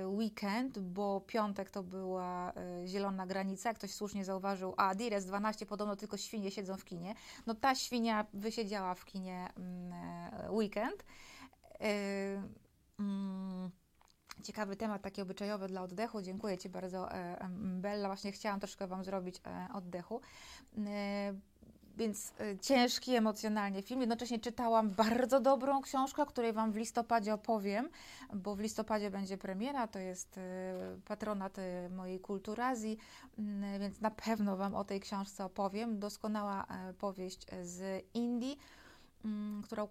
[0.01, 2.53] yy, weekend, bo piątek to była
[2.87, 7.15] zielona granica, ktoś słusznie zauważył, a Dires 12 podobno tylko świnie siedzą w kinie.
[7.47, 9.93] No ta świnia wysiedziała w kinie mm,
[10.51, 11.05] weekend.
[12.99, 13.71] Mm,
[14.43, 16.23] ciekawy temat, taki obyczajowy dla oddechu.
[16.23, 17.09] Dziękuję Ci bardzo,
[17.81, 18.09] Bella.
[18.09, 19.41] Właśnie chciałam troszkę Wam zrobić
[19.75, 20.21] oddechu
[21.97, 24.01] więc y, ciężki emocjonalnie film.
[24.01, 27.89] Jednocześnie czytałam bardzo dobrą książkę, o której Wam w listopadzie opowiem,
[28.35, 30.41] bo w listopadzie będzie premiera, to jest y,
[31.05, 32.99] patronat y, mojej kulturazji,
[33.39, 35.99] mm, więc na pewno Wam o tej książce opowiem.
[35.99, 38.59] Doskonała e, powieść z Indii
[39.25, 39.87] mm, która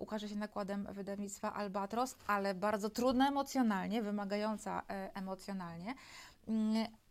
[0.00, 5.94] ukaże się nakładem wydawnictwa Albatros, ale bardzo trudna emocjonalnie, wymagająca e, emocjonalnie.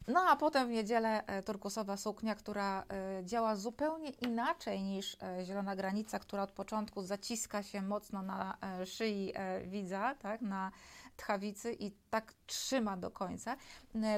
[0.07, 5.45] No a potem w niedzielę e, turkusowa suknia, która e, działa zupełnie inaczej niż e,
[5.45, 9.33] zielona granica, która od początku zaciska się mocno na szyi
[9.65, 10.71] widza, tak, na
[11.15, 13.55] tchawicy i tak trzyma do końca.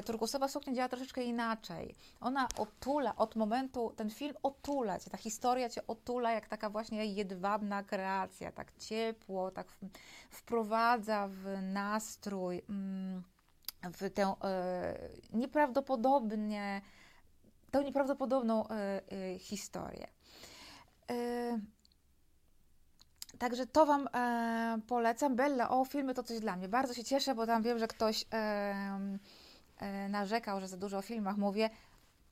[0.05, 1.95] Turkusowa suknia działa troszeczkę inaczej.
[2.21, 7.05] Ona otula, od momentu, ten film otula cię, ta historia cię otula jak taka właśnie
[7.05, 9.67] jedwabna kreacja, tak ciepło, tak
[10.29, 13.23] wprowadza w nastrój, mm,
[13.83, 16.81] w tę e, nieprawdopodobnie,
[17.71, 20.07] tę nieprawdopodobną e, historię.
[23.37, 25.35] Także to Wam e, polecam.
[25.35, 26.69] Bella, o, filmy to coś dla mnie.
[26.69, 28.35] Bardzo się cieszę, bo tam wiem, że ktoś e,
[29.77, 31.69] e, narzekał, że za dużo o filmach mówię.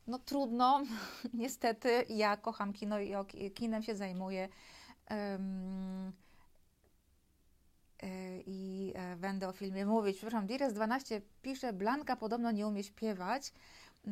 [0.07, 0.82] No trudno,
[1.34, 2.06] niestety.
[2.10, 4.49] Ja kocham kino i kinem się zajmuję.
[8.45, 10.18] I e, będę o filmie mówić.
[10.18, 13.53] Przepraszam, Dires 12 pisze, Blanka podobno nie umie śpiewać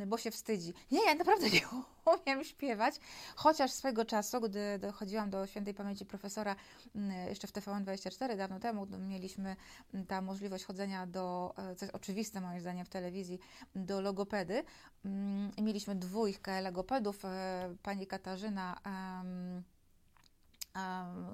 [0.08, 0.74] bo się wstydzi.
[0.92, 1.62] Nie, ja naprawdę nie
[2.26, 2.96] umiem śpiewać,
[3.36, 6.56] chociaż swego czasu, gdy dochodziłam do świętej pamięci profesora
[6.96, 9.56] mm, jeszcze w TVN24 dawno temu, mieliśmy
[9.94, 13.40] mm, ta możliwość chodzenia do, e, co jest oczywiste moim zdaniem w telewizji,
[13.76, 14.64] do logopedy.
[15.06, 18.80] Mm, mieliśmy dwójkę logopedów, e, pani Katarzyna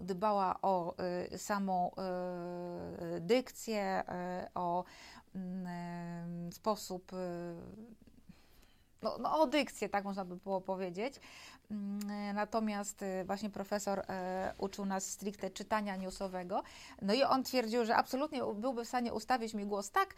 [0.02, 0.95] dbała o
[1.34, 4.03] y, samą y, dykcję,
[4.48, 4.84] y, o
[6.52, 7.12] sposób
[9.02, 11.20] no, no, o dykcję, tak można by było powiedzieć.
[11.72, 16.64] Mm, natomiast y, właśnie profesor e, uczył nas stricte czytania newsowego.
[17.02, 20.14] No i on twierdził, że absolutnie byłby w stanie ustawić mi głos tak,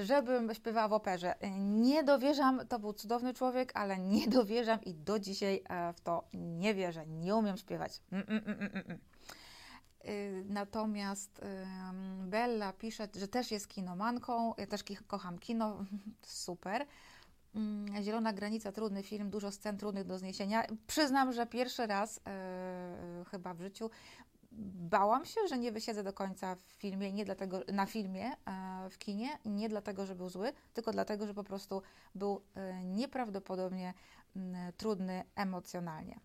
[0.00, 1.34] y, żebym śpiewała w operze.
[1.58, 6.24] Nie dowierzam, to był cudowny człowiek, ale nie dowierzam i do dzisiaj e, w to
[6.34, 7.06] nie wierzę.
[7.06, 8.00] Nie umiem śpiewać.
[8.12, 8.98] Mm, mm.
[10.04, 11.40] Y, natomiast
[12.24, 14.54] Bella pisze, że też jest kinomanką.
[14.58, 15.84] Ja też kocham kino.
[16.22, 16.86] Super.
[17.54, 20.64] Mm, Zielona granica, trudny film, dużo scen trudnych do zniesienia.
[20.86, 23.90] Przyznam, że pierwszy raz e, chyba w życiu
[24.90, 28.98] bałam się, że nie wysiedzę do końca w filmie, nie dlatego, na filmie e, w
[28.98, 31.82] kinie, nie dlatego, że był zły, tylko dlatego, że po prostu
[32.14, 33.94] był e, nieprawdopodobnie
[34.36, 36.20] mm, trudny emocjonalnie.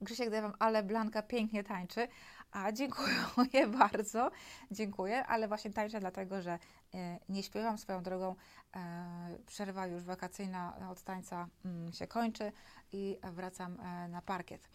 [0.00, 2.08] Grzesiek daje Wam, ale Blanka pięknie tańczy.
[2.52, 4.30] A dziękuję bardzo,
[4.70, 6.58] dziękuję, ale właśnie tańczę dlatego, że
[7.28, 8.34] nie śpiewam swoją drogą.
[8.76, 12.52] E, przerwa już wakacyjna od tańca mm, się kończy
[12.92, 14.68] i wracam e, na parkiet.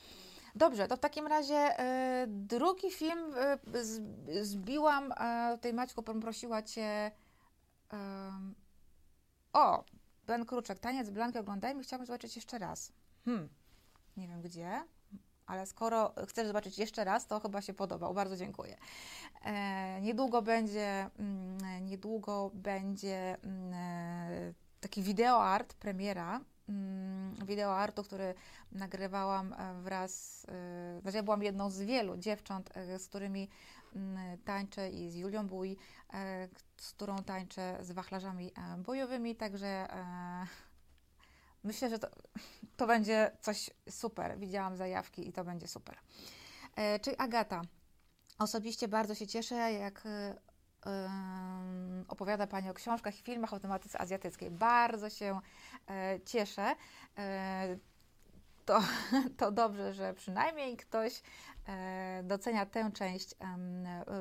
[0.56, 3.60] Dobrze, to w takim razie e, drugi film e,
[4.44, 5.14] zbiłam.
[5.52, 7.12] Tutaj Maćku prosiła Cię.
[9.54, 9.84] O,
[10.28, 11.84] Ben Kruczek, taniec Blanki oglądajmy.
[11.84, 12.92] Chciałabym zobaczyć jeszcze raz.
[13.26, 13.50] Hmm
[14.20, 14.84] nie wiem gdzie,
[15.50, 18.14] ale skoro chcesz zobaczyć jeszcze raz, to chyba się podobał.
[18.14, 18.78] Bardzo dziękuję.
[19.46, 28.04] E, niedługo będzie, mm, niedługo będzie mm, e, taki wideo art, premiera mm, wideo artu,
[28.04, 28.34] który
[28.72, 30.46] nagrywałam e, wraz,
[31.02, 33.50] znaczy ja byłam jedną z wielu dziewcząt, z którymi
[34.46, 35.78] tańczę i z Julią Bój,
[36.78, 39.88] z którą tańczę z wachlarzami bojowymi, także
[41.64, 42.08] Myślę, że to,
[42.78, 44.40] to będzie coś super.
[44.40, 45.98] Widziałam zajawki i to będzie super.
[46.76, 47.62] E, czyli Agata.
[48.40, 50.36] Osobiście bardzo się cieszę, jak e,
[52.08, 54.52] opowiada Pani o książkach i filmach o tematyce azjatyckiej.
[54.52, 55.40] Bardzo się
[55.90, 56.76] e, cieszę.
[57.18, 57.78] E,
[58.66, 58.80] to,
[59.38, 61.22] to dobrze, że przynajmniej ktoś
[62.24, 63.36] docenia tę część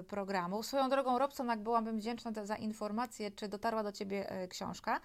[0.08, 0.62] programu.
[0.62, 5.00] Swoją drogą, Robson, jak byłabym wdzięczna za informację, czy dotarła do Ciebie książka,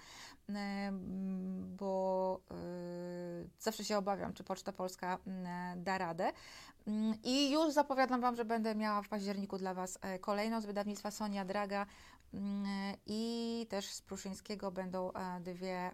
[1.65, 1.92] bo
[3.63, 5.17] zawsze się obawiam, czy Poczta Polska
[5.75, 6.31] da radę.
[7.23, 11.45] I już zapowiadam Wam, że będę miała w październiku dla Was kolejną z wydawnictwa Sonia
[11.45, 11.85] Draga
[13.05, 15.11] i też z Pruszyńskiego będą
[15.41, 15.91] dwie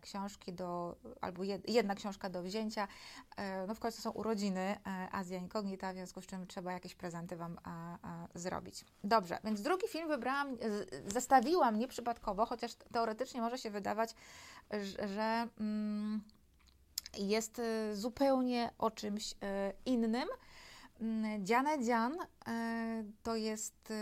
[0.00, 2.88] książki do, albo jedna książka do wzięcia.
[3.36, 6.94] E, no w końcu są urodziny e, Azja Incognita, w związku z czym trzeba jakieś
[6.94, 7.58] prezenty Wam
[8.34, 8.84] zrobić.
[9.04, 10.56] Dobrze, więc drugi film wybrałam,
[11.06, 14.14] zestawiłam nieprzypadkowo, chociaż teoretycznie może się wydawać,
[15.16, 16.22] że mm,
[17.18, 19.34] jest e, zupełnie o czymś
[19.86, 20.28] innym.
[21.00, 22.16] Mm, Dziane Dzian
[23.22, 23.92] to jest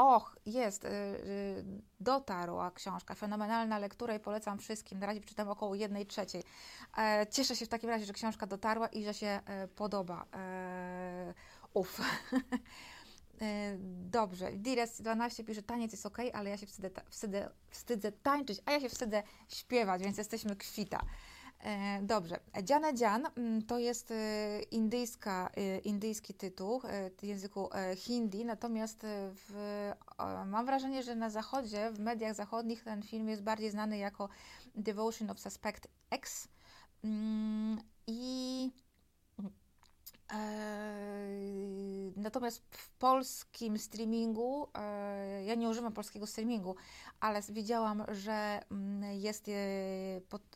[0.00, 1.64] Och, jest, y, y,
[2.00, 4.98] dotarła książka, fenomenalna lektura i polecam wszystkim.
[4.98, 6.42] Na razie przeczytam około jednej trzeciej.
[6.98, 10.24] E, cieszę się w takim razie, że książka dotarła i że się e, podoba.
[10.34, 11.34] E,
[11.74, 12.00] uf.
[14.10, 18.72] Dobrze, Dires 12 pisze, taniec jest ok, ale ja się wstydzę, wstydzę, wstydzę tańczyć, a
[18.72, 21.00] ja się wstydzę śpiewać, więc jesteśmy kwita.
[21.64, 22.40] E, dobrze.
[22.62, 26.80] Dziana Dzian mm, to jest e, indyjska, e, indyjski tytuł
[27.18, 29.90] w języku hindi, natomiast w,
[30.46, 34.28] mam wrażenie, że na zachodzie, w mediach zachodnich ten film jest bardziej znany jako
[34.74, 36.48] Devotion of Suspect X.
[37.04, 38.70] Mm, I
[42.16, 46.76] Natomiast w polskim streamingu, e, ja nie używam polskiego streamingu,
[47.20, 49.52] ale widziałam, że mm, jest, e,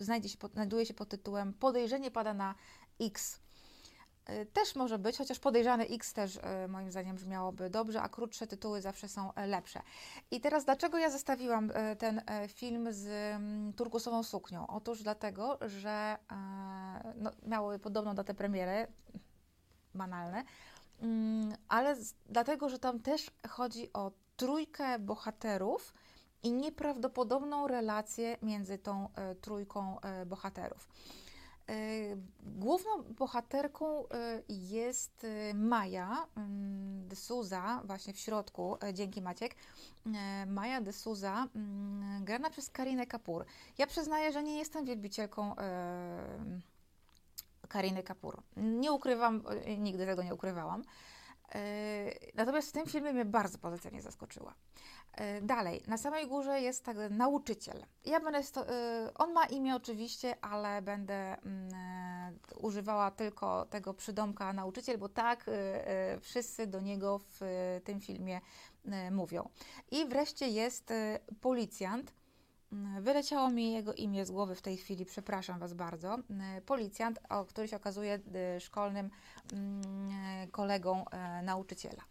[0.04, 2.54] znajdzie się, znajduje się pod tytułem Podejrzenie pada na
[3.00, 3.40] X.
[4.26, 8.46] E, Też może być, chociaż podejrzany X też e, moim zdaniem brzmiałoby dobrze, a krótsze
[8.46, 9.82] tytuły zawsze są e, lepsze.
[10.30, 14.66] I teraz dlaczego ja zestawiłam e, ten e, film z mm, turkusową suknią?
[14.66, 18.86] Otóż dlatego, że e, no, miały podobną datę premiery,
[19.94, 20.44] banalne,
[21.02, 21.96] Mm, ale
[22.26, 25.94] dlatego, że tam też chodzi o trójkę bohaterów
[26.42, 30.88] i nieprawdopodobną relację między tą e, trójką e, bohaterów.
[31.68, 31.74] E,
[32.42, 34.04] Główną bohaterką
[34.48, 39.54] jest Maja mm, de Souza, właśnie w środku, dzięki Maciek.
[40.46, 43.44] Maja de Souza, mm, grana przez Karinę Kapur.
[43.78, 45.54] Ja przyznaję, że nie jestem wielbicielką
[47.74, 48.42] Kariny Kapur.
[48.56, 50.82] Nie ukrywam, e, nigdy tego nie ukrywałam.
[51.54, 51.60] E,
[52.34, 54.54] Natomiast w tym filmie mnie bardzo pozytywnie zaskoczyła.
[55.12, 57.86] E, Dalej, na samej górze jest tak nauczyciel.
[58.04, 58.66] Ja będę, sto,
[59.14, 61.70] on ma imię oczywiście, ale będę mm,
[62.56, 65.50] używała tylko tego przydomka nauczyciel, bo tak
[66.20, 67.40] wszyscy do niego w
[67.84, 68.40] tym filmie
[69.10, 69.48] mówią.
[69.90, 70.92] I wreszcie jest
[71.40, 72.12] policjant.
[73.00, 76.18] Wyleciało mi jego imię z głowy w tej chwili, przepraszam Was bardzo.
[76.66, 78.20] Policjant, który się okazuje
[78.56, 79.10] y, szkolnym
[79.52, 82.02] mm, kolegą e, nauczyciela.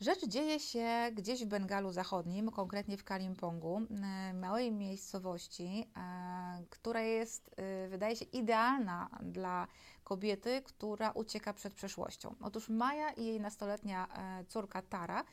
[0.00, 7.00] Rzecz dzieje się gdzieś w Bengalu Zachodnim, konkretnie w Kalimpongu, mm, małej miejscowości, e, która
[7.00, 7.50] jest,
[7.84, 9.66] y, wydaje się, idealna dla
[10.04, 12.34] kobiety, która ucieka przed przeszłością.
[12.40, 15.24] Otóż Maja i jej nastoletnia e, córka Tara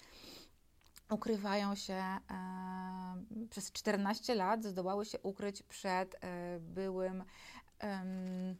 [1.09, 2.03] ukrywają się
[3.49, 7.23] przez 14 lat, zdołały się ukryć przed e, byłym
[7.79, 8.55] em,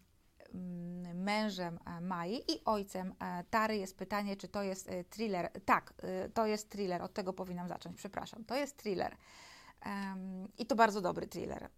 [1.14, 3.78] mężem e, Mai i ojcem e, Tary.
[3.78, 5.52] Jest pytanie, czy to jest thriller.
[5.66, 5.94] Tak,
[6.34, 8.46] to jest thriller, od tego powinnam zacząć, przepraszam.
[8.46, 9.18] To jest thriller.
[10.58, 11.70] I to bardzo dobry thriller.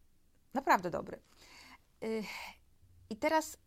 [0.54, 1.20] Naprawdę dobry.
[3.10, 3.58] I teraz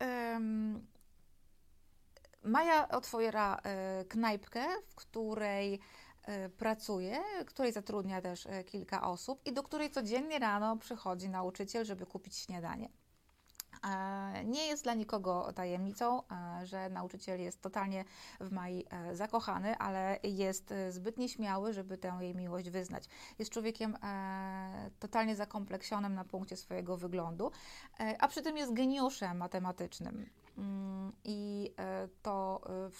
[2.42, 3.60] Maja otwiera
[4.08, 5.80] knajpkę, w której
[6.56, 12.06] pracuje, której zatrudnia też e, kilka osób i do której codziennie rano przychodzi nauczyciel, żeby
[12.06, 12.88] kupić śniadanie.
[13.84, 18.04] E, Nie jest dla nikogo tajemnicą, e, że nauczyciel jest totalnie
[18.40, 23.04] w Mai e, zakochany, ale jest e, zbyt nieśmiały, żeby tę jej miłość wyznać.
[23.38, 27.50] Jest człowiekiem e, totalnie zakompleksionym na punkcie swojego wyglądu,
[28.00, 30.26] e, a przy tym jest geniuszem matematycznym.
[30.58, 32.90] Mm, I e, to e,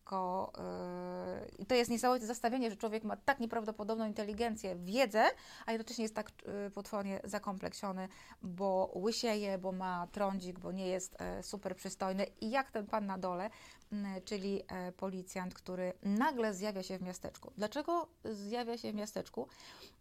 [0.00, 5.24] wszystko, e, i to jest niesamowite zestawienie, że człowiek ma tak nieprawdopodobną inteligencję, wiedzę,
[5.66, 6.30] a jednocześnie jest tak
[6.66, 8.08] e, potwornie zakompleksiony,
[8.42, 12.26] bo łysieje, bo ma trądzik, bo nie jest e, super przystojny.
[12.40, 13.50] I jak ten pan na dole,
[13.92, 17.52] m, czyli e, policjant, który nagle zjawia się w miasteczku.
[17.56, 19.48] Dlaczego zjawia się w miasteczku?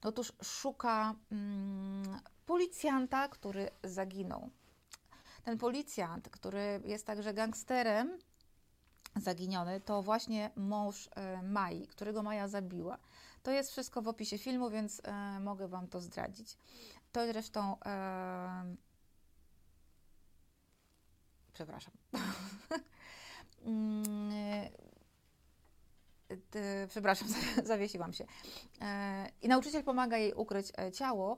[0.04, 4.50] Otóż szuka mm, policjanta, który zaginął.
[5.44, 8.18] Ten policjant, który jest także gangsterem,
[9.22, 12.98] zaginiony, to właśnie mąż e, Mai, którego Maja zabiła.
[13.44, 16.58] To jest wszystko w opisie filmu, więc e, mogę Wam to zdradzić.
[17.12, 17.78] To zresztą.
[17.86, 18.76] E,
[21.54, 21.94] przepraszam.
[23.66, 24.70] Mm,
[26.88, 27.28] przepraszam,
[27.64, 28.26] zawiesiłam się.
[29.41, 31.38] I nauczyciel pomaga jej ukryć ciało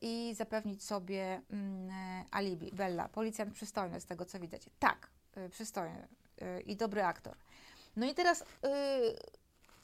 [0.00, 2.72] i zapewnić sobie mm, alibi.
[2.72, 4.70] Bella, policjant przystojny z tego co widać.
[4.78, 5.10] Tak,
[5.50, 6.08] przystojny
[6.66, 7.36] i dobry aktor.
[7.98, 8.44] No i teraz e,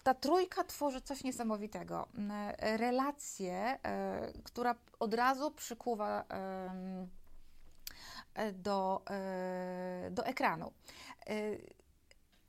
[0.03, 2.09] ta trójka tworzy coś niesamowitego.
[2.59, 6.25] E, Relację, e, która od razu przykuwa
[8.53, 9.03] do,
[10.11, 10.73] do ekranu.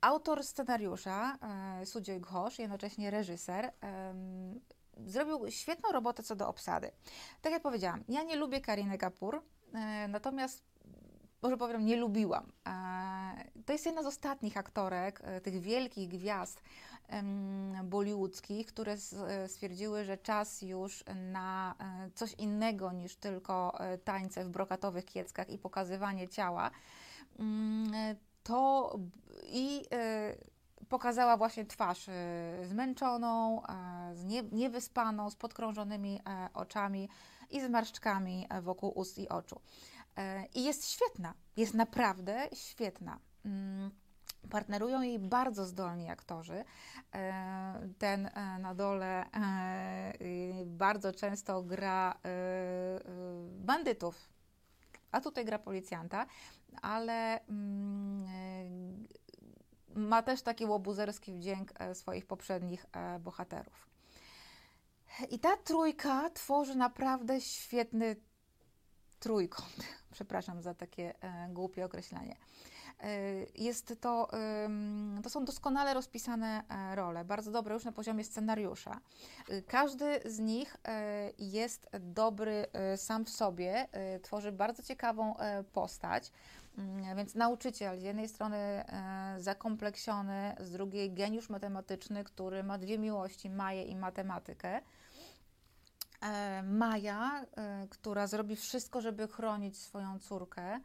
[0.00, 1.38] Autor scenariusza,
[1.84, 3.72] Sudzioj Ghosh, jednocześnie reżyser,
[5.06, 6.90] zrobił świetną robotę co do obsady.
[7.42, 9.42] Tak jak powiedziałam, ja nie lubię Kariny Kapur,
[10.08, 10.62] natomiast
[11.42, 12.52] może powiem, nie lubiłam.
[12.66, 16.62] E, To jest jedna z ostatnich aktorek, e, tych wielkich gwiazd
[17.84, 21.74] bollywoodzkich, które e, stwierdziły, że czas już na
[22.14, 26.70] coś innego niż tylko tańce w brokatowych kieckach i pokazywanie ciała.
[27.38, 28.92] Mm, To
[29.42, 29.82] i
[30.88, 32.06] pokazała właśnie twarz
[32.64, 33.62] zmęczoną,
[34.52, 36.20] niewyspaną, z podkrążonymi
[36.54, 37.08] oczami
[37.50, 39.60] i z marszczkami wokół ust i oczu.
[40.54, 43.18] I jest świetna, jest naprawdę świetna.
[43.44, 43.90] Mm,
[44.50, 46.64] Partnerują jej bardzo zdolni aktorzy.
[47.14, 50.12] E, Ten e, na dole e,
[50.66, 52.18] bardzo często gra
[53.58, 54.28] bandytów,
[55.12, 56.26] a tutaj gra policjanta,
[56.82, 59.06] ale mm,
[59.94, 62.86] ma też taki łobuzerski wdzięk swoich poprzednich
[63.20, 63.86] bohaterów.
[65.30, 68.16] I ta trójka tworzy naprawdę świetny
[69.20, 69.76] trójkąt.
[70.12, 72.36] Przepraszam za takie e, głupie określenie.
[73.00, 73.08] E,
[73.54, 74.28] jest to,
[75.22, 79.00] to są doskonale rozpisane e, role, bardzo dobre już na poziomie scenariusza.
[79.66, 80.76] Każdy z nich
[81.38, 82.66] jest dobry
[82.96, 83.88] sam w sobie,
[84.22, 85.34] tworzy bardzo ciekawą
[85.72, 86.32] postać,
[86.78, 88.84] mm, więc nauczyciel z jednej strony
[89.38, 94.80] zakompleksiony, z drugiej geniusz matematyczny, który ma dwie miłości, Maję i matematykę.
[96.64, 97.46] Maja,
[97.90, 100.80] która zrobi wszystko, żeby chronić swoją córkę,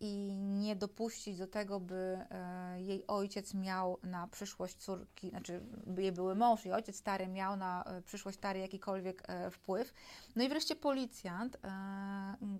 [0.00, 6.02] i nie dopuścić do tego, by e, jej ojciec miał na przyszłość córki, znaczy by
[6.02, 9.94] jej były mąż i ojciec stary miał na e, przyszłość stary jakikolwiek e, wpływ.
[10.36, 11.58] No i wreszcie policjant,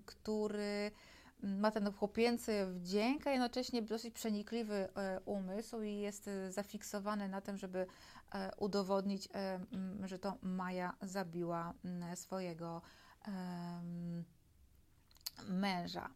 [0.05, 0.91] który
[1.43, 4.87] ma ten chłopięcy wdzięk, a jednocześnie dosyć przenikliwy
[5.25, 7.85] umysł i jest zafiksowany na tym, żeby
[8.57, 9.29] udowodnić,
[10.03, 11.73] że to Maja zabiła
[12.15, 12.81] swojego
[15.47, 16.09] męża.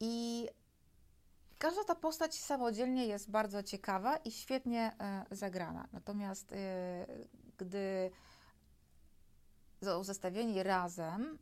[0.00, 0.48] I
[1.58, 5.88] każda ta postać samodzielnie jest bardzo ciekawa i świetnie e, zagrana.
[5.92, 6.56] Natomiast e,
[7.58, 8.10] gdy
[9.84, 11.38] są zestawieni razem,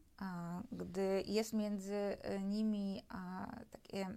[0.72, 3.02] gdy jest między nimi
[3.70, 4.16] takie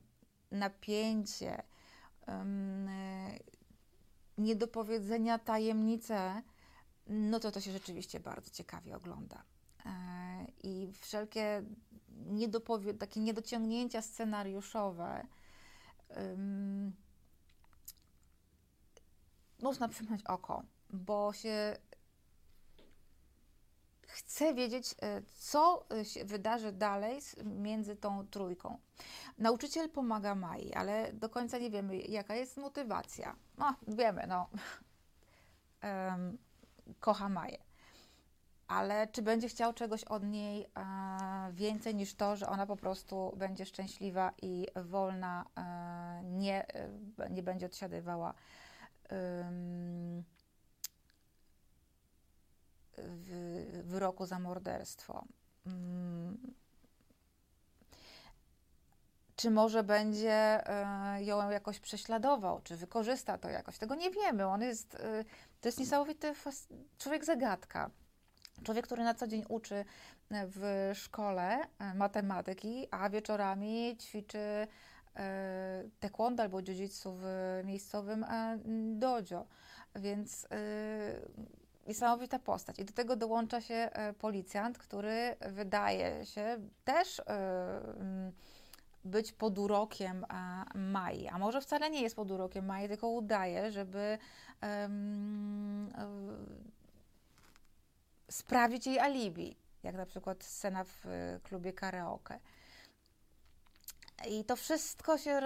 [0.51, 1.63] napięcie,
[4.41, 6.41] niedopowiedzenia tajemnice,
[7.07, 9.43] no to to się rzeczywiście bardzo ciekawie ogląda.
[9.85, 9.89] E,
[10.63, 11.63] i wszelkie
[12.26, 15.27] niedopowie- takie niedociągnięcia scenariuszowe
[16.09, 16.93] um,
[19.61, 21.77] można przymknąć oko, bo się
[24.11, 28.77] chce wiedzieć, e, co się wydarzy dalej między tą trójką.
[29.38, 33.35] Nauczyciel pomaga Mai, ale do końca nie wiemy, jaka jest motywacja.
[33.57, 34.49] No, wiemy, no,
[36.99, 37.57] kocha Maję
[38.71, 43.33] ale czy będzie chciał czegoś od niej e, więcej niż to, że ona po prostu
[43.38, 46.89] będzie szczęśliwa i wolna, e, nie, e,
[47.29, 48.33] nie będzie odsiadywała
[53.03, 55.25] w, wyroku za morderstwo.
[55.65, 56.37] Mm.
[59.35, 60.63] Czy może będzie
[61.17, 63.77] ją jakoś prześladował, czy wykorzysta to jakoś?
[63.77, 64.45] Tego nie wiemy.
[64.45, 64.97] On jest,
[65.61, 66.33] to jest niesamowity
[66.97, 67.89] człowiek zagadka.
[68.63, 69.85] Człowiek, który na co dzień uczy
[70.31, 74.67] w szkole e, matematyki, a wieczorami ćwiczy
[75.15, 77.25] e, taekwondo albo jiu-jitsu w
[77.65, 78.59] miejscowym e,
[78.95, 79.45] dojo.
[79.95, 80.47] Więc
[81.87, 82.79] niesamowita postać.
[82.79, 83.89] I do tego dołącza się
[84.19, 87.21] policjant, który wydaje się też
[89.05, 90.25] być pod urokiem
[90.75, 91.27] Mai.
[91.27, 94.17] A może wcale nie jest pod urokiem Mai, tylko udaje, żeby
[94.61, 95.93] um,
[98.29, 101.05] sprawić jej alibi, jak na przykład scena w
[101.43, 102.39] klubie karaoke.
[104.29, 105.41] I to wszystko się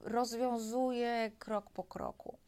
[0.00, 2.38] rozwiązuje krok po kroku.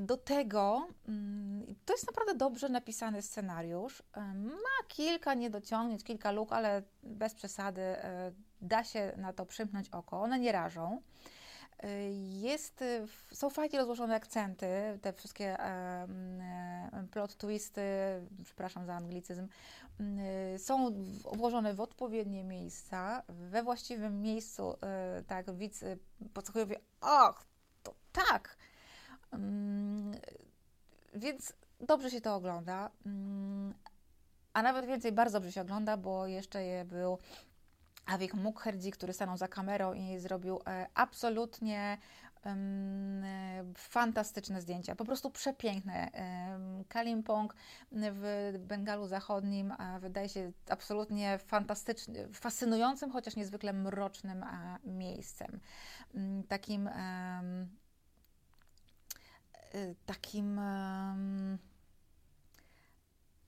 [0.00, 4.02] Do tego mm, to jest naprawdę dobrze napisany scenariusz.
[4.44, 7.96] Ma kilka niedociągnięć, kilka luk, ale bez przesady y,
[8.60, 10.22] da się na to przymknąć oko.
[10.22, 11.02] One nie rażą.
[12.28, 12.84] Jest,
[13.32, 14.66] są fajnie rozłożone akcenty,
[15.02, 15.56] te wszystkie
[17.10, 17.82] plot twisty,
[18.44, 19.48] przepraszam za anglicyzm,
[20.58, 20.90] są
[21.32, 25.84] włożone w odpowiednie miejsca, we właściwym miejscu, e, tak, widz
[26.34, 27.44] podsłuchuje, och,
[27.82, 28.56] to tak.
[31.14, 32.90] Więc dobrze się to ogląda,
[34.52, 37.18] a nawet więcej, bardzo dobrze się ogląda, bo jeszcze je był
[38.06, 41.98] Avik Mukherjee, który stanął za kamerą i zrobił e, absolutnie
[42.44, 43.22] um,
[43.76, 46.10] fantastyczne zdjęcia, po prostu przepiękne.
[46.14, 47.54] Um, Kalimpong
[47.92, 54.44] w Bengalu Zachodnim wydaje się absolutnie fantastycznym, fascynującym, chociaż niezwykle mrocznym
[54.84, 55.60] miejscem.
[56.14, 56.42] Um,
[60.06, 61.58] takim takim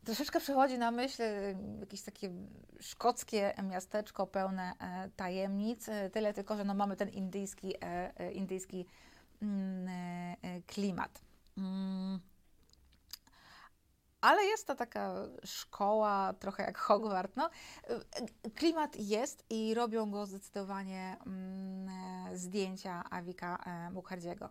[0.05, 2.31] Troszeczkę przychodzi na myśl y, jakieś takie
[2.81, 8.87] szkockie miasteczko pełne e, tajemnic, e, tyle tylko, że no mamy ten indyjski, e, indyjski
[9.43, 9.89] mm,
[10.67, 11.21] klimat.
[14.25, 15.15] Ale jest to taka
[15.45, 17.37] szkoła, trochę jak Hogwart.
[17.37, 17.51] No,
[18.55, 24.49] klimat jest i robią go zdecydowanie mm, zdjęcia Awika e, Mukherjeego.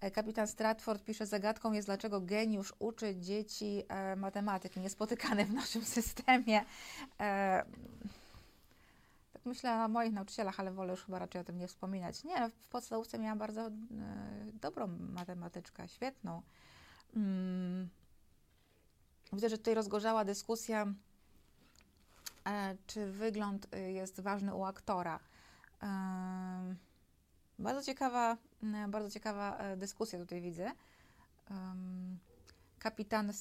[0.00, 5.84] E, kapitan Stratford pisze, zagadką jest, dlaczego geniusz uczy dzieci e, matematyki, niespotykane w naszym
[5.84, 6.64] systemie.
[9.44, 12.24] myślę o moich nauczycielach, ale wolę już chyba raczej o tym nie wspominać.
[12.24, 13.70] Nie, no, w podstawówce miałam bardzo e,
[14.60, 16.42] dobrą matematyczkę, świetną.
[17.16, 17.88] Mm.
[19.32, 20.86] Widzę, że tutaj rozgorzała dyskusja,
[22.46, 25.20] e, czy wygląd y, jest ważny u aktora.
[25.82, 25.86] E,
[27.58, 28.36] bardzo ciekawa,
[28.88, 30.72] bardzo ciekawa e, dyskusja tutaj widzę.
[32.86, 33.32] Kapitan,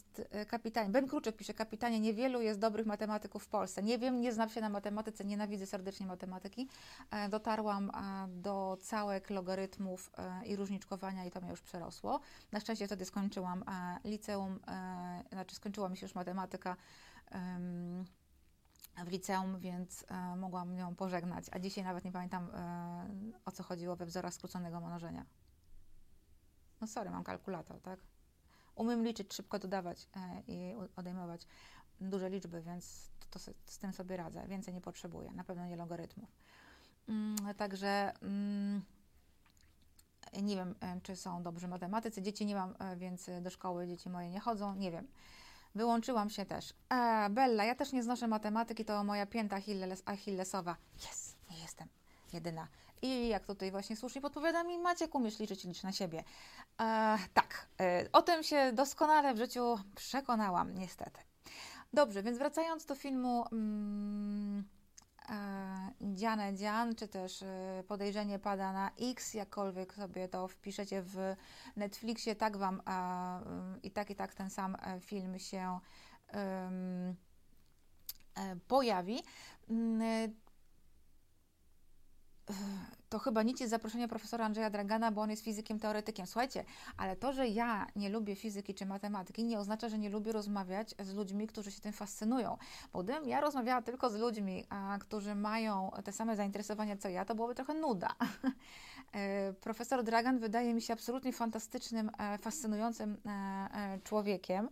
[0.48, 3.84] kapitan, Ben Kruczek pisze, kapitanie, niewielu jest dobrych matematyków w Polsce.
[3.84, 6.70] Nie wiem, nie znam się na matematyce, nienawidzę serdecznie matematyki.
[7.12, 7.92] E, dotarłam
[8.28, 10.12] do całek logarytmów
[10.46, 12.20] i różniczkowania i to mnie już przerosło.
[12.52, 13.64] Na szczęście wtedy skończyłam
[14.04, 14.60] liceum,
[15.32, 16.76] znaczy skończyła mi się już matematyka
[19.06, 23.64] w liceum, więc e, mogłam ją pożegnać, a dzisiaj nawet nie pamiętam e, o co
[23.64, 25.26] chodziło we wzorach skróconego mnożenia.
[26.82, 28.00] No sorry, mam kalkulator, tak?
[28.76, 31.48] Umiem liczyć, szybko dodawać e, i odejmować
[32.02, 34.48] duże liczby, więc to, to, z tym sobie radzę.
[34.48, 36.30] Więcej nie potrzebuję, na pewno nie logarytmów.
[37.10, 38.82] Mm, także mm,
[40.42, 42.22] nie wiem, e, czy są dobrzy matematycy.
[42.22, 45.08] Dzieci nie mam, e, więc do szkoły dzieci moje nie chodzą, nie wiem.
[45.76, 46.74] Wyłączyłam się też.
[46.90, 50.76] E, Bella, ja też nie znoszę matematyki, to moja pięta Achilles, achillesowa.
[50.94, 51.88] Jest, nie jestem
[52.34, 52.68] jedyna.
[53.02, 56.24] I jak tutaj właśnie słusznie podpowiada mi Maciek, umiesz liczyć, licz na siebie.
[56.82, 61.20] E, tak, e, o tym się doskonale w życiu przekonałam, niestety.
[61.94, 63.46] Dobrze, więc wracając do filmu...
[63.52, 64.66] Mm,
[65.30, 71.36] E, Dzianę Dzian, czy też e, podejrzenie pada na X, jakkolwiek sobie to wpiszecie w
[71.76, 75.80] Netflixie, tak Wam e, i tak i tak ten sam film się
[78.68, 79.20] pojawi.
[83.10, 86.26] To chyba nic jest zaproszenia profesora Andrzeja Dragana, bo on jest fizykiem teoretykiem.
[86.28, 86.66] Słuchajcie,
[86.98, 90.96] ale to, że ja nie lubię fizyki czy matematyki, nie oznacza, że nie lubię rozmawiać
[91.00, 92.58] z ludźmi, którzy się tym fascynują.
[92.94, 97.26] Bo gdybym ja rozmawiała tylko z ludźmi, a, którzy mają te same zainteresowania co ja,
[97.26, 98.16] to byłoby trochę nuda.
[99.14, 104.70] E, profesor Dragan wydaje mi się absolutnie fantastycznym, e, fascynującym e, człowiekiem.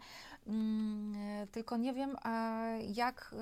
[0.47, 2.15] Mm, tylko nie wiem,
[2.93, 3.35] jak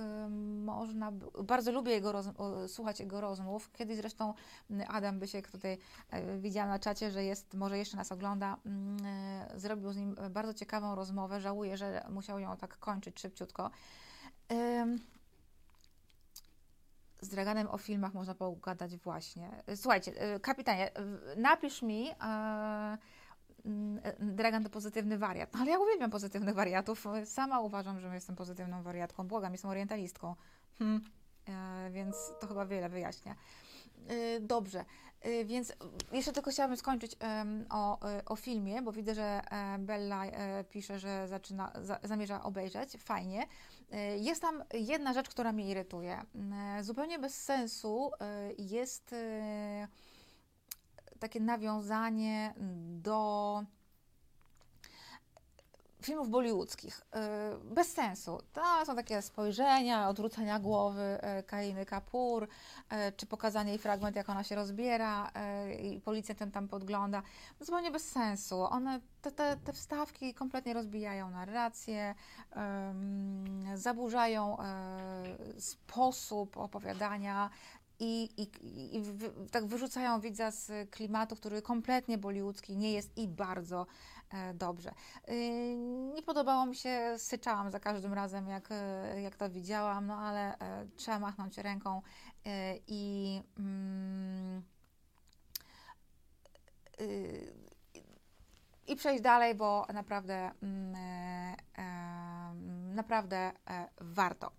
[0.66, 1.12] można.
[1.44, 2.26] Bardzo lubię jego roz...
[2.68, 3.72] słuchać jego rozmów.
[3.72, 4.34] Kiedyś zresztą
[4.88, 5.78] Adam Bysiek tutaj
[6.10, 10.16] e, widziałam na czacie, że jest, może jeszcze nas ogląda, mm, e, zrobił z nim
[10.30, 11.42] bardzo ciekawą rozmowę.
[11.42, 13.72] Żałuję, że musiał ją tak kończyć szybciutko.
[17.22, 19.64] Z Draganem o filmach można pogadać właśnie.
[19.76, 20.92] Słuchajcie, e, kapitanie,
[21.38, 22.10] napisz mi.
[24.20, 25.54] Dragan to pozytywny wariat.
[25.54, 27.06] No, ale ja uwielbiam pozytywnych wariatów.
[27.26, 29.28] Sama uważam, że jestem pozytywną wariatką.
[29.28, 30.36] Błagam, jestem orientalistką.
[30.80, 31.04] Hmm.
[31.92, 33.36] Więc to chyba wiele wyjaśnia.
[34.12, 34.86] Y, dobrze,
[35.46, 35.74] więc
[36.12, 37.16] jeszcze tylko chciałabym skończyć
[37.70, 41.72] o, o filmie, bo widzę, że e, Bella e, pisze, że zaczyna,
[42.04, 42.98] zamierza obejrzeć.
[42.98, 43.48] Fajnie.
[44.18, 46.22] Jest tam jedna rzecz, która mnie irytuje.
[46.82, 48.12] Zupełnie bez sensu
[48.58, 49.16] jest
[51.22, 52.54] takie nawiązanie
[53.02, 53.64] do
[56.02, 57.02] filmów bollywoodzkich.
[57.02, 58.40] Y, bez sensu.
[58.54, 62.48] To są takie spojrzenia, odwrócenia głowy y, Kainy Kapur, y,
[63.18, 65.32] czy pokazanie jej fragment, jak ona się rozbiera
[65.80, 67.22] i policjant ten tam podgląda.
[67.60, 68.62] Zupełnie bez sensu.
[68.62, 72.16] One, te, te, te wstawki kompletnie rozbijają narrację,
[73.76, 74.58] zaburzają
[75.58, 77.50] sposób opowiadania,
[78.04, 78.50] i, i,
[78.96, 83.88] i w, tak wyrzucają widza z klimatu, który kompletnie bollywoodzki nie jest i bardzo
[84.30, 84.92] e, dobrze.
[85.26, 85.36] E,
[86.16, 90.58] nie podobało mi się, syczałam za każdym razem, jak, e, jak to widziałam, no ale
[90.58, 92.02] e, trzeba machnąć ręką
[92.46, 94.64] e, i mm,
[98.88, 100.96] i przejść dalej, bo naprawdę, mm,
[102.96, 103.52] naprawdę
[104.02, 104.52] warto.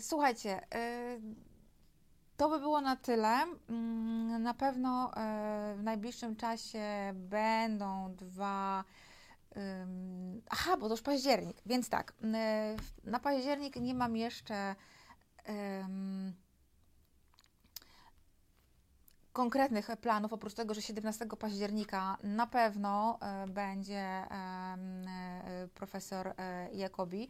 [0.00, 0.60] Słuchajcie,
[2.38, 3.44] to by było na tyle.
[3.68, 8.84] Mm, na pewno e, w najbliższym czasie będą dwa.
[10.50, 12.12] Aha, bo to już październik, więc tak.
[12.34, 14.74] E, na październik nie mam jeszcze
[19.32, 24.26] konkretnych planów, oprócz tego, że 17 października na pewno e, będzie
[25.74, 26.34] profesor
[26.72, 27.28] Jakobi.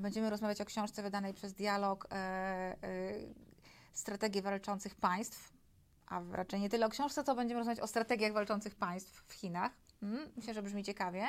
[0.00, 2.08] Będziemy rozmawiać o książce wydanej przez Dialog
[3.92, 5.52] strategie walczących państw,
[6.06, 9.72] a raczej nie tyle o książce, co będziemy rozmawiać o strategiach walczących państw w Chinach.
[10.00, 11.28] Hmm, myślę, że brzmi ciekawie.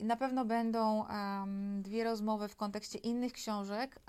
[0.00, 1.04] Y, na pewno będą
[1.82, 4.00] dwie rozmowy w kontekście innych książek,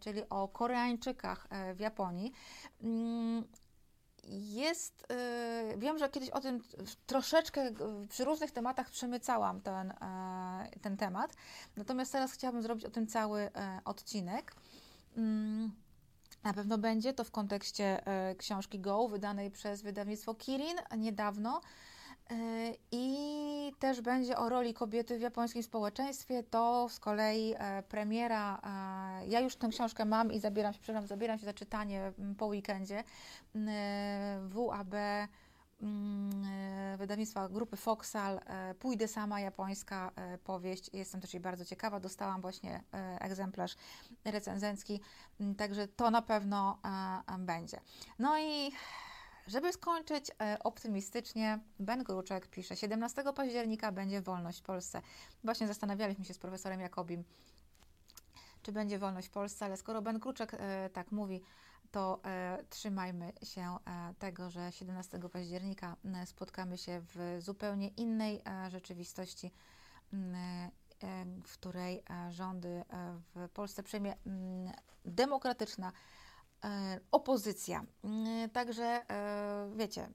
[0.00, 2.32] czyli o Koreańczykach e, w Japonii.
[2.80, 3.44] Um,
[4.28, 5.06] jest,
[5.72, 6.60] y, wiem, że kiedyś o tym
[7.06, 7.70] troszeczkę
[8.08, 11.36] przy różnych tematach przemycałam ten, y, ten temat,
[11.76, 13.50] natomiast teraz chciałabym zrobić o tym cały y,
[13.84, 14.54] odcinek.
[16.44, 21.60] Na pewno będzie to w kontekście e, książki Go, wydanej przez wydawnictwo Kirin niedawno.
[22.30, 22.34] E,
[22.92, 26.42] I też będzie o roli kobiety w japońskim społeczeństwie.
[26.42, 28.60] To z kolei e, premiera.
[29.28, 33.04] Ja już tę książkę mam i zabieram się, przepraszam, zabieram się za czytanie po weekendzie.
[34.48, 34.94] WAB
[36.98, 40.90] wydawnictwa grupy Foxal e, Pójdę sama, japońska e, powieść.
[40.92, 42.00] Jestem też jej bardzo ciekawa.
[42.00, 43.76] Dostałam właśnie e, egzemplarz
[44.24, 45.00] recenzencki,
[45.40, 47.80] m, także to na pewno e, e, będzie.
[48.18, 48.72] No i
[49.46, 55.02] żeby skończyć e, optymistycznie, Ben Gruczek pisze, 17 października będzie wolność w Polsce.
[55.44, 57.24] Właśnie zastanawialiśmy się z profesorem Jakobim,
[58.62, 61.42] czy będzie wolność w Polsce, ale skoro Ben Kruczek e, tak mówi,
[61.92, 68.70] to e, trzymajmy się e, tego, że 17 października spotkamy się w zupełnie innej e,
[68.70, 69.50] rzeczywistości,
[71.02, 72.84] e, w której e, rządy e,
[73.34, 74.14] w Polsce przejmie
[75.04, 75.92] demokratyczna
[77.10, 77.84] opozycja.
[78.52, 79.02] Także
[79.76, 80.08] wiecie,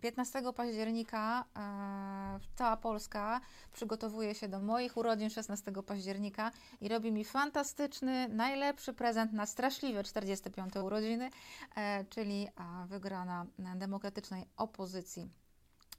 [0.00, 3.40] 15 października e, cała Polska
[3.72, 6.50] przygotowuje się do moich urodzin 16 października
[6.80, 11.30] i robi mi fantastyczny, najlepszy prezent na straszliwe 45 urodziny,
[11.76, 13.46] e, czyli e, wygrana
[13.76, 15.28] demokratycznej opozycji.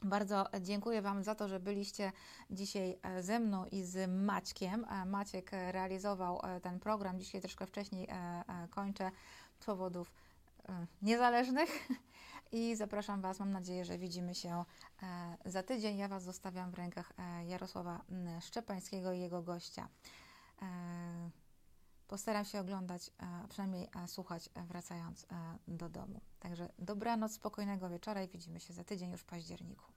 [0.04, 2.12] Bardzo dziękuję Wam za to, że byliście
[2.50, 4.86] dzisiaj e, ze mną i z Maćkiem.
[4.90, 7.20] E, Maciek e, realizował e, ten program.
[7.20, 9.12] Dzisiaj troszkę wcześniej e, e, kończę
[9.60, 10.12] z powodów
[10.70, 11.70] e, niezależnych
[12.52, 13.40] i zapraszam Was.
[13.40, 14.66] Mam nadzieję, że widzimy się
[15.04, 15.98] e, za tydzień.
[15.98, 18.02] Ja Was zostawiam w rękach e, Jarosława
[18.42, 19.88] Szczepańskiego i jego gościa.
[20.62, 21.30] E,
[22.08, 25.26] Postaram się oglądać, a przynajmniej słuchać, wracając
[25.68, 26.22] do domu.
[26.40, 29.91] Także dobranoc, spokojnego wieczora i widzimy się za tydzień już w październiku.